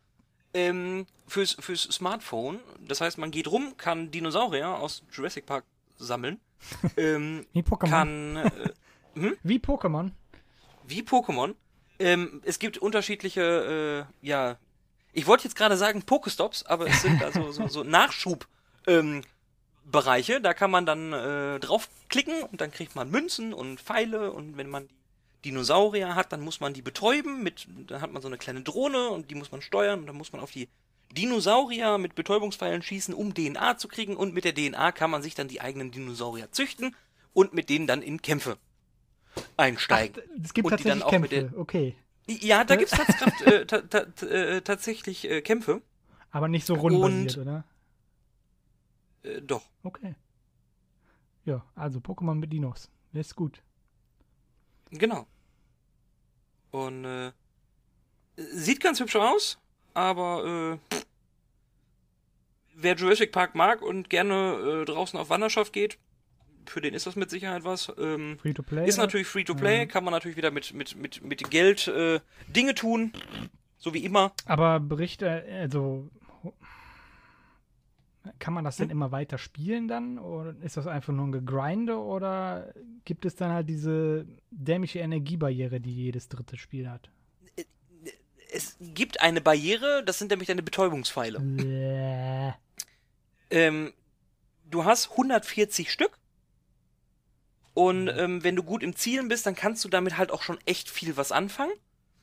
ähm, 0.55 1.07
fürs, 1.26 1.57
fürs 1.59 1.82
Smartphone. 1.82 2.61
Das 2.80 3.01
heißt, 3.01 3.18
man 3.18 3.30
geht 3.30 3.48
rum, 3.48 3.76
kann 3.76 4.11
Dinosaurier 4.11 4.68
aus 4.78 5.03
Jurassic 5.11 5.46
Park 5.46 5.64
sammeln. 5.98 6.40
ähm, 6.96 7.46
Wie 7.53 7.62
Pokémon. 7.62 7.88
kann 7.90 8.36
äh, 8.36 8.51
Wie 9.42 9.59
Pokémon. 9.59 10.12
wie 10.86 11.03
Pokémon. 11.03 11.55
Ähm, 12.01 12.40
es 12.44 12.59
gibt 12.59 12.78
unterschiedliche, 12.78 14.07
äh, 14.22 14.26
ja, 14.26 14.57
ich 15.12 15.26
wollte 15.26 15.44
jetzt 15.44 15.55
gerade 15.55 15.76
sagen 15.76 16.03
Pokestops, 16.03 16.64
aber 16.64 16.86
es 16.86 17.03
sind 17.03 17.20
da 17.20 17.30
so, 17.30 17.53
so, 17.53 17.68
so 17.68 17.84
Nachschub. 17.84 18.48
Ähm, 18.86 19.22
Bereiche, 19.84 20.40
da 20.40 20.55
kann 20.55 20.70
man 20.70 20.86
dann 20.86 21.12
äh, 21.12 21.59
draufklicken 21.59 22.42
und 22.44 22.61
dann 22.61 22.70
kriegt 22.70 22.94
man 22.94 23.11
Münzen 23.11 23.53
und 23.53 23.80
Pfeile 23.80 24.32
und 24.32 24.57
wenn 24.57 24.70
man 24.70 24.88
die 25.44 25.51
Dinosaurier 25.51 26.14
hat, 26.14 26.32
dann 26.32 26.40
muss 26.40 26.61
man 26.61 26.74
die 26.74 26.82
betäuben 26.82 27.42
mit, 27.42 27.66
dann 27.86 28.01
hat 28.01 28.12
man 28.12 28.22
so 28.22 28.28
eine 28.28 28.38
kleine 28.38 28.62
Drohne 28.62 29.11
und 29.11 29.30
die 29.30 29.34
muss 29.34 29.53
man 29.53 29.62
steuern 29.62 30.01
und 30.01 30.07
dann 30.07 30.16
muss 30.16 30.32
man 30.32 30.40
auf 30.40 30.53
die 30.53 30.68
Dinosaurier 31.12 31.98
mit 31.98 32.14
Betäubungspfeilen 32.14 32.82
schießen, 32.82 33.14
um 33.14 33.34
DNA 33.34 33.78
zu 33.78 33.88
kriegen 33.88 34.16
und 34.16 34.32
mit 34.32 34.44
der 34.44 34.55
DNA 34.55 34.92
kann 34.92 35.11
man 35.11 35.22
sich 35.22 35.34
dann 35.34 35.48
die 35.48 35.61
eigenen 35.61 35.90
Dinosaurier 35.90 36.53
züchten 36.53 36.94
und 37.32 37.53
mit 37.53 37.68
denen 37.68 37.86
dann 37.86 38.03
in 38.03 38.22
Kämpfe 38.22 38.59
einsteigen. 39.56 40.22
Es 40.42 40.52
gibt 40.54 40.66
Und 40.70 40.78
die 40.80 40.84
dann 40.84 41.00
tatsächlich 41.00 41.04
auch 41.04 41.20
mit 41.20 41.30
Kämpfe. 41.30 41.58
Okay. 41.58 41.96
Ja, 42.26 42.64
da 42.64 42.76
gibt's 42.76 42.92
tatsächlich, 42.92 43.46
äh, 43.46 43.66
ta 43.66 43.80
ta 43.80 44.04
ta 44.04 44.26
äh, 44.26 44.60
tatsächlich 44.62 45.28
äh, 45.28 45.42
Kämpfe. 45.42 45.82
Aber 46.30 46.48
nicht 46.48 46.64
so 46.64 46.74
rundenbasiert, 46.74 47.36
Und- 47.38 47.42
oder? 47.42 47.64
Äh, 49.22 49.42
doch. 49.42 49.62
Okay. 49.82 50.14
Ja, 51.44 51.64
also 51.74 51.98
Pokémon 51.98 52.34
mit 52.34 52.52
Dinos. 52.52 52.90
Das 53.12 53.28
ist 53.28 53.36
gut. 53.36 53.62
Genau. 54.90 55.26
Und 56.70 57.04
äh, 57.04 57.32
sieht 58.36 58.80
ganz 58.80 59.00
hübsch 59.00 59.16
aus, 59.16 59.58
aber 59.94 60.78
äh, 60.92 60.94
pff, 60.94 61.06
wer 62.74 62.94
Jurassic 62.94 63.32
Park 63.32 63.54
mag 63.56 63.82
und 63.82 64.08
gerne 64.08 64.82
äh, 64.82 64.84
draußen 64.84 65.18
auf 65.18 65.30
Wanderschaft 65.30 65.72
geht, 65.72 65.98
für 66.66 66.80
den 66.80 66.94
ist 66.94 67.06
das 67.06 67.16
mit 67.16 67.30
Sicherheit 67.30 67.64
was. 67.64 67.92
Ähm, 67.98 68.38
Free 68.40 68.52
to 68.54 68.62
play. 68.62 68.86
ist 68.88 68.96
natürlich 68.98 69.26
free 69.26 69.44
to 69.44 69.54
play, 69.54 69.78
Ja. 69.80 69.86
kann 69.86 70.04
man 70.04 70.12
natürlich 70.12 70.36
wieder 70.36 70.50
mit, 70.50 70.72
mit, 70.74 70.96
mit, 70.96 71.22
mit 71.24 71.50
Geld 71.50 71.88
äh, 71.88 72.20
Dinge 72.48 72.74
tun, 72.74 73.12
so 73.78 73.94
wie 73.94 74.04
immer. 74.04 74.32
Aber 74.46 74.80
Berichte, 74.80 75.44
also 75.61 76.11
kann 78.38 78.52
man 78.52 78.64
das 78.64 78.78
Hm? 78.78 78.84
denn 78.88 78.90
immer 78.90 79.12
weiter 79.12 79.38
spielen 79.38 79.88
dann? 79.88 80.18
Oder 80.18 80.54
ist 80.62 80.76
das 80.76 80.86
einfach 80.86 81.12
nur 81.12 81.26
ein 81.26 81.32
Gegrinde 81.32 81.98
oder 81.98 82.72
gibt 83.04 83.24
es 83.24 83.34
dann 83.34 83.50
halt 83.52 83.68
diese 83.68 84.26
dämliche 84.50 84.98
Energiebarriere, 85.00 85.80
die 85.80 85.94
jedes 85.94 86.28
dritte 86.28 86.56
Spiel 86.58 86.88
hat? 86.90 87.11
es 88.52 88.76
gibt 88.80 89.20
eine 89.20 89.40
Barriere, 89.40 90.02
das 90.04 90.18
sind 90.18 90.30
nämlich 90.32 90.48
deine 90.48 90.64
Betäubungspfeile. 90.64 91.38
Bäh. 91.38 92.52
Ähm, 93.50 93.92
du 94.68 94.84
hast 94.84 95.12
140 95.12 95.92
Stück. 95.92 96.18
Und 97.74 98.08
ähm, 98.08 98.42
wenn 98.42 98.56
du 98.56 98.62
gut 98.62 98.82
im 98.82 98.96
Zielen 98.96 99.28
bist, 99.28 99.46
dann 99.46 99.54
kannst 99.54 99.84
du 99.84 99.88
damit 99.88 100.18
halt 100.18 100.30
auch 100.32 100.42
schon 100.42 100.58
echt 100.66 100.90
viel 100.90 101.16
was 101.16 101.32
anfangen. 101.32 101.72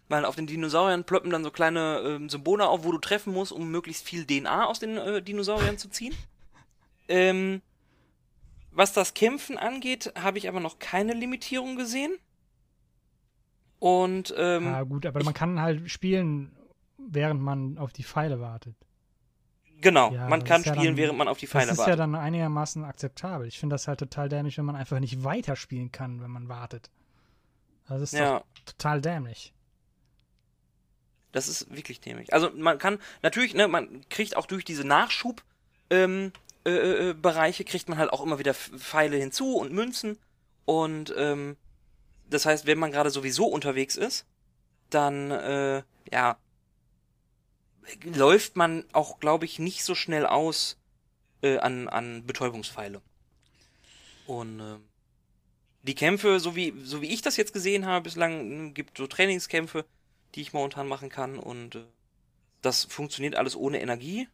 Weil 0.09 0.25
auf 0.25 0.35
den 0.35 0.47
Dinosauriern 0.47 1.03
ploppen 1.03 1.31
dann 1.31 1.43
so 1.43 1.51
kleine 1.51 2.01
ähm, 2.05 2.29
Symbole 2.29 2.67
auf, 2.67 2.83
wo 2.85 2.91
du 2.91 2.97
treffen 2.97 3.33
musst, 3.33 3.51
um 3.51 3.71
möglichst 3.71 4.05
viel 4.05 4.25
DNA 4.25 4.65
aus 4.65 4.79
den 4.79 4.97
äh, 4.97 5.21
Dinosauriern 5.21 5.77
zu 5.77 5.89
ziehen. 5.89 6.15
Ähm, 7.09 7.61
was 8.71 8.91
das 8.91 9.13
Kämpfen 9.13 9.57
angeht, 9.57 10.11
habe 10.19 10.37
ich 10.37 10.49
aber 10.49 10.59
noch 10.59 10.77
keine 10.77 11.13
Limitierung 11.13 11.77
gesehen. 11.77 12.11
Und 13.79 14.33
ähm, 14.37 14.65
Ja, 14.65 14.83
gut, 14.83 15.05
aber 15.05 15.23
man 15.23 15.33
kann 15.33 15.61
halt 15.61 15.89
spielen, 15.89 16.51
während 16.97 17.41
man 17.41 17.77
auf 17.77 17.93
die 17.93 18.03
Pfeile 18.03 18.41
wartet. 18.41 18.75
Genau, 19.81 20.11
Ja, 20.11 20.27
man 20.27 20.43
kann 20.43 20.61
ist 20.61 20.67
ja 20.67 20.73
spielen, 20.73 20.87
dann- 20.87 20.97
während 20.97 21.17
man 21.17 21.27
auf 21.27 21.37
die 21.37 21.47
Pfeile 21.47 21.65
das 21.67 21.73
ist 21.73 21.77
wartet. 21.79 21.93
ja 21.93 21.95
dann 21.97 22.15
einigermaßen 22.15 22.83
akzeptabel. 22.83 23.47
Ich 23.47 23.59
finde 23.59 23.73
das 23.73 23.87
halt 23.87 23.99
total 23.99 24.29
dämlich, 24.29 24.57
wenn 24.57 24.65
man 24.65 24.75
einfach 24.75 24.99
nicht 24.99 25.23
weiterspielen 25.23 25.91
kann, 25.91 26.21
wenn 26.21 26.31
man 26.31 26.49
wartet. 26.49 26.89
Das 27.87 28.01
ist 28.01 28.13
ja. 28.13 28.39
doch 28.39 28.45
total 28.65 29.01
dämlich. 29.01 29.53
Das 31.31 31.47
ist 31.47 31.73
wirklich 31.73 31.99
dämlich. 31.99 32.33
Also 32.33 32.49
man 32.55 32.77
kann 32.77 32.99
natürlich, 33.21 33.53
ne, 33.53 33.67
man 33.67 34.07
kriegt 34.09 34.35
auch 34.35 34.45
durch 34.45 34.65
diese 34.65 34.83
Nachschub 34.85 35.43
ähm, 35.89 36.31
äh, 36.65 37.09
äh, 37.09 37.13
Bereiche 37.13 37.63
kriegt 37.63 37.87
man 37.89 37.97
halt 37.97 38.11
auch 38.11 38.21
immer 38.21 38.39
wieder 38.39 38.53
Pfeile 38.53 39.17
hinzu 39.17 39.55
und 39.55 39.71
Münzen 39.71 40.17
und 40.65 41.13
ähm, 41.17 41.55
das 42.29 42.45
heißt, 42.45 42.65
wenn 42.65 42.77
man 42.77 42.91
gerade 42.91 43.09
sowieso 43.09 43.45
unterwegs 43.45 43.95
ist, 43.95 44.25
dann 44.89 45.31
äh, 45.31 45.83
ja 46.11 46.37
läuft 48.03 48.55
man 48.55 48.85
auch, 48.93 49.19
glaube 49.19 49.45
ich, 49.45 49.59
nicht 49.59 49.83
so 49.83 49.95
schnell 49.95 50.25
aus 50.25 50.77
äh, 51.41 51.57
an 51.57 51.87
an 51.87 52.25
Betäubungspfeile. 52.25 53.01
Und 54.25 54.59
ähm, 54.59 54.83
die 55.83 55.95
Kämpfe, 55.95 56.39
so 56.39 56.55
wie 56.55 56.73
so 56.83 57.01
wie 57.01 57.13
ich 57.13 57.21
das 57.21 57.37
jetzt 57.37 57.53
gesehen 57.53 57.85
habe 57.85 58.03
bislang, 58.03 58.73
gibt 58.73 58.97
so 58.97 59.07
Trainingskämpfe 59.07 59.85
die 60.35 60.41
ich 60.41 60.53
momentan 60.53 60.87
machen 60.87 61.09
kann 61.09 61.39
und 61.39 61.75
äh, 61.75 61.85
das 62.61 62.85
funktioniert 62.85 63.35
alles 63.35 63.55
ohne 63.55 63.81
Energie. 63.81 64.27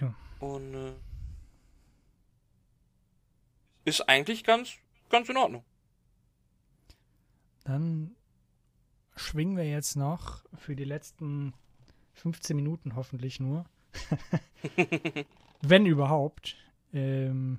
Ja. 0.00 0.14
Und 0.40 0.74
äh, 0.74 0.92
ist 3.84 4.08
eigentlich 4.08 4.44
ganz, 4.44 4.72
ganz 5.10 5.28
in 5.28 5.36
Ordnung. 5.36 5.64
Dann 7.64 8.16
schwingen 9.14 9.56
wir 9.56 9.68
jetzt 9.68 9.96
noch 9.96 10.44
für 10.56 10.76
die 10.76 10.84
letzten 10.84 11.54
15 12.16 12.56
Minuten 12.56 12.96
hoffentlich 12.96 13.40
nur, 13.40 13.64
wenn 15.62 15.86
überhaupt, 15.86 16.56
ähm, 16.92 17.58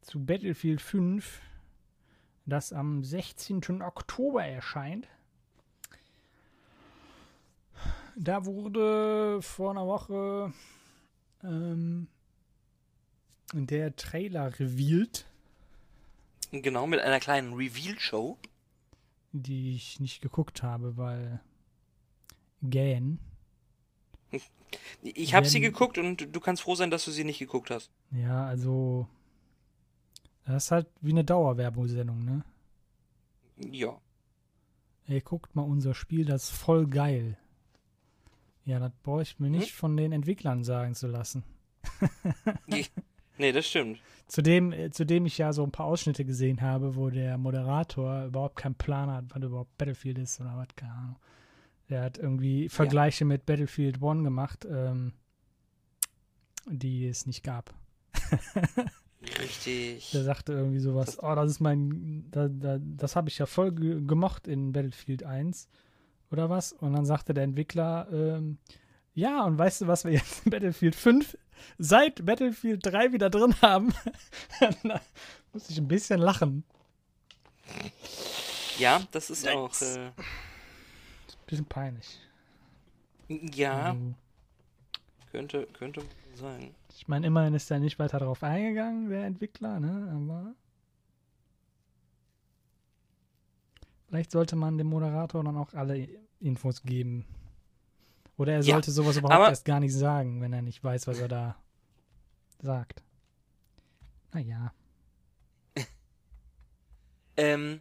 zu 0.00 0.24
Battlefield 0.24 0.80
5, 0.80 1.40
das 2.46 2.72
am 2.72 3.04
16. 3.04 3.82
Oktober 3.82 4.44
erscheint. 4.44 5.06
Da 8.16 8.44
wurde 8.46 9.40
vor 9.42 9.70
einer 9.70 9.86
Woche 9.86 10.52
ähm, 11.44 12.08
der 13.52 13.94
Trailer 13.94 14.58
revealed, 14.58 15.26
Genau, 16.50 16.86
mit 16.86 17.00
einer 17.00 17.20
kleinen 17.20 17.52
Reveal-Show. 17.52 18.38
die 19.32 19.74
ich 19.74 20.00
nicht 20.00 20.22
geguckt 20.22 20.62
habe, 20.62 20.96
weil 20.96 21.40
gähn. 22.62 23.18
Ich 25.02 25.34
habe 25.34 25.46
sie 25.46 25.56
Wenn- 25.62 25.70
geguckt 25.72 25.98
und 25.98 26.34
du 26.34 26.40
kannst 26.40 26.62
froh 26.62 26.74
sein, 26.74 26.90
dass 26.90 27.04
du 27.04 27.10
sie 27.10 27.24
nicht 27.24 27.38
geguckt 27.38 27.70
hast. 27.70 27.90
Ja, 28.10 28.44
also 28.46 29.06
das 30.44 30.64
ist 30.66 30.70
halt 30.70 30.86
wie 31.00 31.10
eine 31.12 31.24
Dauerwerbungssendung, 31.24 32.24
ne? 32.24 32.44
Ja. 33.70 33.98
Ey, 35.06 35.20
guckt 35.20 35.56
mal 35.56 35.62
unser 35.62 35.94
Spiel, 35.94 36.24
das 36.26 36.44
ist 36.44 36.50
voll 36.50 36.86
geil. 36.86 37.38
Ja, 38.66 38.78
das 38.78 38.92
brauche 39.02 39.22
ich 39.22 39.38
mir 39.38 39.48
nicht 39.48 39.72
von 39.72 39.96
den 39.96 40.12
Entwicklern 40.12 40.62
sagen 40.64 40.94
zu 40.94 41.06
lassen. 41.06 41.42
Nee, 43.40 43.52
das 43.52 43.66
stimmt. 43.68 44.00
Zudem, 44.26 44.72
äh, 44.72 44.90
zudem 44.90 45.24
ich 45.24 45.38
ja 45.38 45.52
so 45.52 45.62
ein 45.62 45.70
paar 45.70 45.86
Ausschnitte 45.86 46.24
gesehen 46.24 46.60
habe, 46.60 46.96
wo 46.96 47.08
der 47.08 47.38
Moderator 47.38 48.24
überhaupt 48.24 48.56
keinen 48.56 48.74
Plan 48.74 49.08
hat, 49.08 49.26
was 49.32 49.40
überhaupt 49.44 49.78
Battlefield 49.78 50.18
ist 50.18 50.40
oder 50.40 50.56
was, 50.56 50.66
keine 50.74 50.92
Ahnung. 50.92 51.16
Der 51.88 52.02
hat 52.02 52.18
irgendwie 52.18 52.68
Vergleiche 52.68 53.24
mit 53.24 53.46
Battlefield 53.46 54.02
1 54.02 54.24
gemacht, 54.24 54.66
ähm, 54.70 55.12
die 56.66 57.06
es 57.06 57.26
nicht 57.26 57.42
gab. 57.42 57.74
Richtig. 59.40 60.10
Der 60.12 60.22
sagte 60.22 60.52
irgendwie 60.52 60.78
sowas, 60.78 61.18
oh, 61.22 61.34
das 61.34 61.52
ist 61.52 61.60
mein, 61.60 62.26
da, 62.30 62.48
da, 62.48 62.78
das 62.80 63.16
habe 63.16 63.28
ich 63.28 63.38
ja 63.38 63.46
voll 63.46 63.72
ge 63.72 64.00
gemocht 64.04 64.46
in 64.46 64.72
Battlefield 64.72 65.24
1 65.24 65.68
oder 66.30 66.50
was. 66.50 66.72
Und 66.72 66.92
dann 66.92 67.06
sagte 67.06 67.34
der 67.34 67.44
Entwickler, 67.44 68.08
ähm, 68.12 68.58
ja, 69.14 69.44
und 69.44 69.58
weißt 69.58 69.82
du, 69.82 69.86
was 69.86 70.04
wir 70.04 70.12
jetzt 70.12 70.44
in 70.44 70.50
Battlefield 70.50 70.94
5 70.94 71.36
seit 71.78 72.24
Battlefield 72.24 72.86
3 72.86 73.12
wieder 73.12 73.30
drin 73.30 73.54
haben? 73.60 73.92
da 74.84 75.00
muss 75.52 75.68
ich 75.70 75.78
ein 75.78 75.88
bisschen 75.88 76.20
lachen. 76.20 76.64
Ja, 78.78 79.02
das 79.10 79.30
ist 79.30 79.48
auch. 79.48 79.72
Yikes. 79.72 79.96
Äh, 79.96 80.10
Bisschen 81.48 81.66
peinlich. 81.66 82.20
ja, 83.28 83.96
Also, 83.96 84.14
könnte, 85.30 85.66
könnte 85.72 86.02
sein. 86.34 86.74
ich 86.94 87.08
meine, 87.08 87.26
immerhin 87.26 87.54
ist 87.54 87.70
er 87.70 87.78
nicht 87.80 87.98
weiter 87.98 88.18
darauf 88.18 88.42
eingegangen, 88.42 89.08
der 89.10 89.24
Entwickler, 89.24 89.80
ne? 89.80 90.10
Aber 90.14 90.54
vielleicht 94.08 94.32
sollte 94.32 94.56
man 94.56 94.78
dem 94.78 94.88
Moderator 94.88 95.44
dann 95.44 95.56
auch 95.56 95.72
alle 95.74 96.08
Infos 96.40 96.82
geben. 96.82 97.24
Oder 98.36 98.54
er 98.54 98.62
Ja, 98.62 98.74
sollte 98.74 98.90
sowas 98.92 99.16
überhaupt 99.16 99.48
erst 99.48 99.64
gar 99.64 99.80
nicht 99.80 99.94
sagen, 99.94 100.40
wenn 100.40 100.52
er 100.52 100.62
nicht 100.62 100.82
weiß, 100.82 101.06
was 101.08 101.18
er 101.18 101.28
da 101.28 101.56
sagt. 102.60 103.02
Naja. 104.32 104.72
Ähm, 107.36 107.80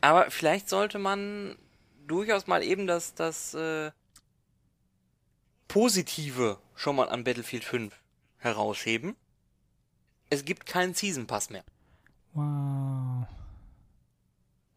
aber 0.00 0.30
vielleicht 0.30 0.68
sollte 0.68 0.98
man 0.98 1.56
durchaus 2.06 2.46
mal 2.46 2.62
eben 2.62 2.86
das, 2.86 3.14
das 3.14 3.54
äh, 3.54 3.90
Positive 5.68 6.58
schon 6.74 6.96
mal 6.96 7.08
an 7.08 7.24
Battlefield 7.24 7.64
5 7.64 7.94
herausheben. 8.38 9.16
Es 10.30 10.44
gibt 10.44 10.66
keinen 10.66 10.94
Season 10.94 11.26
Pass 11.26 11.50
mehr. 11.50 11.64
Wow. 12.34 13.26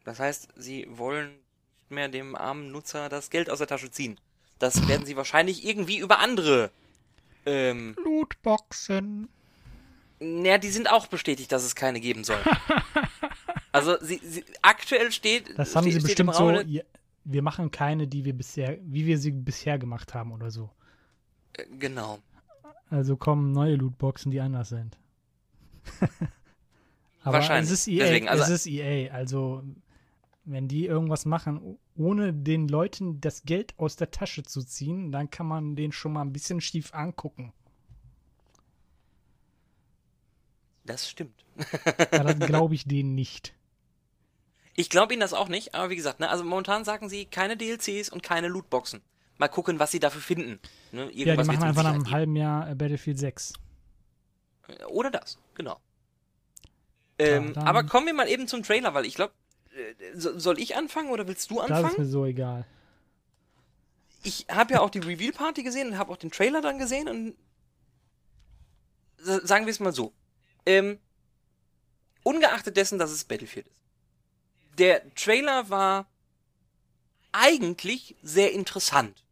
Das 0.04 0.20
heißt, 0.20 0.50
sie 0.56 0.88
wollen 0.90 1.30
nicht 1.30 1.92
mehr 1.92 2.10
dem 2.10 2.36
armen 2.36 2.72
Nutzer 2.72 3.10
das 3.10 3.30
Geld 3.30 3.50
aus 3.50 3.60
der 3.60 3.68
Tasche 3.68 3.92
ziehen. 3.92 4.20
Das 4.60 4.88
werden 4.88 5.06
sie 5.06 5.18
wahrscheinlich 5.18 5.66
irgendwie 5.66 5.98
über 5.98 6.20
andere. 6.20 6.72
Ähm, 7.46 7.96
Lootboxen. 8.04 9.30
naja, 10.20 10.58
die 10.58 10.70
sind 10.70 10.90
auch 10.90 11.08
bestätigt, 11.08 11.52
dass 11.52 11.64
es 11.64 11.76
keine 11.76 12.00
geben 12.00 12.24
soll. 12.24 12.40
Also 13.76 13.98
sie, 14.00 14.22
sie 14.24 14.46
aktuell 14.62 15.12
steht. 15.12 15.60
Das 15.60 15.76
haben 15.76 15.84
steht, 15.84 16.02
sie 16.02 16.08
bestimmt 16.08 16.34
so. 16.34 16.62
Wir 17.26 17.42
machen 17.42 17.72
keine, 17.72 18.08
die 18.08 18.24
wir 18.24 18.34
bisher, 18.34 18.78
wie 18.84 19.06
wir 19.06 19.18
sie 19.18 19.32
bisher 19.32 19.78
gemacht 19.80 20.14
haben 20.14 20.32
oder 20.32 20.52
so. 20.52 20.70
äh, 21.54 21.66
Genau. 21.80 22.20
Also 22.90 23.18
kommen 23.18 23.52
neue 23.52 23.76
Lootboxen, 23.76 24.32
die 24.32 24.40
anders 24.40 24.70
sind. 24.70 24.98
Aber 27.24 27.34
Wahrscheinlich. 27.38 27.72
es 27.72 27.80
ist 27.80 27.88
EA. 27.88 28.04
Deswegen, 28.06 28.30
also- 28.30 28.44
es 28.44 28.50
ist 28.50 28.68
EA. 28.68 29.12
Also 29.12 29.64
wenn 30.48 30.68
die 30.68 30.86
irgendwas 30.86 31.26
machen, 31.26 31.80
ohne 31.96 32.32
den 32.32 32.68
Leuten 32.68 33.20
das 33.20 33.44
Geld 33.44 33.74
aus 33.80 33.96
der 33.96 34.12
Tasche 34.12 34.44
zu 34.44 34.62
ziehen, 34.64 35.12
dann 35.12 35.32
kann 35.32 35.48
man 35.48 35.76
den 35.76 35.92
schon 35.92 36.14
mal 36.14 36.22
ein 36.22 36.32
bisschen 36.34 36.62
schief 36.62 36.94
angucken. 36.94 37.52
Das 40.86 41.10
stimmt. 41.10 41.44
Ja, 42.12 42.24
das 42.24 42.38
glaube 42.48 42.76
ich 42.76 42.86
denen 42.86 43.16
nicht. 43.16 43.56
Ich 44.76 44.90
glaube 44.90 45.14
ihnen 45.14 45.22
das 45.22 45.34
auch 45.34 45.48
nicht, 45.48 45.74
aber 45.74 45.90
wie 45.90 45.96
gesagt, 45.96 46.20
ne, 46.20 46.30
also 46.30 46.44
momentan 46.44 46.84
sagen 46.84 47.08
sie 47.10 47.26
keine 47.26 47.56
DLCs 47.58 48.10
und 48.10 48.24
keine 48.24 48.48
Lootboxen. 48.50 49.02
Mal 49.38 49.48
gucken, 49.48 49.80
was 49.80 49.92
sie 49.92 50.00
dafür 50.00 50.22
finden. 50.22 50.60
Ne, 50.92 51.10
Ja, 51.14 51.36
die 51.36 51.44
machen 51.44 51.64
einfach 51.64 51.84
nach 51.84 51.94
einem 51.94 52.12
halben 52.12 52.36
Jahr 52.36 52.70
äh, 52.70 52.76
Battlefield 52.76 53.18
6. 53.20 53.54
geben. 54.68 54.84
Oder 54.88 55.12
das, 55.12 55.38
genau. 55.54 55.80
Ähm, 57.20 57.54
dann- 57.54 57.68
aber 57.68 57.84
kommen 57.86 58.08
wir 58.08 58.14
mal 58.14 58.28
eben 58.28 58.48
zum 58.48 58.64
Trailer, 58.64 58.94
weil 58.94 59.06
ich 59.06 59.16
glaube, 59.16 59.34
so, 60.14 60.38
soll 60.40 60.60
ich 60.60 60.76
anfangen 60.76 61.10
oder 61.10 61.28
willst 61.28 61.50
du 61.52 61.56
Das 61.56 61.66
ist 61.66 61.72
anfangen? 61.72 61.96
mir 61.98 62.06
so 62.06 62.26
egal. 62.26 62.66
Ich 64.24 64.48
habe 64.50 64.74
ja 64.74 64.80
auch 64.82 64.90
die 64.90 65.00
Reveal 65.00 65.32
Party 65.34 65.64
gesehen 65.64 65.90
und 65.90 65.98
habe 65.98 66.12
auch 66.12 66.18
den 66.18 66.32
Trailer 66.32 66.62
dann 66.62 66.80
gesehen 66.80 67.08
und 67.08 67.36
sa- 69.18 69.46
sagen 69.46 69.66
wir 69.66 69.72
es 69.72 69.80
mal 69.80 69.92
so. 69.94 70.14
Ähm, 70.66 71.00
ungeachtet 72.24 72.76
dessen, 72.78 72.98
dass 73.00 73.12
es 73.12 73.24
Battlefield 73.24 73.68
ist. 73.68 73.82
Der 74.78 75.14
Trailer 75.16 75.70
war 75.70 76.08
eigentlich 77.32 78.16
sehr 78.22 78.52
interessant. 78.52 79.24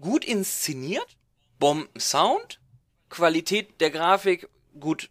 Gut 0.00 0.24
inszeniert, 0.24 1.16
Bomben-Sound, 1.58 2.60
Qualität 3.08 3.80
der 3.80 3.90
Grafik, 3.90 4.48
gut, 4.78 5.10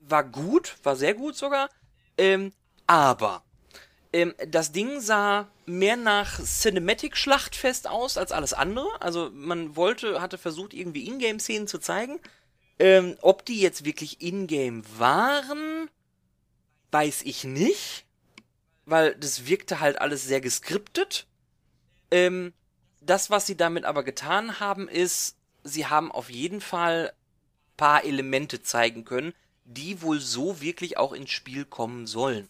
war 0.00 0.24
gut, 0.24 0.76
war 0.82 0.96
sehr 0.96 1.14
gut 1.14 1.36
sogar, 1.36 1.68
ähm, 2.18 2.52
aber 2.86 3.44
ähm, 4.12 4.34
das 4.48 4.72
Ding 4.72 5.00
sah 5.00 5.48
mehr 5.66 5.96
nach 5.96 6.40
Cinematic-Schlachtfest 6.42 7.88
aus 7.88 8.16
als 8.16 8.32
alles 8.32 8.52
andere. 8.52 8.88
Also 9.00 9.30
man 9.32 9.76
wollte, 9.76 10.20
hatte 10.20 10.38
versucht, 10.38 10.74
irgendwie 10.74 11.06
Ingame-Szenen 11.06 11.68
zu 11.68 11.78
zeigen. 11.78 12.18
Ähm, 12.78 13.16
ob 13.20 13.44
die 13.44 13.60
jetzt 13.60 13.84
wirklich 13.84 14.22
Ingame 14.22 14.82
waren, 14.98 15.88
weiß 16.90 17.22
ich 17.22 17.44
nicht. 17.44 18.06
Weil 18.86 19.14
das 19.14 19.46
wirkte 19.46 19.80
halt 19.80 20.00
alles 20.00 20.24
sehr 20.24 20.40
geskriptet. 20.40 21.26
Ähm, 22.10 22.52
das, 23.00 23.30
was 23.30 23.46
sie 23.46 23.56
damit 23.56 23.84
aber 23.84 24.02
getan 24.02 24.58
haben, 24.60 24.88
ist, 24.88 25.36
sie 25.62 25.86
haben 25.86 26.10
auf 26.10 26.30
jeden 26.30 26.60
Fall 26.60 27.12
paar 27.76 28.04
Elemente 28.04 28.62
zeigen 28.62 29.04
können, 29.04 29.32
die 29.64 30.02
wohl 30.02 30.20
so 30.20 30.60
wirklich 30.60 30.98
auch 30.98 31.12
ins 31.12 31.30
Spiel 31.30 31.64
kommen 31.64 32.06
sollen. 32.06 32.48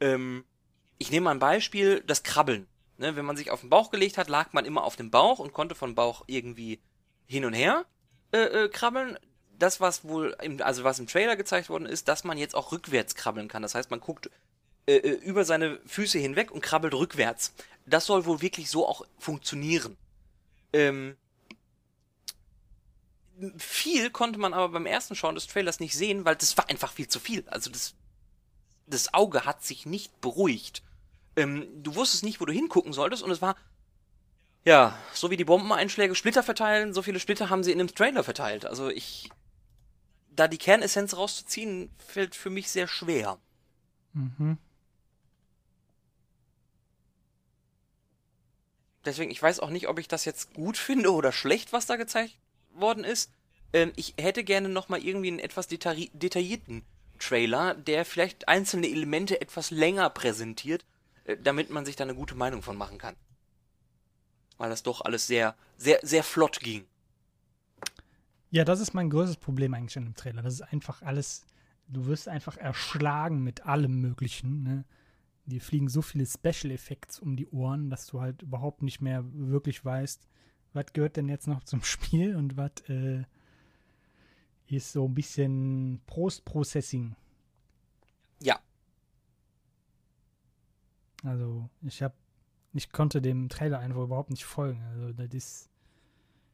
Ähm, 0.00 0.44
ich 0.98 1.10
nehme 1.10 1.24
mal 1.24 1.32
ein 1.32 1.38
Beispiel, 1.38 2.02
das 2.06 2.22
Krabbeln. 2.22 2.66
Ne, 2.96 3.16
wenn 3.16 3.24
man 3.24 3.36
sich 3.36 3.50
auf 3.50 3.60
den 3.60 3.70
Bauch 3.70 3.90
gelegt 3.90 4.16
hat, 4.18 4.28
lag 4.28 4.52
man 4.52 4.64
immer 4.64 4.84
auf 4.84 4.94
dem 4.94 5.10
Bauch 5.10 5.40
und 5.40 5.52
konnte 5.52 5.74
von 5.74 5.96
Bauch 5.96 6.24
irgendwie 6.28 6.80
hin 7.26 7.44
und 7.44 7.52
her 7.52 7.84
äh, 8.32 8.64
äh, 8.64 8.68
krabbeln. 8.68 9.18
Das, 9.64 9.80
was 9.80 10.04
wohl, 10.04 10.36
im, 10.42 10.60
also 10.60 10.84
was 10.84 10.98
im 10.98 11.06
Trailer 11.06 11.36
gezeigt 11.36 11.70
worden 11.70 11.86
ist, 11.86 12.06
dass 12.06 12.22
man 12.22 12.36
jetzt 12.36 12.54
auch 12.54 12.70
rückwärts 12.70 13.14
krabbeln 13.14 13.48
kann. 13.48 13.62
Das 13.62 13.74
heißt, 13.74 13.90
man 13.90 13.98
guckt 13.98 14.28
äh, 14.84 14.96
äh 14.96 15.12
über 15.12 15.46
seine 15.46 15.80
Füße 15.86 16.18
hinweg 16.18 16.50
und 16.50 16.60
krabbelt 16.60 16.92
rückwärts. 16.92 17.54
Das 17.86 18.04
soll 18.04 18.26
wohl 18.26 18.42
wirklich 18.42 18.68
so 18.68 18.86
auch 18.86 19.06
funktionieren. 19.18 19.96
Ähm, 20.74 21.16
viel 23.56 24.10
konnte 24.10 24.38
man 24.38 24.52
aber 24.52 24.68
beim 24.68 24.84
ersten 24.84 25.14
Schauen 25.14 25.34
des 25.34 25.46
Trailers 25.46 25.80
nicht 25.80 25.94
sehen, 25.94 26.26
weil 26.26 26.36
das 26.36 26.58
war 26.58 26.68
einfach 26.68 26.92
viel 26.92 27.08
zu 27.08 27.18
viel. 27.18 27.42
Also 27.48 27.70
das, 27.70 27.94
das 28.86 29.14
Auge 29.14 29.46
hat 29.46 29.64
sich 29.64 29.86
nicht 29.86 30.20
beruhigt. 30.20 30.82
Ähm, 31.36 31.82
du 31.82 31.94
wusstest 31.94 32.22
nicht, 32.22 32.42
wo 32.42 32.44
du 32.44 32.52
hingucken 32.52 32.92
solltest 32.92 33.22
und 33.22 33.30
es 33.30 33.40
war, 33.40 33.56
ja, 34.66 34.98
so 35.14 35.30
wie 35.30 35.38
die 35.38 35.46
Bombeneinschläge 35.46 36.14
Splitter 36.14 36.42
verteilen, 36.42 36.92
so 36.92 37.00
viele 37.00 37.18
Splitter 37.18 37.48
haben 37.48 37.64
sie 37.64 37.72
in 37.72 37.78
dem 37.78 37.88
Trailer 37.88 38.24
verteilt. 38.24 38.66
Also 38.66 38.90
ich, 38.90 39.30
da 40.34 40.48
die 40.48 40.58
Kernessenz 40.58 41.16
rauszuziehen, 41.16 41.90
fällt 41.98 42.34
für 42.34 42.50
mich 42.50 42.70
sehr 42.70 42.88
schwer. 42.88 43.38
Mhm. 44.12 44.58
Deswegen, 49.04 49.30
ich 49.30 49.42
weiß 49.42 49.60
auch 49.60 49.70
nicht, 49.70 49.88
ob 49.88 49.98
ich 49.98 50.08
das 50.08 50.24
jetzt 50.24 50.54
gut 50.54 50.76
finde 50.78 51.12
oder 51.12 51.32
schlecht, 51.32 51.72
was 51.72 51.86
da 51.86 51.96
gezeigt 51.96 52.38
worden 52.72 53.04
ist. 53.04 53.30
Ähm, 53.72 53.92
ich 53.96 54.14
hätte 54.18 54.44
gerne 54.44 54.68
nochmal 54.68 55.02
irgendwie 55.02 55.28
einen 55.28 55.38
etwas 55.38 55.68
detailli 55.68 56.10
detaillierten 56.12 56.82
Trailer, 57.18 57.74
der 57.74 58.04
vielleicht 58.04 58.48
einzelne 58.48 58.88
Elemente 58.88 59.40
etwas 59.40 59.70
länger 59.70 60.10
präsentiert, 60.10 60.84
äh, 61.24 61.36
damit 61.36 61.70
man 61.70 61.84
sich 61.84 61.96
da 61.96 62.04
eine 62.04 62.14
gute 62.14 62.34
Meinung 62.34 62.62
von 62.62 62.76
machen 62.76 62.98
kann. 62.98 63.16
Weil 64.58 64.70
das 64.70 64.82
doch 64.82 65.00
alles 65.00 65.26
sehr, 65.26 65.56
sehr, 65.76 65.98
sehr 66.02 66.22
flott 66.24 66.60
ging. 66.60 66.86
Ja, 68.54 68.64
das 68.64 68.78
ist 68.78 68.94
mein 68.94 69.10
größtes 69.10 69.38
Problem 69.38 69.74
eigentlich 69.74 69.98
an 69.98 70.04
dem 70.04 70.14
Trailer. 70.14 70.40
Das 70.40 70.54
ist 70.54 70.60
einfach 70.60 71.02
alles, 71.02 71.44
du 71.88 72.06
wirst 72.06 72.28
einfach 72.28 72.56
erschlagen 72.56 73.42
mit 73.42 73.66
allem 73.66 74.00
Möglichen. 74.00 74.62
Ne? 74.62 74.84
Die 75.46 75.58
fliegen 75.58 75.88
so 75.88 76.02
viele 76.02 76.24
Special 76.24 76.70
Effects 76.70 77.18
um 77.18 77.34
die 77.34 77.48
Ohren, 77.48 77.90
dass 77.90 78.06
du 78.06 78.20
halt 78.20 78.42
überhaupt 78.42 78.82
nicht 78.82 79.00
mehr 79.00 79.24
wirklich 79.32 79.84
weißt, 79.84 80.28
was 80.72 80.92
gehört 80.92 81.16
denn 81.16 81.28
jetzt 81.28 81.48
noch 81.48 81.64
zum 81.64 81.82
Spiel 81.82 82.36
und 82.36 82.56
was 82.56 82.70
äh, 82.88 83.24
ist 84.68 84.92
so 84.92 85.08
ein 85.08 85.14
bisschen 85.16 86.00
Post-Processing. 86.06 87.16
Ja. 88.40 88.60
Also, 91.24 91.68
ich 91.82 92.04
habe, 92.04 92.14
ich 92.72 92.92
konnte 92.92 93.20
dem 93.20 93.48
Trailer 93.48 93.80
einfach 93.80 94.02
überhaupt 94.02 94.30
nicht 94.30 94.44
folgen. 94.44 94.80
Also, 94.92 95.12
das 95.12 95.34
ist, 95.34 95.70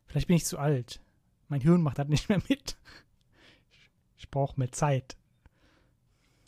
vielleicht 0.07 0.29
bin 0.29 0.37
ich 0.37 0.47
zu 0.47 0.59
alt. 0.59 1.03
Mein 1.51 1.61
Hirn 1.61 1.83
macht 1.83 1.99
das 1.99 2.07
nicht 2.07 2.29
mehr 2.29 2.41
mit. 2.49 2.77
Ich, 4.17 4.31
brauche 4.31 4.59
mehr 4.59 4.71
Zeit. 4.71 5.17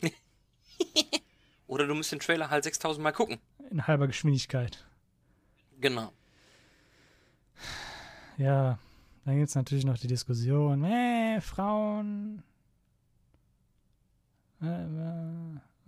Oder 1.67 1.85
du 1.87 1.93
musst 1.93 2.13
den 2.13 2.19
Trailer 2.19 2.49
halt 2.49 2.63
6000 2.63 3.03
Mal 3.03 3.11
gucken. 3.11 3.39
In 3.69 3.85
halber 3.85 4.07
Geschwindigkeit. 4.07 4.85
Genau. 5.81 6.13
Ja, 8.37 8.79
dann 9.25 9.35
gibt 9.35 9.49
es 9.49 9.55
natürlich 9.55 9.85
noch 9.85 9.97
die 9.97 10.07
Diskussion, 10.07 10.85
äh, 10.85 11.41
Frauen. 11.41 12.41
Äh, 14.61 14.85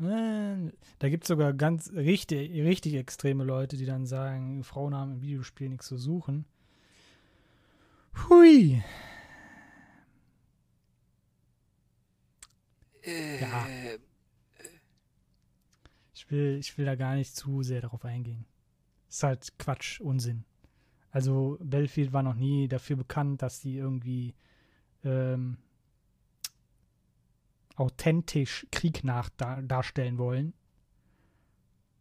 äh, 0.04 0.72
da 1.00 1.10
gibt 1.10 1.24
es 1.24 1.30
sogar 1.30 1.54
ganz 1.54 1.90
richtig, 1.94 2.52
richtig 2.52 2.96
extreme 2.96 3.46
Leute, 3.46 3.78
die 3.78 3.86
dann 3.86 4.06
sagen, 4.06 4.66
Frauen 4.66 4.94
haben 4.94 5.14
im 5.14 5.22
Videospiel 5.22 5.70
nichts 5.70 5.88
zu 5.88 5.98
suchen. 5.98 6.46
Hui. 8.18 8.84
Äh, 13.04 13.42
ja. 13.42 13.68
Ich 16.14 16.32
will, 16.32 16.58
ich 16.60 16.78
will 16.78 16.86
da 16.86 16.96
gar 16.96 17.16
nicht 17.16 17.36
zu 17.36 17.62
sehr 17.62 17.82
darauf 17.82 18.04
eingehen. 18.06 18.46
Ist 19.10 19.24
halt 19.24 19.60
Quatsch, 19.60 20.00
Unsinn. 20.02 20.44
Also 21.12 21.58
Belfield 21.62 22.12
war 22.14 22.24
noch 22.24 22.36
nie 22.36 22.68
dafür 22.68 22.98
bekannt, 22.98 23.42
dass 23.42 23.62
sie 23.62 23.78
irgendwie 23.78 24.34
ähm, 25.04 25.58
authentisch 27.76 28.68
Krieg 28.72 29.04
nach 29.04 29.30
darstellen 29.30 30.18
wollen. 30.18 30.54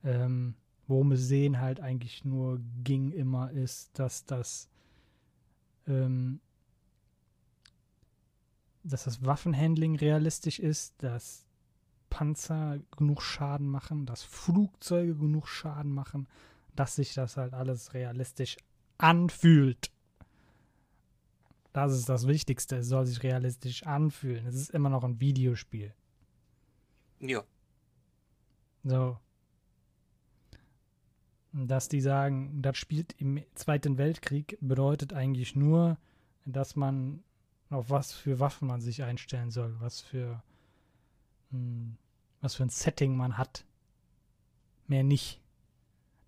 Ähm, 0.03 0.57
worum 0.87 1.13
es 1.13 1.29
sehen 1.29 1.61
halt 1.61 1.81
eigentlich 1.81 2.25
nur 2.25 2.61
ging 2.83 3.13
immer 3.13 3.51
ist, 3.51 3.99
dass 3.99 4.25
das 4.25 4.71
ähm, 5.87 6.41
dass 8.83 9.05
das 9.05 9.25
Waffenhandling 9.25 9.97
realistisch 9.97 10.59
ist, 10.59 10.95
dass 11.03 11.47
Panzer 12.11 12.79
genug 12.97 13.23
Schaden 13.23 13.67
machen, 13.67 14.07
dass 14.07 14.23
Flugzeuge 14.23 15.17
genug 15.17 15.49
Schaden 15.49 15.93
machen, 15.93 16.29
dass 16.77 16.97
sich 16.97 17.15
das 17.15 17.37
halt 17.37 17.55
alles 17.55 17.95
realistisch 17.95 18.57
anfühlt. 18.99 19.91
Das 21.73 21.93
ist 21.93 22.09
das 22.09 22.29
Wichtigste. 22.29 22.77
Es 22.77 22.87
soll 22.87 23.07
sich 23.07 23.23
realistisch 23.25 23.83
anfühlen. 23.85 24.47
Es 24.47 24.55
ist 24.55 24.71
immer 24.71 24.91
noch 24.91 25.03
ein 25.03 25.21
Videospiel. 25.21 25.93
Ja. 27.19 27.43
So. 28.85 29.19
Dass 31.57 31.89
die 31.89 32.01
sagen, 32.01 32.63
das 32.63 32.77
spielt 32.77 33.15
im 33.21 33.41
Zweiten 33.55 33.97
Weltkrieg, 33.97 34.59
bedeutet 34.61 35.13
eigentlich 35.13 35.55
nur, 35.55 35.99
dass 36.45 36.75
man 36.75 37.23
auf 37.71 37.91
was 37.91 38.13
für 38.13 38.41
Waffen 38.41 38.69
man 38.69 38.81
sich 38.81 39.05
einstellen 39.05 39.51
soll, 39.51 39.77
was 39.79 40.01
für 40.01 40.43
hm, 41.51 41.97
was 42.41 42.57
für 42.57 42.65
ein 42.65 42.71
Setting 42.71 43.17
man 43.17 43.39
hat. 43.39 43.65
Mehr 44.87 45.03
nicht. 45.03 45.41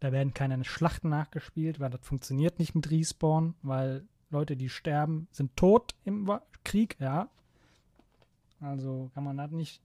Da 0.01 0.13
werden 0.13 0.33
keine 0.33 0.65
Schlachten 0.65 1.11
nachgespielt, 1.11 1.79
weil 1.79 1.91
das 1.91 2.01
funktioniert 2.01 2.59
nicht 2.59 2.75
mit 2.75 2.91
Respawn, 2.91 3.55
weil 3.63 4.07
Leute, 4.31 4.57
die 4.57 4.69
sterben, 4.69 5.29
sind 5.31 5.57
tot 5.57 5.95
im 6.05 6.31
Krieg, 6.65 6.97
ja. 7.01 7.29
Also 8.61 9.11
kann 9.15 9.25
man 9.25 9.37
das 9.37 9.51
nicht. 9.51 9.83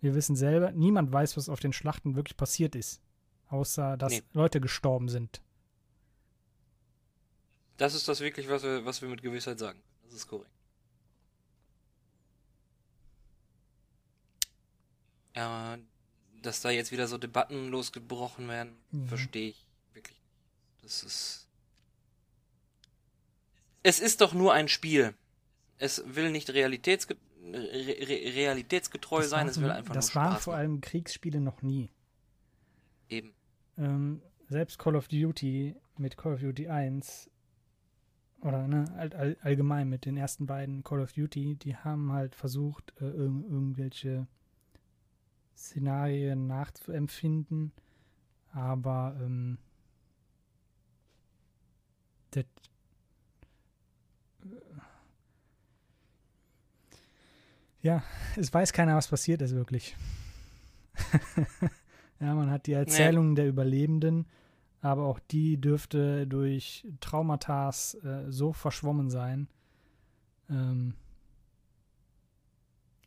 Wir 0.00 0.14
wissen 0.14 0.36
selber, 0.36 0.70
niemand 0.70 1.12
weiß, 1.12 1.36
was 1.36 1.48
auf 1.48 1.60
den 1.60 1.72
Schlachten 1.72 2.14
wirklich 2.14 2.36
passiert 2.36 2.76
ist. 2.76 3.00
Außer, 3.48 3.96
dass 3.96 4.12
nee. 4.12 4.22
Leute 4.32 4.60
gestorben 4.60 5.08
sind. 5.08 5.40
Das 7.76 7.94
ist 7.94 8.08
das 8.08 8.20
wirklich, 8.20 8.48
was 8.48 8.62
wir, 8.62 8.84
was 8.84 9.02
wir 9.02 9.08
mit 9.08 9.22
Gewissheit 9.22 9.58
sagen. 9.58 9.80
Das 10.04 10.14
ist 10.14 10.28
korrekt. 10.28 10.50
Ja, 15.34 15.78
dass 16.42 16.60
da 16.60 16.70
jetzt 16.70 16.92
wieder 16.92 17.08
so 17.08 17.18
Debatten 17.18 17.68
losgebrochen 17.68 18.48
werden, 18.48 18.76
mhm. 18.92 19.08
verstehe 19.08 19.50
ich 19.50 19.66
wirklich 19.92 20.20
nicht. 20.20 20.84
Das 20.84 21.02
ist. 21.02 21.48
Es 23.82 23.98
ist 23.98 24.20
doch 24.20 24.32
nur 24.32 24.52
ein 24.52 24.68
Spiel. 24.68 25.14
Es 25.78 26.02
will 26.06 26.30
nicht 26.30 26.50
realitätsge 26.50 27.16
re 27.52 28.34
realitätsgetreu 28.34 29.20
das 29.20 29.30
sein, 29.30 29.48
es 29.48 29.60
will 29.60 29.70
einfach 29.70 29.94
das 29.94 30.06
nur 30.06 30.10
Spaß. 30.10 30.24
Das 30.24 30.32
waren 30.32 30.40
vor 30.40 30.54
allem 30.54 30.80
Kriegsspiele 30.80 31.40
noch 31.40 31.62
nie. 31.62 31.90
Eben. 33.08 33.32
Ähm, 33.76 34.22
selbst 34.48 34.78
Call 34.78 34.96
of 34.96 35.08
Duty 35.08 35.74
mit 35.98 36.16
Call 36.16 36.34
of 36.34 36.40
Duty 36.40 36.68
1 36.68 37.30
oder 38.40 38.68
ne, 38.68 38.84
all, 38.96 39.12
all, 39.14 39.36
allgemein 39.40 39.88
mit 39.88 40.04
den 40.04 40.16
ersten 40.16 40.46
beiden 40.46 40.84
Call 40.84 41.00
of 41.00 41.12
Duty, 41.12 41.56
die 41.56 41.76
haben 41.76 42.12
halt 42.12 42.34
versucht, 42.34 42.92
äh, 43.00 43.04
irg 43.04 43.16
irgendwelche 43.16 44.26
Szenarien 45.56 46.46
nachzuempfinden, 46.46 47.72
aber 48.52 49.16
ähm, 49.20 49.58
das 52.32 52.44
ja, 57.80 58.02
es 58.36 58.52
weiß 58.52 58.72
keiner, 58.72 58.96
was 58.96 59.08
passiert 59.08 59.42
ist 59.42 59.54
wirklich. 59.54 59.96
ja, 62.20 62.34
man 62.34 62.50
hat 62.50 62.66
die 62.66 62.72
Erzählungen 62.72 63.30
nee. 63.30 63.36
der 63.36 63.48
Überlebenden, 63.48 64.26
aber 64.80 65.04
auch 65.04 65.18
die 65.18 65.60
dürfte 65.60 66.26
durch 66.26 66.86
Traumata 67.00 67.70
äh, 67.70 68.30
so 68.30 68.52
verschwommen 68.52 69.10
sein, 69.10 69.48
ähm, 70.48 70.94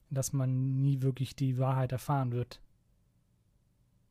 dass 0.10 0.34
man 0.34 0.82
nie 0.82 1.02
wirklich 1.02 1.36
die 1.36 1.58
Wahrheit 1.58 1.92
erfahren 1.92 2.32
wird. 2.32 2.62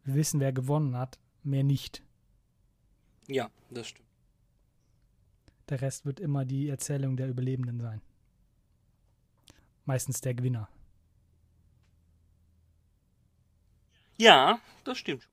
Wir 0.05 0.14
wissen, 0.14 0.40
wer 0.40 0.53
gewonnen 0.53 0.97
hat, 0.97 1.18
mehr 1.42 1.64
nicht. 1.64 2.03
Ja, 3.26 3.51
das 3.70 3.88
stimmt. 3.88 4.07
Der 5.68 5.80
Rest 5.80 6.07
wird 6.07 6.20
immer 6.20 6.44
die 6.44 6.68
Erzählung 6.68 7.16
der 7.16 7.28
Überlebenden 7.28 7.80
sein. 7.80 8.01
Meistens 9.84 10.20
der 10.20 10.34
Gewinner. 10.34 10.68
Ja, 14.19 14.61
das 14.85 14.99
stimmt. 14.99 15.29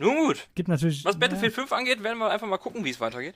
Nun 0.00 0.16
gut. 0.16 0.48
Gibt 0.54 0.68
natürlich. 0.68 1.04
Was 1.04 1.18
Battlefield 1.18 1.52
ja. 1.52 1.60
5 1.60 1.72
angeht, 1.72 2.02
werden 2.02 2.18
wir 2.18 2.30
einfach 2.30 2.46
mal 2.46 2.56
gucken, 2.56 2.84
wie 2.84 2.90
es 2.90 3.00
weitergeht. 3.00 3.34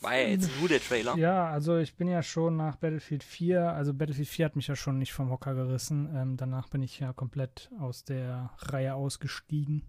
War 0.00 0.16
ja 0.16 0.28
jetzt 0.28 0.50
nur 0.58 0.68
der 0.68 0.80
Trailer. 0.80 1.16
Ja, 1.16 1.46
also 1.48 1.76
ich 1.76 1.94
bin 1.94 2.08
ja 2.08 2.22
schon 2.22 2.56
nach 2.56 2.74
Battlefield 2.76 3.22
4, 3.22 3.72
also 3.72 3.94
Battlefield 3.94 4.28
4 4.28 4.44
hat 4.46 4.56
mich 4.56 4.66
ja 4.66 4.74
schon 4.74 4.98
nicht 4.98 5.12
vom 5.12 5.30
Hocker 5.30 5.54
gerissen. 5.54 6.10
Ähm, 6.16 6.36
danach 6.36 6.68
bin 6.68 6.82
ich 6.82 6.98
ja 6.98 7.12
komplett 7.12 7.70
aus 7.78 8.04
der 8.04 8.50
Reihe 8.58 8.94
ausgestiegen. 8.94 9.84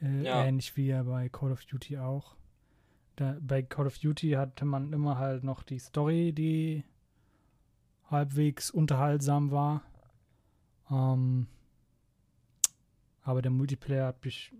Äh, 0.00 0.22
ja. 0.22 0.44
Ähnlich 0.44 0.76
wie 0.76 0.86
ja 0.86 1.02
bei 1.02 1.28
Call 1.28 1.52
of 1.52 1.64
Duty 1.66 1.98
auch. 1.98 2.36
Da, 3.16 3.36
bei 3.40 3.62
Call 3.62 3.88
of 3.88 3.98
Duty 3.98 4.30
hatte 4.30 4.64
man 4.64 4.92
immer 4.92 5.18
halt 5.18 5.44
noch 5.44 5.64
die 5.64 5.80
Story, 5.80 6.32
die 6.32 6.84
halbwegs 8.10 8.70
unterhaltsam 8.70 9.50
war. 9.50 9.82
Ähm, 10.90 11.46
aber 13.22 13.42
der 13.42 13.50
Multiplayer 13.50 14.08
hat 14.08 14.24
mich 14.24 14.52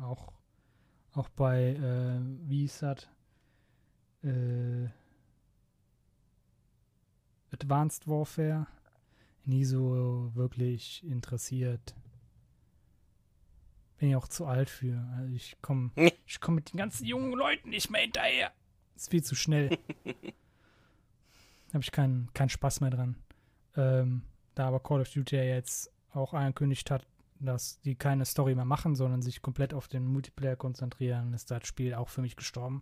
auch, 0.00 0.32
auch 1.12 1.28
bei, 1.30 1.74
äh, 1.74 2.20
wie 2.48 2.60
hieß 2.60 2.80
das? 2.80 3.08
Äh, 4.22 4.88
Advanced 7.52 8.08
Warfare 8.08 8.66
nie 9.44 9.64
so 9.64 10.30
wirklich 10.34 11.04
interessiert. 11.04 11.94
Bin 13.98 14.10
ja 14.10 14.18
auch 14.18 14.28
zu 14.28 14.46
alt 14.46 14.68
für. 14.68 14.98
Also 15.16 15.32
ich 15.34 15.56
komme 15.62 15.90
ich 16.26 16.40
komm 16.40 16.56
mit 16.56 16.72
den 16.72 16.76
ganzen 16.76 17.06
jungen 17.06 17.32
Leuten 17.32 17.70
nicht 17.70 17.90
mehr 17.90 18.02
hinterher. 18.02 18.52
Ist 18.94 19.10
viel 19.10 19.22
zu 19.22 19.34
schnell. 19.34 19.78
Habe 21.76 21.84
ich 21.84 21.92
keinen 21.92 22.32
keinen 22.32 22.48
Spaß 22.48 22.80
mehr 22.80 22.88
dran. 22.88 23.16
Ähm, 23.76 24.22
da 24.54 24.68
aber 24.68 24.80
Call 24.80 25.02
of 25.02 25.10
Duty 25.10 25.36
ja 25.36 25.42
jetzt 25.42 25.92
auch 26.14 26.32
angekündigt 26.32 26.90
hat, 26.90 27.06
dass 27.38 27.82
die 27.82 27.96
keine 27.96 28.24
Story 28.24 28.54
mehr 28.54 28.64
machen, 28.64 28.94
sondern 28.96 29.20
sich 29.20 29.42
komplett 29.42 29.74
auf 29.74 29.86
den 29.86 30.06
Multiplayer 30.06 30.56
konzentrieren, 30.56 31.34
ist 31.34 31.50
das 31.50 31.66
Spiel 31.66 31.92
auch 31.92 32.08
für 32.08 32.22
mich 32.22 32.34
gestorben. 32.34 32.80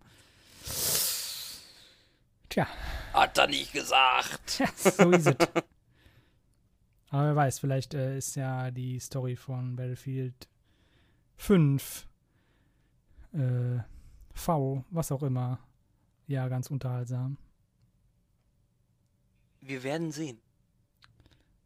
Tja. 2.47 2.67
Hat 3.11 3.37
er 3.37 3.47
nicht 3.47 3.73
gesagt. 3.73 4.59
Ja, 4.59 4.67
so 4.77 5.11
ist 5.11 5.27
es. 5.27 5.35
Aber 7.09 7.25
wer 7.25 7.35
weiß, 7.35 7.59
vielleicht 7.59 7.95
äh, 7.95 8.17
ist 8.17 8.37
ja 8.37 8.71
die 8.71 8.97
Story 9.01 9.35
von 9.35 9.75
Battlefield 9.75 10.47
5, 11.35 12.07
äh, 13.33 13.79
V, 14.33 14.85
was 14.89 15.11
auch 15.11 15.23
immer, 15.23 15.59
ja, 16.27 16.47
ganz 16.47 16.71
unterhaltsam. 16.71 17.37
Wir 19.67 19.83
werden 19.83 20.11
sehen. 20.11 20.39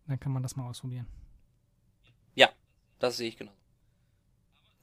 Dann 0.08 0.20
kann 0.20 0.32
man 0.32 0.42
das 0.42 0.56
mal 0.56 0.68
ausprobieren. 0.68 1.06
Ja, 2.34 2.50
das 3.00 3.18
sehe 3.18 3.30
ich 3.30 3.38
genau. 3.38 3.52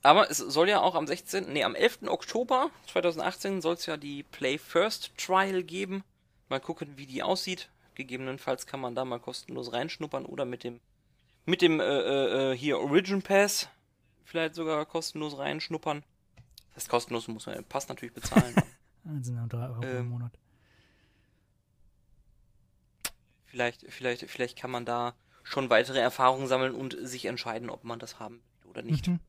Aber 0.03 0.31
es 0.31 0.39
soll 0.39 0.69
ja 0.69 0.81
auch 0.81 0.95
am 0.95 1.07
16., 1.07 1.53
nee, 1.53 1.65
am 1.65 1.75
11. 1.75 2.03
Oktober 2.07 2.71
2018 2.87 3.61
soll 3.61 3.75
es 3.75 3.87
ja 3.87 3.97
die 3.97 4.23
Play 4.23 4.59
First 4.59 5.17
Trial 5.19 5.65
geben. 5.65 6.05
Mal 6.49 6.61
gucken, 6.61 6.97
wie 6.97 7.07
die 7.07 7.23
aussieht. 7.23 7.71
Gegebenenfalls 7.97 8.67
kann 8.67 8.81
man 8.81 8.95
da 8.95 9.05
mal 9.05 9.19
kostenlos 9.19 9.73
reinschnuppern 9.73 10.27
oder 10.27 10.45
mit 10.45 10.63
dem 10.63 10.81
mit 11.45 11.63
dem 11.63 11.81
äh, 11.81 11.85
äh, 11.85 12.53
äh 12.53 12.57
hier 12.57 12.79
Origin 12.79 13.23
Pass 13.23 13.69
vielleicht 14.25 14.55
sogar 14.55 14.85
kostenlos 14.85 15.39
reinschnuppern. 15.39 16.05
Das 16.75 16.85
heißt, 16.85 16.89
kostenlos 16.89 17.27
muss 17.27 17.47
man 17.47 17.57
den 17.57 17.65
Pass 17.65 17.89
natürlich 17.89 18.15
bezahlen. 18.15 18.55
das 19.05 19.27
sind 19.27 19.37
ja 19.37 19.47
3 19.47 19.69
Euro 19.71 19.83
ähm, 19.83 19.97
im 19.99 20.09
Monat. 20.11 20.33
Vielleicht, 23.47 23.87
vielleicht, 23.89 24.29
vielleicht 24.31 24.59
kann 24.59 24.71
man 24.71 24.85
da 24.85 25.15
schon 25.43 25.71
weitere 25.71 26.01
Erfahrungen 26.01 26.49
sammeln 26.49 26.75
und 26.75 26.97
sich 27.01 27.27
entscheiden, 27.27 27.71
ob 27.71 27.85
man 27.85 27.99
das 27.99 28.19
haben 28.19 28.43
will 28.63 28.71
oder 28.71 28.83
nicht. 28.83 29.07
Mhm. 29.07 29.21